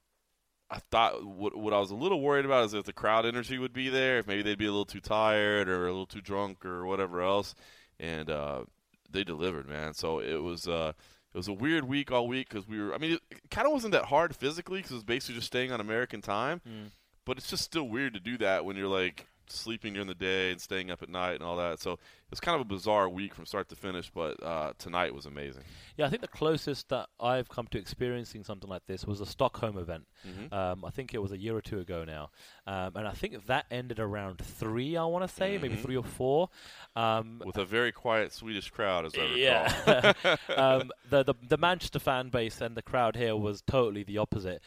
I 0.72 0.80
thought 0.90 1.24
what 1.24 1.56
what 1.56 1.76
I 1.76 1.80
was 1.80 1.92
a 1.92 1.96
little 1.96 2.22
worried 2.22 2.46
about 2.46 2.66
is 2.66 2.74
if 2.74 2.86
the 2.86 2.92
crowd 2.92 3.24
energy 3.24 3.60
would 3.60 3.72
be 3.72 3.90
there, 3.90 4.18
if 4.18 4.26
maybe 4.26 4.42
they'd 4.42 4.58
be 4.58 4.66
a 4.66 4.72
little 4.72 4.84
too 4.84 5.00
tired 5.00 5.70
or 5.70 5.86
a 5.86 5.92
little 5.92 6.08
too 6.08 6.22
drunk 6.22 6.66
or 6.66 6.88
whatever 6.88 7.22
else. 7.22 7.54
And 8.00 8.32
uh, 8.32 8.64
they 9.12 9.24
delivered, 9.24 9.70
man. 9.70 9.94
So 9.94 10.22
it 10.22 10.42
was. 10.42 10.68
Uh, 10.68 10.94
it 11.34 11.38
was 11.38 11.48
a 11.48 11.54
weird 11.54 11.86
week 11.86 12.12
all 12.12 12.28
week 12.28 12.50
because 12.50 12.68
we 12.68 12.82
were. 12.82 12.94
I 12.94 12.98
mean, 12.98 13.14
it, 13.14 13.22
it 13.30 13.52
kind 13.52 13.68
of 13.68 13.74
wasn't 13.74 13.92
that 13.92 14.06
hard 14.06 14.36
physically 14.36 14.80
because 14.80 14.92
it 14.92 14.96
was 14.96 15.04
basically 15.04 15.36
just 15.36 15.48
staying 15.48 15.72
on 15.72 15.80
American 15.80 16.22
time. 16.22 16.62
Mm. 16.68 16.92
But 17.26 17.38
it's 17.38 17.50
just 17.50 17.64
still 17.64 17.88
weird 17.88 18.14
to 18.16 18.20
do 18.20 18.38
that 18.40 18.66
when 18.66 18.76
you're 18.76 18.88
like 18.88 19.28
sleeping 19.52 19.94
during 19.94 20.08
the 20.08 20.16
day 20.16 20.52
and 20.52 20.60
staying 20.62 20.92
up 20.92 21.02
at 21.02 21.10
night 21.10 21.34
and 21.34 21.44
all 21.44 21.58
that. 21.58 21.80
So 21.80 22.00
it's 22.32 22.40
kind 22.40 22.56
of 22.56 22.62
a 22.62 22.66
bizarre 22.66 23.10
week 23.10 23.34
from 23.34 23.46
start 23.46 23.70
to 23.70 23.76
finish. 23.76 24.10
But 24.14 24.42
uh, 24.44 24.74
tonight 24.78 25.14
was 25.14 25.26
amazing. 25.26 25.64
Yeah, 25.98 26.06
I 26.06 26.10
think 26.10 26.22
the 26.22 26.28
closest 26.28 26.90
that 26.90 27.10
I've 27.20 27.50
come 27.50 27.68
to 27.72 27.78
experiencing 27.80 28.44
something 28.44 28.70
like 28.70 28.86
this 28.88 29.06
was 29.06 29.22
a 29.22 29.26
Stockholm 29.26 29.78
event. 29.78 30.06
Mhm. 30.28 30.54
Um, 30.54 30.86
I 30.86 30.90
think 30.92 31.14
it 31.14 31.20
was 31.20 31.32
a 31.32 31.38
year 31.38 31.56
or 31.56 31.62
two 31.62 31.80
ago 31.80 32.04
now, 32.06 32.30
um, 32.68 32.92
and 32.96 33.08
I 33.08 33.12
think 33.12 33.46
that 33.48 33.66
ended 33.72 34.00
around 34.00 34.40
three. 34.40 34.98
I 34.98 35.06
want 35.06 35.28
to 35.28 35.34
say 35.34 35.58
maybe 35.58 35.76
Mhm. 35.76 35.82
three 35.82 35.98
or 35.98 36.04
four. 36.04 36.50
Um, 36.96 37.42
With 37.46 37.58
a 37.58 37.66
very 37.66 37.92
quiet 37.92 38.32
Swedish 38.34 38.70
crowd, 38.70 39.06
as 39.06 39.14
I 39.16 39.22
recall. 39.22 39.38
yeah, 39.38 40.14
um, 40.56 40.92
the, 41.10 41.24
the 41.24 41.34
the 41.48 41.58
Manchester 41.58 42.00
fan 42.00 42.30
base 42.30 42.62
and 42.62 42.76
the 42.76 42.82
crowd 42.82 43.16
here 43.16 43.36
was 43.36 43.62
totally 43.62 44.04
the 44.04 44.18
opposite. 44.18 44.62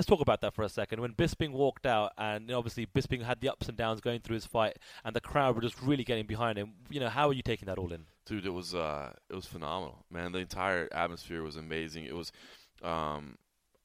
Let's 0.00 0.08
talk 0.08 0.22
about 0.22 0.40
that 0.40 0.54
for 0.54 0.62
a 0.62 0.68
second. 0.70 1.02
When 1.02 1.12
Bisping 1.12 1.52
walked 1.52 1.84
out, 1.84 2.14
and 2.16 2.50
obviously 2.50 2.86
Bisping 2.86 3.22
had 3.22 3.42
the 3.42 3.50
ups 3.50 3.68
and 3.68 3.76
downs 3.76 4.00
going 4.00 4.20
through 4.20 4.36
his 4.36 4.46
fight, 4.46 4.78
and 5.04 5.14
the 5.14 5.20
crowd 5.20 5.54
were 5.54 5.60
just 5.60 5.78
really 5.82 6.04
getting 6.04 6.24
behind 6.24 6.56
him. 6.56 6.72
You 6.88 7.00
know, 7.00 7.10
how 7.10 7.28
are 7.28 7.34
you 7.34 7.42
taking 7.42 7.66
that 7.66 7.76
all 7.76 7.92
in? 7.92 8.06
Dude, 8.24 8.46
it 8.46 8.54
was 8.54 8.74
uh, 8.74 9.12
it 9.28 9.34
was 9.34 9.44
phenomenal, 9.44 10.06
man. 10.10 10.32
The 10.32 10.38
entire 10.38 10.88
atmosphere 10.90 11.42
was 11.42 11.56
amazing. 11.56 12.06
It 12.06 12.16
was, 12.16 12.32
um, 12.82 13.36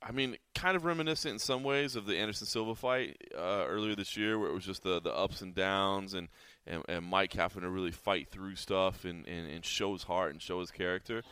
I 0.02 0.14
mean, 0.14 0.38
kind 0.54 0.78
of 0.78 0.86
reminiscent 0.86 1.34
in 1.34 1.40
some 1.40 1.66
ways 1.66 1.98
of 1.98 2.06
the 2.06 2.16
Anderson 2.18 2.48
Silva 2.48 2.76
fight 2.76 3.18
uh, 3.38 3.66
earlier 3.68 3.98
this 3.98 4.16
year, 4.16 4.40
where 4.40 4.48
it 4.48 4.54
was 4.54 4.64
just 4.64 4.84
the 4.84 5.02
the 5.02 5.14
ups 5.14 5.42
and 5.42 5.54
downs, 5.54 6.14
and 6.14 6.30
and, 6.66 6.82
and 6.88 7.06
Mike 7.06 7.34
having 7.34 7.64
to 7.64 7.70
really 7.70 7.92
fight 7.92 8.30
through 8.30 8.56
stuff 8.56 9.04
and, 9.04 9.28
and, 9.28 9.52
and 9.52 9.66
show 9.66 9.92
his 9.92 10.04
heart 10.04 10.32
and 10.32 10.42
show 10.42 10.62
his 10.62 10.72
character. 10.72 11.24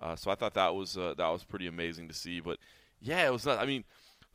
Uh, 0.00 0.16
so 0.16 0.32
I 0.32 0.34
thought 0.34 0.54
that 0.54 0.74
was 0.74 0.98
uh, 0.98 1.14
that 1.16 1.28
was 1.28 1.44
pretty 1.44 1.68
amazing 1.68 2.08
to 2.08 2.14
see. 2.14 2.40
But 2.40 2.58
yeah, 3.00 3.24
it 3.24 3.32
was 3.32 3.46
not. 3.46 3.60
I 3.60 3.66
mean. 3.66 3.84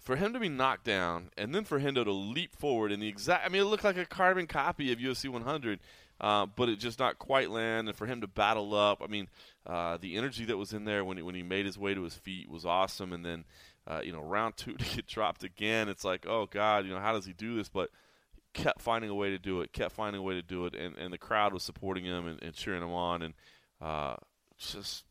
For 0.07 0.15
him 0.15 0.31
to 0.31 0.39
be 0.39 0.47
knocked 0.47 0.85
down 0.85 1.31
and 1.37 1.53
then 1.53 1.65
for 1.65 1.81
Hendo 1.81 2.05
to 2.05 2.13
leap 2.13 2.55
forward 2.55 2.93
in 2.93 3.01
the 3.01 3.09
exact, 3.09 3.45
I 3.45 3.49
mean, 3.49 3.61
it 3.61 3.65
looked 3.65 3.83
like 3.83 3.97
a 3.97 4.05
carbon 4.05 4.47
copy 4.47 4.93
of 4.93 4.99
UFC 4.99 5.27
100 5.27 5.81
uh, 6.21 6.45
but 6.45 6.69
it 6.69 6.79
just 6.79 6.97
not 6.97 7.19
quite 7.19 7.51
land. 7.51 7.89
And 7.89 7.97
for 7.97 8.05
him 8.05 8.21
to 8.21 8.27
battle 8.27 8.73
up, 8.73 9.01
I 9.03 9.07
mean, 9.07 9.27
uh, 9.65 9.97
the 9.97 10.15
energy 10.15 10.45
that 10.45 10.55
was 10.55 10.71
in 10.71 10.85
there 10.85 11.03
when 11.03 11.17
he, 11.17 11.23
when 11.23 11.35
he 11.35 11.43
made 11.43 11.65
his 11.65 11.77
way 11.77 11.93
to 11.93 12.03
his 12.03 12.13
feet 12.15 12.49
was 12.49 12.65
awesome. 12.65 13.11
And 13.11 13.25
then, 13.25 13.43
uh, 13.85 13.99
you 14.01 14.13
know, 14.13 14.21
round 14.21 14.55
two 14.55 14.73
to 14.77 14.95
get 14.95 15.07
dropped 15.07 15.43
again, 15.43 15.89
it's 15.89 16.05
like, 16.05 16.25
oh 16.25 16.45
God, 16.45 16.85
you 16.85 16.93
know, 16.93 17.01
how 17.01 17.11
does 17.11 17.25
he 17.25 17.33
do 17.33 17.57
this? 17.57 17.67
But 17.67 17.89
kept 18.53 18.79
finding 18.79 19.09
a 19.09 19.15
way 19.15 19.31
to 19.31 19.37
do 19.37 19.59
it, 19.59 19.73
kept 19.73 19.93
finding 19.93 20.21
a 20.21 20.23
way 20.23 20.35
to 20.35 20.41
do 20.41 20.65
it, 20.67 20.73
and, 20.73 20.97
and 20.97 21.11
the 21.11 21.17
crowd 21.17 21.51
was 21.51 21.63
supporting 21.63 22.05
him 22.05 22.27
and, 22.27 22.41
and 22.41 22.53
cheering 22.53 22.81
him 22.81 22.93
on, 22.93 23.23
and 23.23 23.33
uh, 23.81 24.15
just 24.57 25.03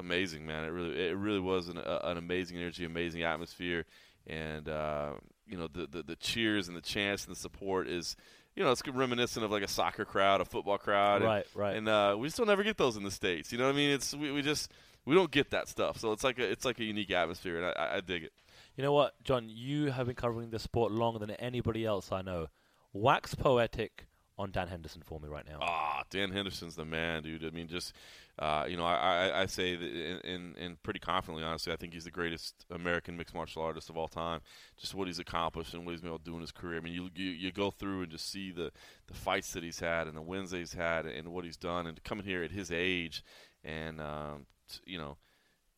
amazing, 0.00 0.46
man. 0.46 0.64
It 0.64 0.68
really 0.68 1.08
it 1.08 1.16
really 1.18 1.38
was 1.38 1.68
an, 1.68 1.76
an 1.76 2.16
amazing 2.16 2.56
energy, 2.56 2.86
amazing 2.86 3.22
atmosphere, 3.22 3.84
and 4.28 4.68
uh, 4.68 5.12
you 5.46 5.56
know 5.58 5.68
the, 5.72 5.86
the, 5.86 6.02
the 6.02 6.16
cheers 6.16 6.68
and 6.68 6.76
the 6.76 6.80
chants 6.82 7.24
and 7.26 7.34
the 7.34 7.38
support 7.40 7.88
is. 7.88 8.16
You 8.56 8.64
know, 8.64 8.72
it's 8.72 8.82
reminiscent 8.88 9.44
of 9.44 9.52
like 9.52 9.62
a 9.62 9.68
soccer 9.68 10.04
crowd, 10.04 10.40
a 10.40 10.44
football 10.44 10.78
crowd, 10.78 11.22
Right, 11.22 11.46
and, 11.46 11.56
right. 11.56 11.76
And 11.76 11.88
uh, 11.88 12.16
we 12.18 12.28
still 12.28 12.44
never 12.44 12.64
get 12.64 12.76
those 12.76 12.96
in 12.96 13.04
the 13.04 13.10
states. 13.12 13.52
You 13.52 13.58
know 13.58 13.66
what 13.66 13.74
I 13.74 13.76
mean? 13.76 13.90
It's 13.90 14.12
we, 14.14 14.32
we 14.32 14.42
just 14.42 14.72
we 15.04 15.14
don't 15.14 15.30
get 15.30 15.50
that 15.50 15.68
stuff. 15.68 15.98
So 15.98 16.10
it's 16.10 16.24
like 16.24 16.40
a 16.40 16.50
it's 16.50 16.64
like 16.64 16.80
a 16.80 16.84
unique 16.84 17.12
atmosphere, 17.12 17.58
and 17.58 17.66
I, 17.66 17.70
I- 17.70 17.96
I 17.96 18.00
dig 18.00 18.24
it. 18.24 18.32
You 18.74 18.82
know 18.82 18.92
what, 18.92 19.14
John? 19.22 19.44
You 19.48 19.92
have 19.92 20.06
been 20.06 20.16
covering 20.16 20.50
the 20.50 20.58
sport 20.58 20.90
longer 20.90 21.20
than 21.20 21.30
anybody 21.32 21.84
else 21.84 22.10
I 22.10 22.22
know. 22.22 22.48
Wax 22.92 23.36
poetic 23.36 24.06
on 24.38 24.50
Dan 24.50 24.68
Henderson 24.68 25.02
for 25.04 25.18
me 25.18 25.28
right 25.28 25.46
now. 25.46 25.58
Ah, 25.60 26.02
Dan 26.10 26.30
Henderson's 26.30 26.76
the 26.76 26.84
man, 26.84 27.22
dude. 27.22 27.44
I 27.44 27.50
mean, 27.50 27.68
just 27.68 27.92
uh, 28.38 28.66
you 28.68 28.76
know, 28.76 28.84
I, 28.84 28.94
I, 28.94 29.40
I 29.42 29.46
say 29.46 29.74
that 29.74 30.20
in, 30.24 30.54
in, 30.56 30.76
pretty 30.84 31.00
confidently, 31.00 31.42
honestly, 31.42 31.72
I 31.72 31.76
think 31.76 31.92
he's 31.92 32.04
the 32.04 32.10
greatest 32.12 32.64
American 32.70 33.16
mixed 33.16 33.34
martial 33.34 33.62
artist 33.62 33.90
of 33.90 33.96
all 33.96 34.06
time. 34.06 34.40
Just 34.76 34.94
what 34.94 35.08
he's 35.08 35.18
accomplished 35.18 35.74
and 35.74 35.84
what 35.84 35.90
he's 35.90 36.00
been 36.00 36.10
able 36.10 36.20
to 36.20 36.24
do 36.24 36.34
in 36.34 36.40
his 36.40 36.52
career. 36.52 36.78
I 36.78 36.80
mean, 36.80 36.94
you 36.94 37.10
you, 37.16 37.30
you 37.30 37.50
go 37.52 37.72
through 37.72 38.02
and 38.02 38.12
just 38.12 38.30
see 38.30 38.52
the 38.52 38.70
the 39.08 39.14
fights 39.14 39.52
that 39.52 39.64
he's 39.64 39.80
had 39.80 40.06
and 40.06 40.16
the 40.16 40.22
wins 40.22 40.52
that 40.52 40.58
he's 40.58 40.74
had 40.74 41.06
and 41.06 41.28
what 41.28 41.44
he's 41.44 41.56
done, 41.56 41.86
and 41.86 42.02
coming 42.04 42.24
here 42.24 42.44
at 42.44 42.52
his 42.52 42.70
age 42.70 43.24
and 43.64 44.00
um, 44.00 44.46
t- 44.70 44.92
you 44.92 44.98
know, 44.98 45.16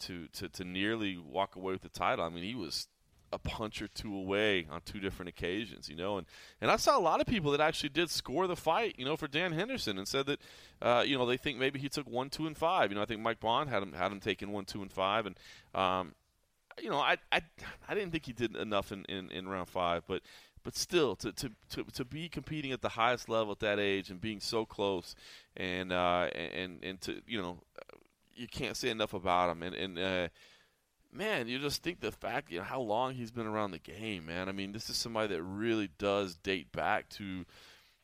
to, 0.00 0.28
to 0.34 0.48
to 0.50 0.64
nearly 0.64 1.16
walk 1.16 1.56
away 1.56 1.72
with 1.72 1.82
the 1.82 1.88
title. 1.88 2.24
I 2.24 2.28
mean, 2.28 2.44
he 2.44 2.54
was 2.54 2.88
a 3.32 3.38
punch 3.38 3.80
or 3.80 3.88
two 3.88 4.14
away 4.14 4.66
on 4.70 4.80
two 4.84 4.98
different 4.98 5.28
occasions, 5.28 5.88
you 5.88 5.96
know, 5.96 6.18
and 6.18 6.26
and 6.60 6.70
I 6.70 6.76
saw 6.76 6.98
a 6.98 7.00
lot 7.00 7.20
of 7.20 7.26
people 7.26 7.52
that 7.52 7.60
actually 7.60 7.90
did 7.90 8.10
score 8.10 8.46
the 8.46 8.56
fight, 8.56 8.94
you 8.98 9.04
know, 9.04 9.16
for 9.16 9.28
Dan 9.28 9.52
Henderson 9.52 9.98
and 9.98 10.08
said 10.08 10.26
that, 10.26 10.40
uh, 10.82 11.04
you 11.06 11.16
know, 11.16 11.26
they 11.26 11.36
think 11.36 11.58
maybe 11.58 11.78
he 11.78 11.88
took 11.88 12.08
one, 12.08 12.30
two, 12.30 12.46
and 12.46 12.56
five. 12.56 12.90
You 12.90 12.96
know, 12.96 13.02
I 13.02 13.06
think 13.06 13.20
Mike 13.20 13.40
Bohn 13.40 13.68
had 13.68 13.82
him 13.82 13.92
had 13.92 14.12
him 14.12 14.20
taking 14.20 14.52
one, 14.52 14.64
two, 14.64 14.82
and 14.82 14.92
five, 14.92 15.26
and 15.26 15.36
um, 15.74 16.14
you 16.80 16.90
know, 16.90 16.98
I 16.98 17.18
I, 17.30 17.42
I 17.88 17.94
didn't 17.94 18.10
think 18.10 18.26
he 18.26 18.32
did 18.32 18.56
enough 18.56 18.92
in, 18.92 19.04
in, 19.04 19.30
in 19.30 19.48
round 19.48 19.68
five, 19.68 20.02
but 20.06 20.22
but 20.62 20.76
still 20.76 21.16
to, 21.16 21.32
to, 21.32 21.50
to, 21.70 21.84
to 21.84 22.04
be 22.04 22.28
competing 22.28 22.70
at 22.72 22.82
the 22.82 22.90
highest 22.90 23.30
level 23.30 23.52
at 23.52 23.60
that 23.60 23.78
age 23.78 24.10
and 24.10 24.20
being 24.20 24.40
so 24.40 24.66
close 24.66 25.14
and 25.56 25.92
uh, 25.92 26.28
and 26.34 26.78
and 26.82 27.00
to 27.00 27.22
you 27.26 27.40
know 27.40 27.58
you 28.34 28.48
can't 28.48 28.76
say 28.76 28.88
enough 28.88 29.14
about 29.14 29.50
him. 29.50 29.62
And 29.62 29.74
and 29.74 29.98
uh, 29.98 30.28
man 31.12 31.48
you 31.48 31.58
just 31.58 31.82
think 31.82 32.00
the 32.00 32.12
fact 32.12 32.50
you 32.50 32.58
know 32.58 32.64
how 32.64 32.80
long 32.80 33.14
he's 33.14 33.30
been 33.30 33.46
around 33.46 33.72
the 33.72 33.78
game 33.78 34.26
man 34.26 34.48
I 34.48 34.52
mean 34.52 34.72
this 34.72 34.88
is 34.88 34.96
somebody 34.96 35.34
that 35.34 35.42
really 35.42 35.88
does 35.98 36.36
date 36.36 36.70
back 36.72 37.08
to 37.10 37.44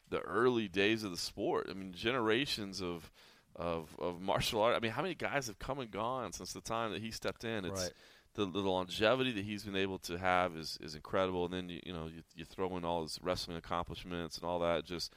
the 0.09 0.21
early 0.21 0.69
days 0.69 1.05
of 1.05 1.11
the 1.11 1.17
sport 1.17 1.69
I 1.71 1.75
mean 1.75 1.93
generations 1.93 2.83
of 2.83 3.11
of, 3.55 3.95
of 3.99 4.21
martial 4.21 4.61
art 4.61 4.77
I 4.77 4.81
mean 4.81 4.91
how 4.93 5.03
many 5.03 5.15
guys 5.15 5.47
have 5.47 5.59
come 5.59 5.79
and 5.79 5.91
gone 5.91 6.33
since 6.33 6.53
the 6.53 6.61
time 6.61 6.93
that 6.93 7.01
he 7.03 7.11
stepped 7.11 7.45
in 7.45 7.65
it's 7.65 7.83
Right. 7.83 7.93
the, 8.35 8.45
the 8.47 8.59
longevity 8.59 9.33
that 9.33 9.45
he's 9.45 9.65
been 9.65 9.77
able 9.77 9.99
to 10.01 10.19
have 10.19 10.55
is, 10.57 10.77
is 10.83 10.95
incredible. 10.95 11.47
And 11.47 11.55
then 11.55 11.69
you, 11.71 11.81
you 11.87 11.93
know 11.95 12.07
you, 12.07 12.23
you 12.35 12.45
throw 12.45 12.77
in 12.77 12.85
all 12.85 13.03
his 13.03 13.19
wrestling 13.23 13.57
accomplishments 13.57 14.37
and 14.37 14.45
all 14.45 14.59
that. 14.61 14.85
Just 14.85 15.15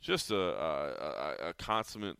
just 0.00 0.30
a, 0.30 0.36
a, 0.36 0.88
a, 1.46 1.48
a 1.50 1.54
consummate 1.54 2.16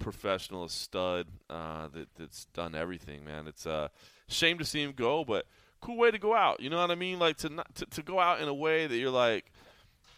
professional, 0.00 0.64
a 0.64 0.68
stud 0.68 1.26
uh, 1.48 1.88
that 1.88 2.08
that's 2.16 2.46
done 2.46 2.74
everything. 2.74 3.24
Man, 3.24 3.46
it's 3.46 3.66
a 3.66 3.90
shame 4.28 4.58
to 4.58 4.64
see 4.64 4.82
him 4.82 4.92
go, 4.96 5.24
but 5.24 5.46
cool 5.80 5.96
way 5.96 6.10
to 6.10 6.18
go 6.18 6.34
out. 6.34 6.60
You 6.60 6.70
know 6.70 6.78
what 6.78 6.90
I 6.90 6.96
mean? 6.96 7.18
Like 7.18 7.36
to 7.38 7.48
not, 7.48 7.74
to, 7.76 7.86
to 7.86 8.02
go 8.02 8.18
out 8.18 8.40
in 8.40 8.48
a 8.48 8.54
way 8.54 8.86
that 8.86 8.96
you're 8.96 9.10
like, 9.10 9.52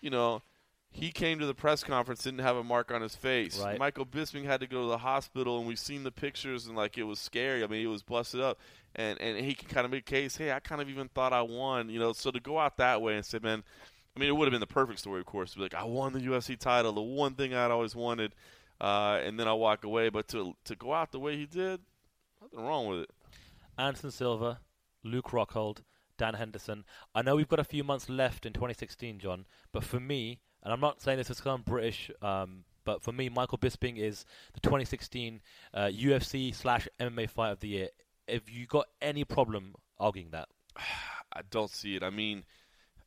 you 0.01 0.11
know. 0.11 0.43
He 0.95 1.11
came 1.11 1.39
to 1.39 1.47
the 1.47 1.55
press 1.55 1.83
conference, 1.83 2.23
didn't 2.23 2.41
have 2.41 2.57
a 2.57 2.63
mark 2.63 2.93
on 2.93 3.01
his 3.01 3.17
face. 3.17 3.59
Right. 3.59 3.79
Michael 3.79 4.05
Bisping 4.05 4.45
had 4.45 4.61
to 4.61 4.67
go 4.67 4.83
to 4.83 4.89
the 4.89 4.99
hospital, 4.99 5.57
and 5.57 5.67
we've 5.67 5.79
seen 5.79 6.03
the 6.03 6.13
pictures, 6.13 6.67
and 6.67 6.77
like 6.77 6.99
it 6.99 7.05
was 7.05 7.19
scary. 7.19 7.65
I 7.65 7.67
mean, 7.67 7.81
he 7.81 7.87
was 7.87 8.03
busted 8.03 8.43
up, 8.43 8.59
and 8.95 9.19
and 9.19 9.39
he 9.39 9.55
can 9.55 9.71
kind 9.71 9.87
of 9.87 9.91
make 9.91 10.01
a 10.01 10.11
case. 10.11 10.37
Hey, 10.37 10.53
I 10.53 10.61
kind 10.61 10.83
of 10.83 10.91
even 10.91 11.09
thought 11.09 11.33
I 11.33 11.41
won, 11.41 11.89
you 11.89 11.99
know. 11.99 12.13
So 12.13 12.31
to 12.31 12.41
go 12.41 12.59
out 12.59 12.77
that 12.77 13.01
way 13.01 13.17
and 13.17 13.25
say, 13.25 13.39
man, 13.43 13.65
I 14.17 14.21
mean, 14.21 14.29
it 14.29 14.33
would 14.33 14.47
have 14.47 14.53
been 14.53 14.61
the 14.61 14.67
perfect 14.67 14.99
story, 14.99 15.21
of 15.21 15.27
course, 15.27 15.53
to 15.53 15.57
be 15.57 15.63
like, 15.63 15.75
I 15.75 15.85
won 15.85 16.13
the 16.13 16.21
UFC 16.21 16.59
title, 16.59 16.93
the 16.93 17.01
one 17.01 17.35
thing 17.35 17.55
I'd 17.55 17.71
always 17.71 17.97
wanted, 17.97 18.35
uh, 18.83 19.21
and 19.25 19.39
then 19.39 19.49
I 19.49 19.55
walk 19.55 19.85
away. 19.85 20.11
But 20.11 20.29
to 20.29 20.55
to 20.65 20.77
go 20.77 20.93
out 20.93 21.13
the 21.13 21.21
way 21.21 21.37
he 21.37 21.47
did, 21.47 21.81
nothing 22.41 22.61
wrong 22.61 22.89
with 22.89 23.01
it. 23.01 23.11
Anderson 23.79 24.11
Silva, 24.11 24.61
Luke 25.03 25.31
Rockhold, 25.31 25.79
Dan 26.19 26.35
Henderson. 26.35 26.85
I 27.15 27.23
know 27.23 27.37
we've 27.37 27.49
got 27.49 27.61
a 27.61 27.65
few 27.65 27.85
months 27.85 28.09
left 28.09 28.45
in 28.45 28.53
2016, 28.53 29.19
John, 29.21 29.47
but 29.73 29.85
for 29.85 30.01
me, 30.01 30.41
and 30.63 30.73
I'm 30.73 30.81
not 30.81 31.01
saying 31.01 31.19
this 31.19 31.31
is 31.31 31.39
because 31.39 31.55
I'm 31.55 31.63
British, 31.63 32.11
um, 32.21 32.65
but 32.85 33.03
for 33.03 33.13
me, 33.13 33.29
Michael 33.29 33.59
Bisping 33.59 33.99
is 33.99 34.25
the 34.53 34.61
2016 34.61 35.41
uh, 35.73 35.81
UFC 35.87 36.55
slash 36.55 36.87
MMA 37.01 37.31
fight 37.31 37.51
of 37.51 37.61
the 37.61 37.69
year. 37.69 37.89
Have 38.29 38.49
you 38.49 38.67
got 38.67 38.87
any 39.01 39.25
problem 39.25 39.75
arguing 39.99 40.31
that? 40.33 40.49
I 41.35 41.41
don't 41.51 41.71
see 41.71 41.97
it. 41.97 42.03
I 42.03 42.11
mean, 42.11 42.45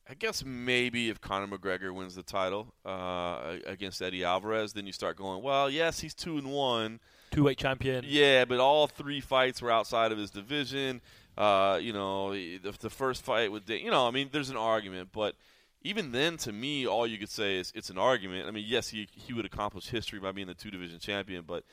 I 0.08 0.14
guess 0.14 0.44
maybe 0.44 1.10
if 1.10 1.20
Conor 1.20 1.58
McGregor 1.58 1.92
wins 1.92 2.14
the 2.14 2.22
title 2.22 2.72
uh, 2.84 3.56
against 3.66 4.00
Eddie 4.00 4.24
Alvarez, 4.24 4.72
then 4.72 4.86
you 4.86 4.92
start 4.92 5.16
going, 5.16 5.42
well, 5.42 5.68
yes, 5.68 6.00
he's 6.00 6.14
two 6.14 6.38
and 6.38 6.52
one. 6.52 7.00
Two 7.32 7.44
weight 7.44 7.58
champion. 7.58 8.04
Yeah, 8.06 8.44
but 8.44 8.60
all 8.60 8.86
three 8.86 9.20
fights 9.20 9.60
were 9.60 9.70
outside 9.70 10.12
of 10.12 10.18
his 10.18 10.30
division. 10.30 11.00
Uh, 11.36 11.78
you 11.82 11.92
know, 11.92 12.32
the, 12.32 12.58
the 12.80 12.90
first 12.90 13.22
fight 13.22 13.50
with, 13.50 13.68
you 13.68 13.90
know, 13.90 14.06
I 14.06 14.10
mean, 14.12 14.28
there's 14.30 14.48
an 14.48 14.56
argument, 14.56 15.08
but 15.12 15.34
even 15.82 16.12
then, 16.12 16.36
to 16.38 16.52
me, 16.52 16.86
all 16.86 17.06
you 17.06 17.18
could 17.18 17.30
say 17.30 17.56
is 17.56 17.72
it's 17.74 17.90
an 17.90 17.98
argument. 17.98 18.48
I 18.48 18.50
mean, 18.50 18.64
yes, 18.66 18.88
he 18.88 19.08
he 19.12 19.32
would 19.32 19.44
accomplish 19.44 19.88
history 19.88 20.18
by 20.18 20.32
being 20.32 20.46
the 20.46 20.54
two 20.54 20.70
division 20.70 20.98
champion, 20.98 21.44
but 21.46 21.64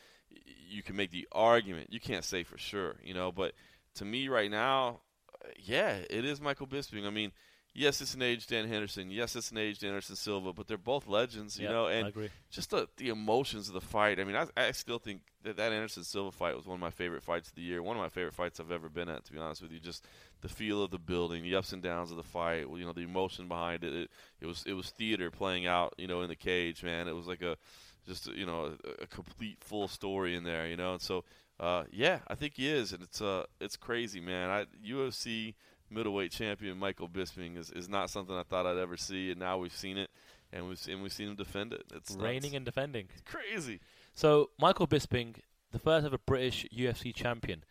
you 0.69 0.83
can 0.83 0.95
make 0.95 1.11
the 1.11 1.27
argument. 1.31 1.91
You 1.91 1.99
can't 1.99 2.23
say 2.23 2.43
for 2.43 2.57
sure, 2.57 2.95
you 3.03 3.13
know. 3.13 3.31
But 3.31 3.53
to 3.95 4.05
me, 4.05 4.27
right 4.27 4.51
now, 4.51 4.99
uh, 5.33 5.49
yeah, 5.57 5.97
it 6.09 6.25
is 6.25 6.41
Michael 6.41 6.67
Bisping. 6.67 7.07
I 7.07 7.09
mean, 7.09 7.31
yes, 7.73 8.01
it's 8.01 8.13
an 8.13 8.21
age 8.21 8.47
Dan 8.47 8.67
Henderson. 8.67 9.09
Yes, 9.11 9.35
it's 9.35 9.51
an 9.51 9.57
age 9.57 9.79
Dan 9.79 9.89
Anderson 9.89 10.15
Silva, 10.15 10.53
but 10.53 10.67
they're 10.67 10.77
both 10.77 11.07
legends, 11.07 11.59
you 11.59 11.67
Yeah, 11.67 11.69
know. 11.69 11.87
I 11.99 12.05
And 12.05 12.07
agree. 12.07 12.31
just 12.51 12.69
the 12.71 12.87
the 12.97 13.09
emotions 13.09 13.67
of 13.67 13.73
the 13.73 13.81
fight. 13.81 14.19
I 14.19 14.23
mean, 14.23 14.35
I, 14.35 14.47
I 14.55 14.71
still 14.71 14.99
think 14.99 15.21
that 15.43 15.57
that 15.57 15.71
Anderson 15.73 16.03
Silva 16.03 16.31
fight 16.31 16.55
was 16.55 16.65
one 16.65 16.75
of 16.75 16.81
my 16.81 16.89
favorite 16.91 17.23
fights 17.23 17.49
of 17.49 17.55
the 17.55 17.61
year. 17.61 17.81
One 17.81 17.97
of 17.97 18.01
my 18.03 18.09
favorite 18.09 18.33
fights 18.35 18.59
I've 18.59 18.71
ever 18.71 18.89
been 18.89 19.09
at. 19.09 19.25
To 19.25 19.33
be 19.33 19.39
honest 19.39 19.61
with 19.61 19.71
you, 19.71 19.79
just 19.79 20.05
the 20.41 20.49
feel 20.49 20.83
of 20.83 20.91
the 20.91 20.99
building, 20.99 21.43
the 21.43 21.55
ups 21.55 21.73
and 21.73 21.81
downs 21.81 22.11
of 22.11 22.17
the 22.17 22.23
fight. 22.23 22.67
You 22.69 22.85
know, 22.85 22.93
the 22.93 23.01
emotion 23.01 23.47
behind 23.47 23.83
it. 23.83 23.93
It, 23.93 24.11
it 24.41 24.45
was 24.45 24.63
it 24.65 24.73
was 24.73 24.89
theater 24.91 25.31
playing 25.31 25.67
out. 25.67 25.93
You 25.97 26.07
know, 26.07 26.21
in 26.21 26.29
the 26.29 26.35
cage, 26.35 26.83
man. 26.83 27.07
It 27.07 27.15
was 27.15 27.27
like 27.27 27.41
a 27.41 27.57
just 28.05 28.27
you 28.33 28.45
know 28.45 28.75
a, 28.99 29.03
a 29.03 29.07
complete 29.07 29.57
full 29.61 29.87
story 29.87 30.35
in 30.35 30.43
there. 30.43 30.67
You 30.67 30.75
know, 30.77 30.93
and 30.93 31.01
so 31.01 31.23
uh, 31.59 31.83
yeah, 31.91 32.19
I 32.27 32.35
think 32.35 32.53
he 32.55 32.67
is, 32.69 32.93
and 32.93 33.01
it's 33.03 33.21
uh 33.21 33.45
it's 33.59 33.75
crazy, 33.77 34.19
man. 34.19 34.49
I 34.49 34.65
UFC 34.83 35.55
middleweight 35.93 36.31
champion 36.31 36.77
Michael 36.77 37.07
Bisping 37.07 37.57
is, 37.57 37.69
is 37.71 37.89
not 37.89 38.09
something 38.09 38.35
I 38.35 38.43
thought 38.43 38.65
I'd 38.65 38.77
ever 38.77 38.97
see, 38.97 39.31
and 39.31 39.39
now 39.39 39.57
we've 39.57 39.75
seen 39.75 39.97
it, 39.97 40.09
and 40.51 40.67
we've 40.67 40.79
and 40.87 41.01
we've 41.01 41.13
seen 41.13 41.29
him 41.29 41.35
defend 41.35 41.73
it. 41.73 41.83
It's 41.93 42.11
nuts. 42.11 42.23
Reigning 42.23 42.55
and 42.55 42.65
defending. 42.65 43.07
It's 43.11 43.21
crazy. 43.21 43.79
So 44.13 44.51
Michael 44.59 44.87
Bisping, 44.87 45.37
the 45.71 45.79
first 45.79 46.05
ever 46.05 46.17
British 46.17 46.65
UFC 46.75 47.13
champion. 47.13 47.63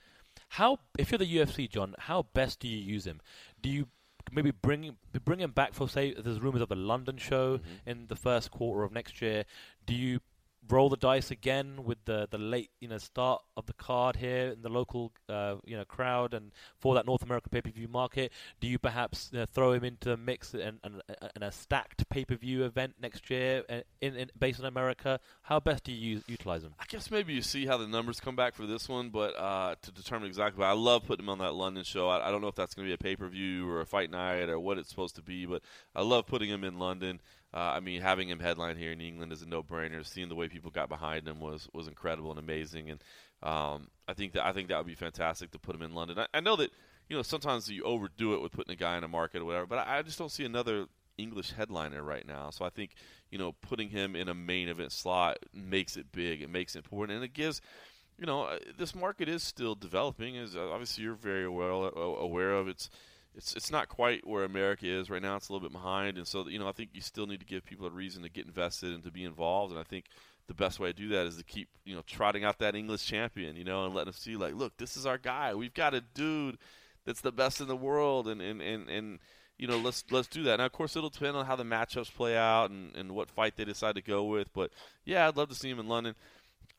How, 0.48 0.78
if 0.98 1.10
you're 1.10 1.18
the 1.18 1.36
UFC, 1.36 1.68
John, 1.68 1.94
how 1.98 2.26
best 2.34 2.60
do 2.60 2.68
you 2.68 2.78
use 2.78 3.06
him? 3.06 3.20
Do 3.60 3.70
you 3.70 3.88
maybe 4.30 4.50
bring 4.50 4.96
bring 5.24 5.40
him 5.40 5.50
back 5.50 5.74
for 5.74 5.88
say 5.88 6.14
there's 6.14 6.40
rumors 6.40 6.62
of 6.62 6.70
a 6.70 6.76
London 6.76 7.16
show 7.16 7.58
mm-hmm. 7.58 7.90
in 7.90 8.06
the 8.08 8.16
first 8.16 8.50
quarter 8.50 8.82
of 8.82 8.92
next 8.92 9.20
year? 9.22 9.44
Do 9.86 9.94
you 9.94 10.20
roll 10.68 10.88
the 10.88 10.96
dice 10.96 11.30
again 11.30 11.84
with 11.84 11.98
the 12.04 12.28
the 12.30 12.38
late 12.38 12.70
you 12.80 12.88
know 12.88 12.98
start 12.98 13.42
of 13.56 13.66
the 13.66 13.72
card 13.72 14.16
here 14.16 14.48
in 14.48 14.62
the 14.62 14.68
local 14.68 15.12
uh, 15.28 15.56
you 15.64 15.76
know 15.76 15.84
crowd 15.84 16.34
and 16.34 16.52
for 16.78 16.94
that 16.94 17.06
North 17.06 17.22
American 17.22 17.50
pay 17.50 17.60
per 17.60 17.70
view 17.70 17.88
market? 17.88 18.32
Do 18.60 18.68
you 18.68 18.78
perhaps 18.78 19.30
you 19.32 19.40
know, 19.40 19.46
throw 19.46 19.72
him 19.72 19.84
into 19.84 20.10
the 20.10 20.16
mix 20.16 20.54
and, 20.54 20.78
and, 20.84 21.02
a 21.42 21.50
stacked 21.50 22.08
pay 22.08 22.24
per 22.24 22.36
view 22.36 22.64
event 22.64 22.94
next 23.00 23.28
year 23.30 23.64
uh, 23.68 23.80
in, 24.00 24.16
in 24.16 24.30
based 24.38 24.60
in 24.60 24.64
America? 24.64 25.18
How 25.42 25.58
best 25.60 25.84
do 25.84 25.92
you 25.92 26.14
use, 26.14 26.22
utilize 26.28 26.62
him? 26.62 26.74
I 26.78 26.84
guess 26.88 27.10
maybe 27.10 27.32
you 27.32 27.42
see 27.42 27.66
how 27.66 27.76
the 27.76 27.88
numbers 27.88 28.20
come 28.20 28.36
back 28.36 28.54
for 28.54 28.66
this 28.66 28.88
one, 28.88 29.10
but 29.10 29.36
uh, 29.36 29.74
to 29.82 29.92
determine 29.92 30.28
exactly, 30.28 30.60
but 30.60 30.66
I 30.66 30.72
love 30.72 31.04
putting 31.04 31.24
him 31.24 31.30
on 31.30 31.38
that 31.38 31.54
London 31.54 31.84
show. 31.84 32.08
I, 32.08 32.28
I 32.28 32.30
don't 32.30 32.40
know 32.40 32.48
if 32.48 32.54
that's 32.54 32.74
going 32.74 32.86
to 32.86 32.90
be 32.90 32.94
a 32.94 32.98
pay 32.98 33.16
per 33.16 33.28
view 33.28 33.68
or 33.68 33.80
a 33.80 33.86
fight 33.86 34.10
night 34.10 34.48
or 34.48 34.60
what 34.60 34.78
it's 34.78 34.88
supposed 34.88 35.16
to 35.16 35.22
be, 35.22 35.46
but 35.46 35.62
I 35.94 36.02
love 36.02 36.26
putting 36.26 36.48
him 36.48 36.64
in 36.64 36.78
London. 36.78 37.20
Uh, 37.54 37.58
I 37.58 37.80
mean, 37.80 38.00
having 38.00 38.28
him 38.28 38.40
headline 38.40 38.76
here 38.76 38.92
in 38.92 39.00
England 39.00 39.32
is 39.32 39.42
a 39.42 39.46
no 39.46 39.62
brainer. 39.62 40.06
Seeing 40.06 40.28
the 40.28 40.34
way 40.34 40.48
people 40.48 40.70
got 40.70 40.88
behind 40.88 41.28
him 41.28 41.38
was 41.38 41.68
was 41.72 41.86
incredible 41.86 42.30
and 42.30 42.38
amazing, 42.38 42.90
and 42.90 43.04
um, 43.42 43.88
I 44.08 44.14
think 44.14 44.32
that 44.32 44.46
I 44.46 44.52
think 44.52 44.68
that 44.68 44.78
would 44.78 44.86
be 44.86 44.94
fantastic 44.94 45.50
to 45.50 45.58
put 45.58 45.76
him 45.76 45.82
in 45.82 45.94
London. 45.94 46.18
I, 46.18 46.26
I 46.32 46.40
know 46.40 46.56
that 46.56 46.70
you 47.10 47.16
know 47.16 47.22
sometimes 47.22 47.68
you 47.68 47.82
overdo 47.84 48.34
it 48.34 48.40
with 48.40 48.52
putting 48.52 48.72
a 48.72 48.76
guy 48.76 48.96
in 48.96 49.04
a 49.04 49.08
market 49.08 49.42
or 49.42 49.44
whatever, 49.44 49.66
but 49.66 49.86
I, 49.86 49.98
I 49.98 50.02
just 50.02 50.18
don't 50.18 50.30
see 50.30 50.44
another 50.44 50.86
English 51.18 51.52
headliner 51.52 52.02
right 52.02 52.26
now. 52.26 52.48
So 52.48 52.64
I 52.64 52.70
think 52.70 52.94
you 53.30 53.36
know 53.38 53.52
putting 53.52 53.90
him 53.90 54.16
in 54.16 54.28
a 54.30 54.34
main 54.34 54.68
event 54.68 54.92
slot 54.92 55.38
makes 55.52 55.98
it 55.98 56.10
big. 56.10 56.40
It 56.40 56.48
makes 56.48 56.74
it 56.74 56.78
important, 56.84 57.16
and 57.16 57.24
it 57.24 57.34
gives. 57.34 57.60
You 58.18 58.26
know, 58.26 58.42
uh, 58.44 58.58
this 58.78 58.94
market 58.94 59.28
is 59.28 59.42
still 59.42 59.74
developing. 59.74 60.36
As 60.36 60.54
uh, 60.54 60.70
obviously 60.70 61.02
you're 61.02 61.14
very 61.14 61.48
well 61.48 61.84
aware 62.20 62.52
of, 62.52 62.68
it's 62.68 62.88
it's 63.34 63.54
it's 63.54 63.70
not 63.70 63.88
quite 63.88 64.26
where 64.26 64.44
America 64.44 64.86
is 64.86 65.10
right 65.10 65.22
now. 65.22 65.36
It's 65.36 65.48
a 65.48 65.52
little 65.52 65.66
bit 65.66 65.72
behind, 65.72 66.18
and 66.18 66.26
so 66.26 66.46
you 66.48 66.58
know 66.58 66.68
I 66.68 66.72
think 66.72 66.90
you 66.92 67.00
still 67.00 67.26
need 67.26 67.40
to 67.40 67.46
give 67.46 67.64
people 67.64 67.86
a 67.86 67.90
reason 67.90 68.22
to 68.22 68.28
get 68.28 68.46
invested 68.46 68.92
and 68.92 69.02
to 69.04 69.10
be 69.10 69.24
involved. 69.24 69.72
And 69.72 69.80
I 69.80 69.84
think 69.84 70.06
the 70.48 70.54
best 70.54 70.78
way 70.78 70.88
to 70.88 70.92
do 70.92 71.08
that 71.08 71.26
is 71.26 71.36
to 71.36 71.44
keep 71.44 71.68
you 71.84 71.94
know 71.94 72.02
trotting 72.06 72.44
out 72.44 72.58
that 72.58 72.74
English 72.74 73.06
champion, 73.06 73.56
you 73.56 73.64
know, 73.64 73.86
and 73.86 73.94
letting 73.94 74.12
them 74.12 74.18
see 74.18 74.36
like, 74.36 74.54
look, 74.54 74.76
this 74.76 74.96
is 74.96 75.06
our 75.06 75.18
guy. 75.18 75.54
We've 75.54 75.74
got 75.74 75.94
a 75.94 76.00
dude 76.00 76.58
that's 77.04 77.20
the 77.20 77.32
best 77.32 77.60
in 77.60 77.68
the 77.68 77.76
world, 77.76 78.28
and 78.28 78.42
and 78.42 78.60
and, 78.60 78.88
and 78.88 79.18
you 79.58 79.66
know 79.66 79.78
let's 79.78 80.04
let's 80.10 80.28
do 80.28 80.42
that. 80.44 80.58
Now 80.58 80.66
of 80.66 80.72
course 80.72 80.94
it'll 80.96 81.10
depend 81.10 81.36
on 81.36 81.46
how 81.46 81.56
the 81.56 81.64
matchups 81.64 82.12
play 82.12 82.36
out 82.36 82.70
and 82.70 82.94
and 82.96 83.12
what 83.12 83.30
fight 83.30 83.56
they 83.56 83.64
decide 83.64 83.94
to 83.94 84.02
go 84.02 84.24
with, 84.24 84.52
but 84.52 84.70
yeah, 85.04 85.26
I'd 85.26 85.36
love 85.36 85.48
to 85.48 85.54
see 85.54 85.70
him 85.70 85.78
in 85.78 85.88
London. 85.88 86.14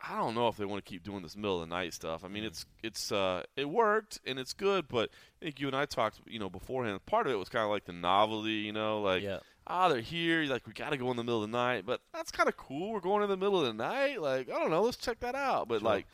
I 0.05 0.17
don't 0.17 0.35
know 0.35 0.49
if 0.49 0.57
they 0.57 0.65
want 0.65 0.83
to 0.83 0.89
keep 0.89 1.01
doing 1.03 1.23
this 1.23 1.37
middle 1.37 1.61
of 1.61 1.69
the 1.69 1.73
night 1.73 1.93
stuff. 1.93 2.25
I 2.25 2.27
mean, 2.27 2.43
it's 2.43 2.65
it's 2.83 3.11
uh, 3.11 3.43
it 3.55 3.69
worked 3.69 4.19
and 4.25 4.37
it's 4.37 4.51
good, 4.51 4.87
but 4.89 5.09
I 5.41 5.45
think 5.45 5.61
you 5.61 5.67
and 5.67 5.75
I 5.75 5.85
talked, 5.85 6.19
you 6.27 6.39
know, 6.39 6.49
beforehand. 6.49 7.05
Part 7.05 7.25
of 7.25 7.31
it 7.31 7.37
was 7.37 7.47
kind 7.47 7.63
of 7.63 7.69
like 7.69 7.85
the 7.85 7.93
novelty, 7.93 8.51
you 8.51 8.73
know, 8.73 9.01
like 9.01 9.23
yeah. 9.23 9.39
ah, 9.65 9.87
they're 9.87 10.01
here. 10.01 10.43
Like 10.43 10.67
we 10.67 10.73
got 10.73 10.89
to 10.89 10.97
go 10.97 11.09
in 11.11 11.15
the 11.15 11.23
middle 11.23 11.41
of 11.41 11.49
the 11.49 11.57
night, 11.57 11.85
but 11.85 12.01
that's 12.13 12.31
kind 12.31 12.49
of 12.49 12.57
cool. 12.57 12.91
We're 12.91 12.99
going 12.99 13.23
in 13.23 13.29
the 13.29 13.37
middle 13.37 13.59
of 13.61 13.65
the 13.65 13.73
night. 13.73 14.21
Like 14.21 14.49
I 14.49 14.59
don't 14.59 14.71
know, 14.71 14.81
let's 14.81 14.97
check 14.97 15.21
that 15.21 15.35
out. 15.35 15.69
But 15.69 15.79
Sure. 15.79 15.89
like 15.89 16.05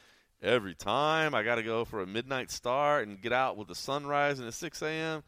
every 0.43 0.75
time, 0.75 1.33
I 1.33 1.41
got 1.41 1.55
to 1.55 1.63
go 1.63 1.83
for 1.83 2.01
a 2.03 2.07
midnight 2.07 2.51
start 2.51 3.07
and 3.07 3.19
get 3.19 3.33
out 3.33 3.57
with 3.57 3.67
the 3.69 3.75
sunrise 3.75 4.37
and 4.37 4.47
at 4.47 4.53
6 4.53 4.81
a.m. 4.83 5.23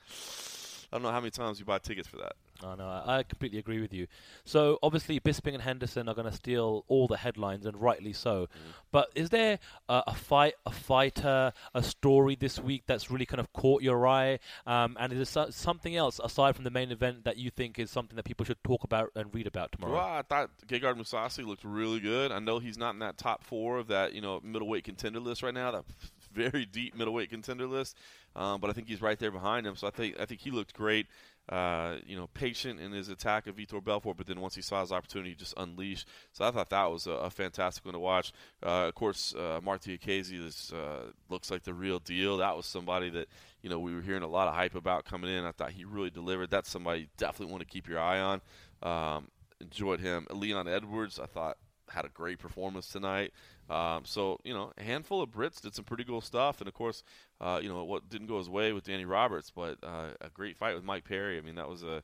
I 0.94 0.98
don't 0.98 1.04
know 1.04 1.12
how 1.12 1.20
many 1.20 1.32
times 1.32 1.60
you 1.60 1.66
buy 1.66 1.80
tickets 1.80 2.08
for 2.08 2.18
that. 2.18 2.34
Oh, 2.64 2.76
no, 2.76 2.86
I 2.86 3.20
I 3.20 3.24
completely 3.24 3.60
agree 3.60 3.82
with 3.82 3.94
you. 3.94 4.08
So 4.46 4.80
obviously, 4.84 5.20
Bisping 5.20 5.54
and 5.54 5.62
Henderson 5.64 6.08
are 6.08 6.16
going 6.16 6.30
to 6.30 6.36
steal 6.36 6.86
all 6.88 7.08
the 7.08 7.18
headlines, 7.18 7.66
and 7.66 7.80
rightly 7.80 8.14
so. 8.14 8.48
But 8.92 9.10
is 9.16 9.30
there 9.30 9.60
uh, 9.90 10.04
a 10.08 10.14
fight, 10.14 10.54
a 10.66 10.72
fighter, 10.72 11.54
a 11.74 11.84
story 11.84 12.36
this 12.36 12.60
week 12.60 12.84
that's 12.88 13.10
really 13.10 13.26
kind 13.26 13.40
of 13.40 13.52
caught 13.54 13.82
your 13.82 14.08
eye? 14.08 14.40
Um, 14.66 14.98
and 15.00 15.12
is 15.14 15.18
there 15.18 15.26
so- 15.46 15.50
something 15.52 15.96
else 15.96 16.20
aside 16.24 16.56
from 16.56 16.64
the 16.64 16.72
main 16.72 16.92
event 16.92 17.24
that 17.26 17.38
you 17.38 17.50
think 17.50 17.80
is 17.80 17.90
something 17.92 18.16
that 18.16 18.26
people 18.26 18.46
should 18.46 18.64
talk 18.64 18.84
about 18.84 19.12
and 19.16 19.34
read 19.34 19.48
about 19.48 19.72
tomorrow? 19.72 19.94
Well, 19.94 20.08
I 20.08 20.22
thought 20.22 20.52
Gegard 20.68 20.98
Mousasi 20.98 21.46
looked 21.46 21.64
really 21.64 22.00
good. 22.00 22.32
I 22.32 22.40
know 22.40 22.60
he's 22.60 22.78
not 22.78 22.94
in 22.94 23.00
that 23.00 23.18
top 23.18 23.44
four 23.44 23.78
of 23.78 23.88
that 23.88 24.14
you 24.14 24.22
know 24.22 24.40
middleweight 24.44 24.84
contender 24.84 25.20
list 25.20 25.44
right 25.44 25.54
now. 25.54 25.72
That 25.72 25.86
very 26.34 26.66
deep 26.66 26.96
middleweight 26.96 27.30
contender 27.30 27.68
list, 27.68 27.98
um, 28.36 28.62
but 28.62 28.70
I 28.70 28.74
think 28.74 28.88
he's 28.88 29.02
right 29.02 29.20
there 29.20 29.32
behind 29.32 29.68
him. 29.68 29.76
So 29.76 29.88
I 29.88 29.92
think 29.92 30.20
I 30.20 30.26
think 30.26 30.42
he 30.42 30.52
looked 30.52 30.74
great. 30.74 31.08
Uh, 31.50 31.98
you 32.06 32.16
know, 32.16 32.28
patient 32.28 32.80
in 32.80 32.94
his 32.94 33.10
attack 33.10 33.46
of 33.46 33.58
Vitor 33.58 33.84
Belfort, 33.84 34.16
but 34.16 34.26
then 34.26 34.40
once 34.40 34.56
he 34.56 34.62
saw 34.62 34.80
his 34.80 34.92
opportunity, 34.92 35.36
just 35.36 35.54
unleashed. 35.58 36.08
So 36.32 36.46
I 36.46 36.52
thought 36.52 36.70
that 36.70 36.86
was 36.86 37.08
a, 37.08 37.12
a 37.12 37.30
fantastic 37.30 37.84
one 37.84 37.94
to 37.94 38.00
watch. 38.00 38.32
Uh, 38.64 38.88
of 38.88 38.96
course, 38.96 39.36
uh, 39.36 39.60
Marc 39.62 39.82
Diakiese 39.82 40.32
is, 40.32 40.72
uh, 40.74 41.12
looks 41.30 41.52
like 41.52 41.64
the 41.64 41.74
real 41.74 42.00
deal. 42.00 42.38
That 42.38 42.56
was 42.56 42.66
somebody 42.66 43.10
that 43.10 43.28
you 43.62 43.70
know 43.70 43.80
we 43.80 43.94
were 43.94 44.02
hearing 44.02 44.24
a 44.24 44.28
lot 44.28 44.48
of 44.48 44.56
hype 44.56 44.76
about 44.76 45.04
coming 45.04 45.30
in. 45.30 45.44
I 45.44 45.52
thought 45.52 45.72
he 45.72 45.84
really 45.84 46.10
delivered. 46.10 46.52
That's 46.52 46.70
somebody 46.70 47.02
you 47.02 47.08
definitely 47.18 47.52
want 47.52 47.68
to 47.68 47.70
keep 47.70 47.88
your 47.90 48.00
eye 48.00 48.20
on. 48.20 48.42
Um, 48.82 49.28
enjoyed 49.60 50.00
him. 50.00 50.28
Leon 50.32 50.68
Edwards, 50.68 51.20
I 51.20 51.26
thought 51.26 51.58
had 51.90 52.06
a 52.06 52.10
great 52.10 52.40
performance 52.40 52.88
tonight. 52.88 53.34
Um, 53.72 54.04
so 54.04 54.38
you 54.44 54.54
know, 54.54 54.72
a 54.78 54.84
handful 54.84 55.22
of 55.22 55.32
Brits 55.32 55.62
did 55.62 55.74
some 55.74 55.86
pretty 55.86 56.04
cool 56.04 56.20
stuff, 56.20 56.60
and 56.60 56.68
of 56.68 56.74
course, 56.74 57.04
uh, 57.40 57.60
you 57.64 57.70
know 57.70 57.84
what 57.86 58.10
didn't 58.10 58.28
go 58.28 58.38
his 58.38 58.50
way 58.50 58.74
with 58.74 58.84
Danny 58.84 59.06
Roberts, 59.06 59.50
but 59.50 59.78
uh, 59.82 60.10
a 60.20 60.30
great 60.30 60.58
fight 60.58 60.76
with 60.76 60.84
Mike 60.84 61.06
Perry. 61.06 61.38
I 61.38 61.42
mean, 61.42 61.56
that 61.56 61.70
was 61.70 61.82
a 61.82 62.04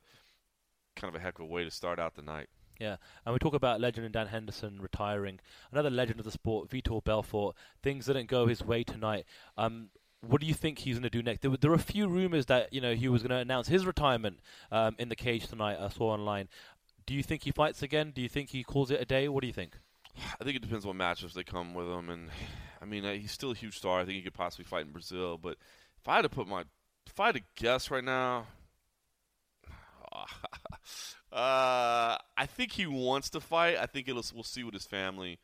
kind 0.96 1.14
of 1.14 1.20
a 1.20 1.22
heck 1.22 1.38
of 1.38 1.44
a 1.44 1.46
way 1.46 1.64
to 1.64 1.70
start 1.70 1.98
out 1.98 2.14
the 2.14 2.22
night. 2.22 2.48
Yeah, 2.80 2.96
and 3.26 3.34
we 3.34 3.38
talk 3.38 3.54
about 3.54 3.80
legend 3.80 4.06
and 4.06 4.14
Dan 4.14 4.28
Henderson 4.28 4.80
retiring. 4.80 5.40
Another 5.70 5.90
legend 5.90 6.20
of 6.20 6.24
the 6.24 6.30
sport, 6.30 6.70
Vitor 6.70 7.04
Belfort. 7.04 7.54
Things 7.82 8.06
didn't 8.06 8.28
go 8.28 8.46
his 8.46 8.64
way 8.64 8.82
tonight. 8.82 9.26
Um, 9.58 9.90
what 10.26 10.40
do 10.40 10.46
you 10.46 10.54
think 10.54 10.78
he's 10.78 10.94
going 10.94 11.02
to 11.02 11.10
do 11.10 11.22
next? 11.22 11.42
There 11.42 11.50
were, 11.50 11.58
there 11.58 11.70
were 11.70 11.76
a 11.76 11.80
few 11.80 12.08
rumors 12.08 12.46
that 12.46 12.72
you 12.72 12.80
know 12.80 12.94
he 12.94 13.08
was 13.08 13.22
going 13.22 13.30
to 13.30 13.36
announce 13.36 13.68
his 13.68 13.84
retirement 13.84 14.38
um, 14.72 14.96
in 14.98 15.10
the 15.10 15.16
cage 15.16 15.48
tonight. 15.48 15.76
I 15.78 15.88
saw 15.88 16.12
online. 16.12 16.48
Do 17.04 17.14
you 17.14 17.22
think 17.22 17.42
he 17.42 17.50
fights 17.50 17.82
again? 17.82 18.12
Do 18.14 18.22
you 18.22 18.28
think 18.28 18.50
he 18.50 18.62
calls 18.62 18.90
it 18.90 19.00
a 19.00 19.04
day? 19.04 19.28
What 19.28 19.42
do 19.42 19.46
you 19.46 19.52
think? 19.52 19.76
I 20.40 20.44
think 20.44 20.56
it 20.56 20.62
depends 20.62 20.84
on 20.84 20.96
what 20.96 21.16
matchups 21.16 21.32
they 21.32 21.44
come 21.44 21.74
with 21.74 21.88
him, 21.88 22.10
and 22.10 22.30
I 22.80 22.84
mean 22.84 23.04
uh, 23.04 23.12
he's 23.12 23.32
still 23.32 23.52
a 23.52 23.54
huge 23.54 23.76
star. 23.76 24.00
I 24.00 24.04
think 24.04 24.16
he 24.16 24.22
could 24.22 24.34
possibly 24.34 24.64
fight 24.64 24.86
in 24.86 24.92
Brazil, 24.92 25.38
but 25.38 25.56
if 26.00 26.08
I 26.08 26.16
had 26.16 26.22
to 26.22 26.28
put 26.28 26.46
my, 26.46 26.64
if 27.06 27.18
I 27.18 27.26
had 27.26 27.36
to 27.36 27.42
guess 27.56 27.90
right 27.90 28.04
now, 28.04 28.46
uh, 31.32 32.16
I 32.36 32.46
think 32.46 32.72
he 32.72 32.86
wants 32.86 33.30
to 33.30 33.40
fight. 33.40 33.76
I 33.76 33.86
think 33.86 34.08
it'll 34.08 34.24
we'll 34.34 34.42
see 34.42 34.64
what 34.64 34.74
his 34.74 34.86
family 34.86 35.38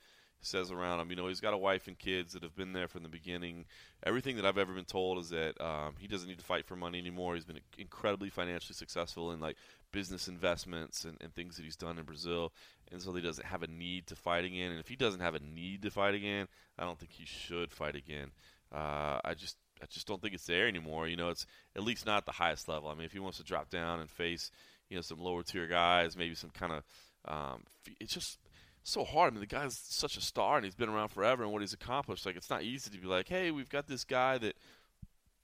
says 0.47 0.71
around 0.71 1.01
him. 1.01 1.11
You 1.11 1.17
know, 1.17 1.29
he's 1.29 1.41
got 1.41 1.55
a 1.55 1.59
wife 1.59 1.87
and 1.89 1.99
kids 1.99 2.33
that 2.33 2.43
have 2.43 2.57
been 2.57 2.73
there 2.73 2.89
from 2.89 3.03
the 3.03 3.09
beginning. 3.09 3.65
Everything 4.03 4.37
that 4.37 4.47
I've 4.47 4.59
ever 4.59 4.73
been 4.73 4.85
told 4.85 5.19
is 5.19 5.31
that 5.31 5.61
um, 5.61 5.95
he 5.99 6.07
doesn't 6.07 6.29
need 6.29 6.39
to 6.39 6.45
fight 6.45 6.67
for 6.67 6.77
money 6.77 6.99
anymore. 6.99 7.35
He's 7.35 7.45
been 7.45 7.61
incredibly 7.79 8.31
financially 8.31 8.75
successful 8.75 9.33
in 9.33 9.41
like 9.41 9.57
business 9.93 10.29
investments 10.29 11.05
and, 11.05 11.17
and 11.21 11.35
things 11.35 11.57
that 11.57 11.65
he's 11.65 11.77
done 11.77 11.99
in 11.99 12.05
Brazil, 12.05 12.53
and 12.91 13.01
so 13.01 13.13
he 13.15 13.23
doesn't 13.23 13.47
have 13.47 13.63
a 13.63 13.69
need 13.69 14.07
to 14.09 14.17
fight 14.17 14.45
again. 14.45 14.71
And 14.71 14.81
if 14.81 14.89
he 14.89 14.97
doesn't 14.97 15.21
have 15.21 15.35
a 15.35 15.41
need 15.41 15.83
to 15.83 15.91
fight 15.91 16.15
again, 16.15 16.49
I 16.79 16.85
don't 16.85 16.99
think 16.99 17.13
he 17.13 17.25
should 17.25 17.73
fight 17.73 17.95
again. 17.95 18.31
Uh, 18.73 19.21
I 19.25 19.35
just 19.35 19.57
I 19.83 19.87
just 19.87 20.07
don't 20.07 20.21
think 20.21 20.35
it's 20.35 20.47
there 20.47 20.67
anymore. 20.67 21.09
You 21.09 21.17
know, 21.17 21.29
it's 21.29 21.47
at 21.77 21.83
least 21.83 22.07
not 22.07 22.19
at 22.19 22.27
the 22.27 22.33
highest 22.33 22.69
level. 22.69 22.89
I 22.89 22.95
mean, 22.95 23.05
if 23.05 23.13
he 23.13 23.19
wants 23.19 23.39
to 23.39 23.45
drop 23.45 23.71
down 23.71 24.01
and 24.01 24.11
face, 24.11 24.51
you 24.89 24.97
know, 24.97 25.03
some 25.03 25.21
lower 25.21 25.43
tier 25.43 25.67
guys, 25.67 26.17
maybe 26.17 26.35
some 26.35 26.51
kind 26.51 26.73
of, 26.73 26.85
um, 27.27 27.65
it's 28.01 28.15
just 28.15 28.39
so 28.85 29.03
hard. 29.03 29.33
I 29.33 29.35
mean, 29.35 29.41
the 29.41 29.47
guy's 29.47 29.77
such 29.77 30.17
a 30.17 30.21
star 30.21 30.57
and 30.57 30.65
he's 30.65 30.75
been 30.75 30.89
around 30.89 31.09
forever 31.09 31.43
and 31.43 31.53
what 31.53 31.63
he's 31.63 31.73
accomplished. 31.73 32.25
Like, 32.27 32.37
it's 32.37 32.51
not 32.51 32.63
easy 32.63 32.91
to 32.91 32.99
be 32.99 33.07
like, 33.07 33.29
hey, 33.29 33.51
we've 33.51 33.69
got 33.69 33.89
this 33.89 34.05
guy 34.05 34.39
that 34.39 34.57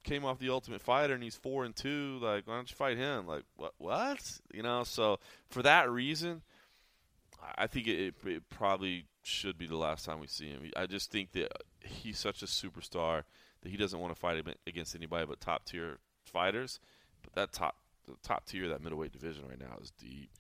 came 0.04 0.24
off 0.24 0.38
the 0.38 0.50
Ultimate 0.50 0.80
Fighter 0.80 1.14
and 1.14 1.22
he's 1.22 1.36
four 1.36 1.64
and 1.64 1.74
two. 1.74 2.18
Like, 2.20 2.46
why 2.46 2.54
don't 2.56 2.70
you 2.70 2.76
fight 2.76 2.96
him? 2.96 3.26
Like, 3.26 3.44
what? 3.56 3.74
What? 3.78 4.38
You 4.52 4.62
know. 4.62 4.84
So 4.84 5.18
for 5.48 5.62
that 5.62 5.90
reason, 5.90 6.42
I 7.56 7.66
think 7.66 7.86
it, 7.86 8.14
it, 8.24 8.50
probably 8.50 9.06
should 9.22 9.58
be 9.58 9.66
the 9.66 9.76
last 9.76 10.04
time 10.04 10.20
we 10.20 10.26
see 10.26 10.48
him. 10.48 10.70
I 10.76 10.86
just 10.86 11.10
think 11.10 11.32
that 11.32 11.50
he's 11.82 12.18
such 12.18 12.42
a 12.42 12.46
superstar 12.46 13.22
that 13.62 13.70
he 13.70 13.76
doesn't 13.76 13.98
want 13.98 14.14
to 14.14 14.20
fight 14.20 14.44
against 14.66 14.94
anybody 14.94 15.26
but 15.26 15.40
top 15.40 15.64
tier 15.64 15.98
fighters. 16.24 16.78
But 17.22 17.34
that 17.34 17.52
top 17.52 17.76
top 18.22 18.46
tier 18.46 18.68
that 18.68 18.82
middleweight 18.82 19.12
division 19.12 19.44
right 19.48 19.60
now 19.60 19.78
is 19.80 19.90
deep. 19.90 20.30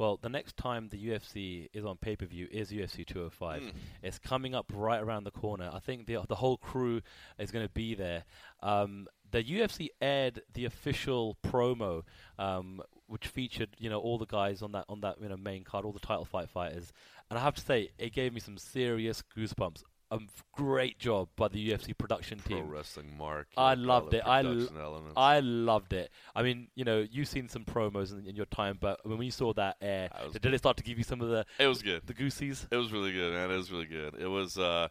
Well, 0.00 0.18
the 0.22 0.30
next 0.30 0.56
time 0.56 0.88
the 0.88 0.96
UFC 0.96 1.68
is 1.74 1.84
on 1.84 1.98
pay 1.98 2.16
per 2.16 2.24
view 2.24 2.48
is 2.50 2.70
UFC 2.70 3.06
205. 3.06 3.60
Mm. 3.60 3.72
It's 4.02 4.18
coming 4.18 4.54
up 4.54 4.72
right 4.74 4.98
around 4.98 5.24
the 5.24 5.30
corner. 5.30 5.68
I 5.70 5.78
think 5.78 6.06
the 6.06 6.16
the 6.26 6.36
whole 6.36 6.56
crew 6.56 7.02
is 7.38 7.50
going 7.50 7.66
to 7.66 7.70
be 7.70 7.94
there. 7.94 8.24
Um, 8.62 9.08
the 9.30 9.44
UFC 9.44 9.88
aired 10.00 10.40
the 10.54 10.64
official 10.64 11.36
promo, 11.46 12.04
um, 12.38 12.80
which 13.08 13.26
featured 13.26 13.76
you 13.78 13.90
know 13.90 14.00
all 14.00 14.16
the 14.16 14.24
guys 14.24 14.62
on 14.62 14.72
that 14.72 14.86
on 14.88 15.02
that 15.02 15.20
you 15.20 15.28
know 15.28 15.36
main 15.36 15.64
card, 15.64 15.84
all 15.84 15.92
the 15.92 16.00
title 16.00 16.24
fight 16.24 16.48
fighters, 16.48 16.94
and 17.28 17.38
I 17.38 17.42
have 17.42 17.56
to 17.56 17.60
say 17.60 17.90
it 17.98 18.14
gave 18.14 18.32
me 18.32 18.40
some 18.40 18.56
serious 18.56 19.22
goosebumps. 19.36 19.82
A 20.12 20.18
great 20.52 20.98
job 20.98 21.28
by 21.36 21.46
the 21.48 21.70
UFC 21.70 21.96
production 21.96 22.40
Pro 22.44 22.56
team. 22.56 22.68
wrestling 22.68 23.16
mark. 23.16 23.46
I 23.56 23.74
loved 23.74 24.12
it. 24.12 24.22
I 24.26 24.42
l- 24.42 24.68
I 25.16 25.38
loved 25.38 25.92
it. 25.92 26.10
I 26.34 26.42
mean, 26.42 26.66
you 26.74 26.84
know, 26.84 27.06
you've 27.08 27.28
seen 27.28 27.48
some 27.48 27.64
promos 27.64 28.12
in, 28.12 28.26
in 28.26 28.34
your 28.34 28.46
time, 28.46 28.78
but 28.80 28.98
when 29.06 29.22
you 29.22 29.30
saw 29.30 29.52
that 29.52 29.76
air, 29.80 30.10
did 30.32 30.52
it 30.52 30.58
start 30.58 30.76
to 30.78 30.82
give 30.82 30.98
you 30.98 31.04
some 31.04 31.20
of 31.20 31.28
the 31.28 31.46
it 31.60 31.66
was 31.68 31.80
good. 31.80 32.06
the 32.06 32.14
goosies? 32.14 32.66
It 32.72 32.76
was 32.76 32.92
really 32.92 33.12
good, 33.12 33.32
man. 33.32 33.52
It 33.52 33.56
was 33.56 33.70
really 33.70 33.86
good. 33.86 34.16
It 34.18 34.26
was 34.26 34.58
uh, 34.58 34.88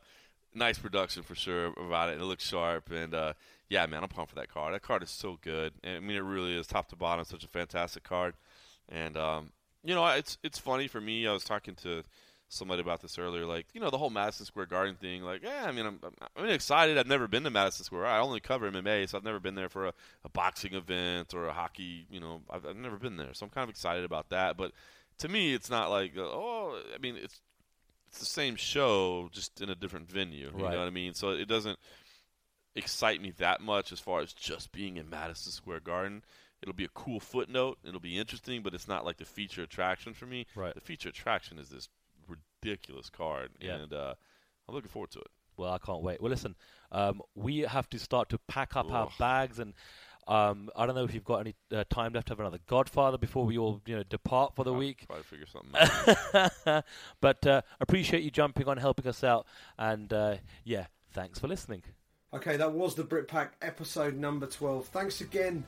nice 0.53 0.79
production 0.79 1.23
for 1.23 1.35
sure 1.35 1.73
about 1.77 2.09
it. 2.09 2.21
It 2.21 2.23
looked 2.23 2.41
sharp, 2.41 2.89
and 2.89 3.13
uh, 3.13 3.33
yeah, 3.67 3.85
man, 3.87 4.03
I'm 4.03 4.09
pumped 4.09 4.29
for 4.29 4.35
that 4.39 4.53
card. 4.53 4.73
That 4.73 4.81
card 4.83 5.03
is 5.03 5.09
so 5.09 5.37
good. 5.41 5.73
And, 5.83 5.97
I 5.97 5.99
mean, 5.99 6.15
it 6.15 6.23
really 6.23 6.55
is 6.55 6.65
top 6.65 6.87
to 6.89 6.95
bottom, 6.95 7.25
such 7.25 7.43
a 7.43 7.47
fantastic 7.49 8.03
card. 8.03 8.35
And 8.87 9.17
um, 9.17 9.51
you 9.83 9.95
know, 9.95 10.05
it's 10.07 10.37
it's 10.43 10.59
funny 10.59 10.87
for 10.87 11.01
me. 11.01 11.27
I 11.27 11.33
was 11.33 11.43
talking 11.43 11.75
to 11.83 12.03
somebody 12.49 12.81
about 12.81 13.01
this 13.01 13.17
earlier. 13.17 13.45
Like, 13.45 13.67
you 13.73 13.79
know, 13.79 13.89
the 13.89 13.97
whole 13.97 14.09
Madison 14.09 14.45
Square 14.45 14.65
Garden 14.65 14.95
thing. 14.95 15.23
Like, 15.23 15.43
yeah, 15.43 15.63
I 15.65 15.71
mean, 15.71 15.85
I'm, 15.85 15.99
I'm, 16.03 16.13
I'm 16.35 16.45
excited. 16.49 16.97
I've 16.97 17.07
never 17.07 17.27
been 17.27 17.43
to 17.43 17.49
Madison 17.49 17.85
Square. 17.85 18.05
I 18.07 18.19
only 18.19 18.39
cover 18.39 18.69
MMA, 18.69 19.07
so 19.07 19.17
I've 19.17 19.23
never 19.23 19.39
been 19.39 19.55
there 19.55 19.69
for 19.69 19.87
a, 19.87 19.93
a 20.25 20.29
boxing 20.29 20.73
event 20.73 21.33
or 21.33 21.47
a 21.47 21.53
hockey. 21.53 22.05
You 22.09 22.19
know, 22.19 22.41
I've, 22.49 22.65
I've 22.65 22.75
never 22.75 22.97
been 22.97 23.17
there, 23.17 23.33
so 23.33 23.45
I'm 23.45 23.49
kind 23.51 23.63
of 23.63 23.69
excited 23.69 24.03
about 24.03 24.29
that. 24.29 24.57
But 24.57 24.71
to 25.19 25.29
me, 25.29 25.53
it's 25.53 25.69
not 25.69 25.89
like, 25.89 26.17
uh, 26.17 26.21
oh, 26.21 26.81
I 26.93 26.97
mean, 26.97 27.15
it's 27.15 27.39
it's 28.09 28.19
the 28.19 28.25
same 28.25 28.55
show, 28.55 29.29
just 29.31 29.61
in 29.61 29.69
a 29.69 29.75
different 29.75 30.09
venue. 30.09 30.47
You 30.47 30.63
Right. 30.63 30.71
know 30.73 30.79
what 30.79 30.87
I 30.87 30.89
mean? 30.89 31.13
So 31.13 31.29
it 31.29 31.47
doesn't 31.47 31.77
excite 32.75 33.21
me 33.21 33.31
that 33.37 33.61
much 33.61 33.91
as 33.91 33.99
far 33.99 34.21
as 34.21 34.33
just 34.33 34.71
being 34.71 34.97
in 34.97 35.09
Madison 35.09 35.51
Square 35.51 35.81
Garden. 35.81 36.23
It'll 36.61 36.73
be 36.73 36.85
a 36.85 36.89
cool 36.89 37.19
footnote. 37.19 37.77
It'll 37.85 37.99
be 37.99 38.17
interesting, 38.17 38.63
but 38.63 38.73
it's 38.73 38.87
not 38.87 39.05
like 39.05 39.17
the 39.17 39.25
feature 39.25 39.61
attraction 39.63 40.13
for 40.13 40.25
me. 40.25 40.45
Right. 40.55 40.73
The 40.73 40.81
feature 40.81 41.09
attraction 41.09 41.57
is 41.57 41.69
this 41.69 41.87
ridiculous 42.63 43.09
card, 43.09 43.49
Yeah. 43.59 43.75
and 43.75 43.93
uh, 43.93 44.13
I'm 44.67 44.75
looking 44.75 44.89
forward 44.89 45.11
to 45.11 45.19
it. 45.19 45.27
Well, 45.57 45.71
I 45.73 45.77
can't 45.77 46.01
wait. 46.01 46.21
Well, 46.21 46.29
listen, 46.29 46.55
um, 46.91 47.21
we 47.35 47.59
have 47.59 47.89
to 47.89 47.99
start 47.99 48.29
to 48.29 48.37
pack 48.47 48.75
up 48.75 48.91
our 48.91 49.09
bags, 49.19 49.59
and 49.59 49.73
Um, 50.27 50.69
I 50.75 50.85
don't 50.85 50.93
know 50.93 51.05
if 51.05 51.13
you've 51.15 51.23
got 51.23 51.39
any 51.39 51.55
uh, 51.73 51.85
time 51.89 52.13
left 52.13 52.27
to 52.27 52.33
have 52.33 52.39
another 52.39 52.59
Godfather 52.67 53.17
before 53.17 53.45
we 53.45 53.57
all 53.57 53.81
you 53.87 53.95
know 53.95 54.03
depart 54.03 54.55
for 54.55 54.63
the 54.63 54.71
I'll 54.71 54.77
week. 54.77 55.07
Try 55.07 55.17
to 55.17 55.23
figure 55.23 55.47
something 55.47 55.73
out. 56.65 56.83
but 57.21 57.47
uh, 57.47 57.61
appreciate 57.79 58.21
you 58.21 58.29
jumping 58.29 58.67
on, 58.67 58.77
helping 58.77 59.07
us 59.07 59.23
out, 59.23 59.47
and 59.79 60.13
uh, 60.13 60.35
yeah, 60.63 60.85
thanks 61.13 61.39
for 61.39 61.47
listening. 61.47 61.81
Okay, 62.31 62.57
that 62.57 62.71
was 62.73 62.93
the 62.93 63.03
Britpack 63.03 63.49
episode 63.63 64.17
number 64.17 64.45
12. 64.45 64.85
Thanks 64.89 65.19
again 65.21 65.63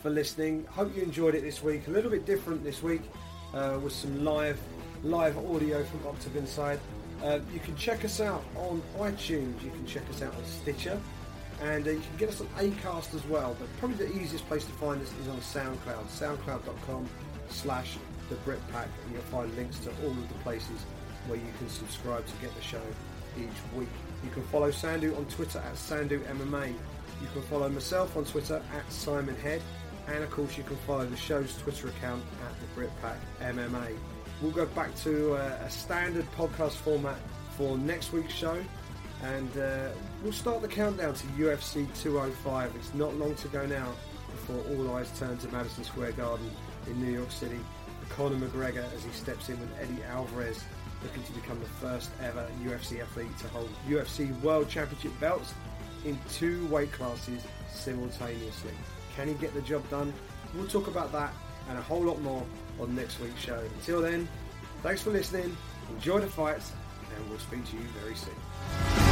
for 0.00 0.10
listening. 0.10 0.64
Hope 0.70 0.94
you 0.94 1.02
enjoyed 1.02 1.34
it 1.34 1.42
this 1.42 1.60
week. 1.60 1.88
A 1.88 1.90
little 1.90 2.10
bit 2.12 2.24
different 2.24 2.62
this 2.62 2.84
week 2.84 3.02
uh, 3.52 3.80
with 3.82 3.92
some 3.92 4.24
live 4.24 4.60
live 5.04 5.36
audio 5.36 5.84
from 5.84 6.06
Octagon 6.06 6.46
side. 6.46 6.80
Uh, 7.22 7.38
you 7.52 7.60
can 7.60 7.76
check 7.76 8.04
us 8.04 8.20
out 8.20 8.42
on 8.56 8.82
iTunes. 8.98 9.62
You 9.62 9.70
can 9.70 9.86
check 9.86 10.02
us 10.08 10.22
out 10.22 10.34
on 10.34 10.44
Stitcher. 10.44 10.98
And 11.62 11.86
uh, 11.86 11.90
you 11.90 12.00
can 12.00 12.16
get 12.16 12.28
us 12.30 12.40
on 12.40 12.46
Acast 12.58 13.14
as 13.14 13.24
well. 13.26 13.54
But 13.58 13.68
probably 13.78 14.06
the 14.06 14.18
easiest 14.18 14.46
place 14.48 14.64
to 14.64 14.72
find 14.72 15.00
us 15.02 15.12
is 15.20 15.28
on 15.28 15.38
SoundCloud. 15.38 16.06
SoundCloud.com 16.08 17.08
slash 17.50 17.98
the 18.30 18.36
Britpack. 18.36 18.88
And 19.04 19.12
you'll 19.12 19.22
find 19.22 19.54
links 19.56 19.78
to 19.80 19.90
all 20.02 20.10
of 20.10 20.28
the 20.28 20.34
places 20.42 20.80
where 21.26 21.38
you 21.38 21.52
can 21.58 21.68
subscribe 21.68 22.26
to 22.26 22.32
get 22.40 22.54
the 22.56 22.62
show 22.62 22.82
each 23.38 23.76
week. 23.76 23.88
You 24.22 24.30
can 24.30 24.42
follow 24.44 24.70
Sandhu 24.70 25.16
on 25.18 25.26
Twitter 25.26 25.58
at 25.58 25.74
Sandhu 25.74 26.20
MMA. 26.24 26.68
You 26.68 27.28
can 27.32 27.42
follow 27.42 27.68
myself 27.68 28.16
on 28.16 28.24
Twitter 28.24 28.62
at 28.74 28.92
Simon 28.92 29.36
Head. 29.36 29.60
And 30.08 30.24
of 30.24 30.30
course, 30.30 30.56
you 30.56 30.64
can 30.64 30.76
follow 30.78 31.04
the 31.04 31.16
show's 31.16 31.56
Twitter 31.58 31.88
account 31.88 32.22
at 32.46 32.54
the 32.60 32.80
Britpack 32.80 33.18
MMA. 33.40 33.96
We'll 34.42 34.52
go 34.52 34.66
back 34.66 34.94
to 34.96 35.34
uh, 35.34 35.58
a 35.64 35.70
standard 35.70 36.30
podcast 36.32 36.72
format 36.72 37.16
for 37.56 37.78
next 37.78 38.12
week's 38.12 38.34
show. 38.34 38.62
And 39.22 39.56
uh, 39.56 39.88
we'll 40.22 40.32
start 40.32 40.60
the 40.60 40.68
countdown 40.68 41.14
to 41.14 41.26
UFC 41.28 41.86
205. 42.02 42.72
It's 42.76 42.92
not 42.94 43.14
long 43.16 43.34
to 43.36 43.48
go 43.48 43.64
now 43.64 43.88
before 44.30 44.62
all 44.70 44.96
eyes 44.96 45.10
turn 45.18 45.38
to 45.38 45.48
Madison 45.48 45.84
Square 45.84 46.12
Garden 46.12 46.50
in 46.86 47.02
New 47.02 47.12
York 47.12 47.30
City. 47.30 47.60
Conor 48.10 48.36
McGregor 48.36 48.84
as 48.94 49.04
he 49.04 49.10
steps 49.10 49.48
in 49.48 49.58
with 49.60 49.70
Eddie 49.80 50.02
Alvarez 50.10 50.62
looking 51.02 51.22
to 51.22 51.32
become 51.32 51.58
the 51.60 51.66
first 51.66 52.10
ever 52.22 52.46
UFC 52.62 53.00
athlete 53.00 53.36
to 53.38 53.48
hold 53.48 53.68
UFC 53.88 54.38
World 54.40 54.68
Championship 54.68 55.18
belts 55.20 55.54
in 56.04 56.18
two 56.32 56.66
weight 56.66 56.92
classes 56.92 57.42
simultaneously. 57.72 58.72
Can 59.16 59.28
he 59.28 59.34
get 59.34 59.54
the 59.54 59.62
job 59.62 59.88
done? 59.90 60.12
We'll 60.54 60.66
talk 60.66 60.86
about 60.86 61.12
that 61.12 61.32
and 61.68 61.78
a 61.78 61.82
whole 61.82 62.02
lot 62.02 62.20
more 62.20 62.44
on 62.80 62.94
next 62.94 63.20
week's 63.20 63.40
show. 63.40 63.60
Until 63.78 64.02
then, 64.02 64.28
thanks 64.82 65.02
for 65.02 65.10
listening, 65.10 65.56
enjoy 65.90 66.20
the 66.20 66.26
fights, 66.26 66.72
and 67.16 67.30
we'll 67.30 67.38
speak 67.38 67.64
to 67.70 67.76
you 67.76 67.84
very 68.00 68.14
soon. 68.14 69.03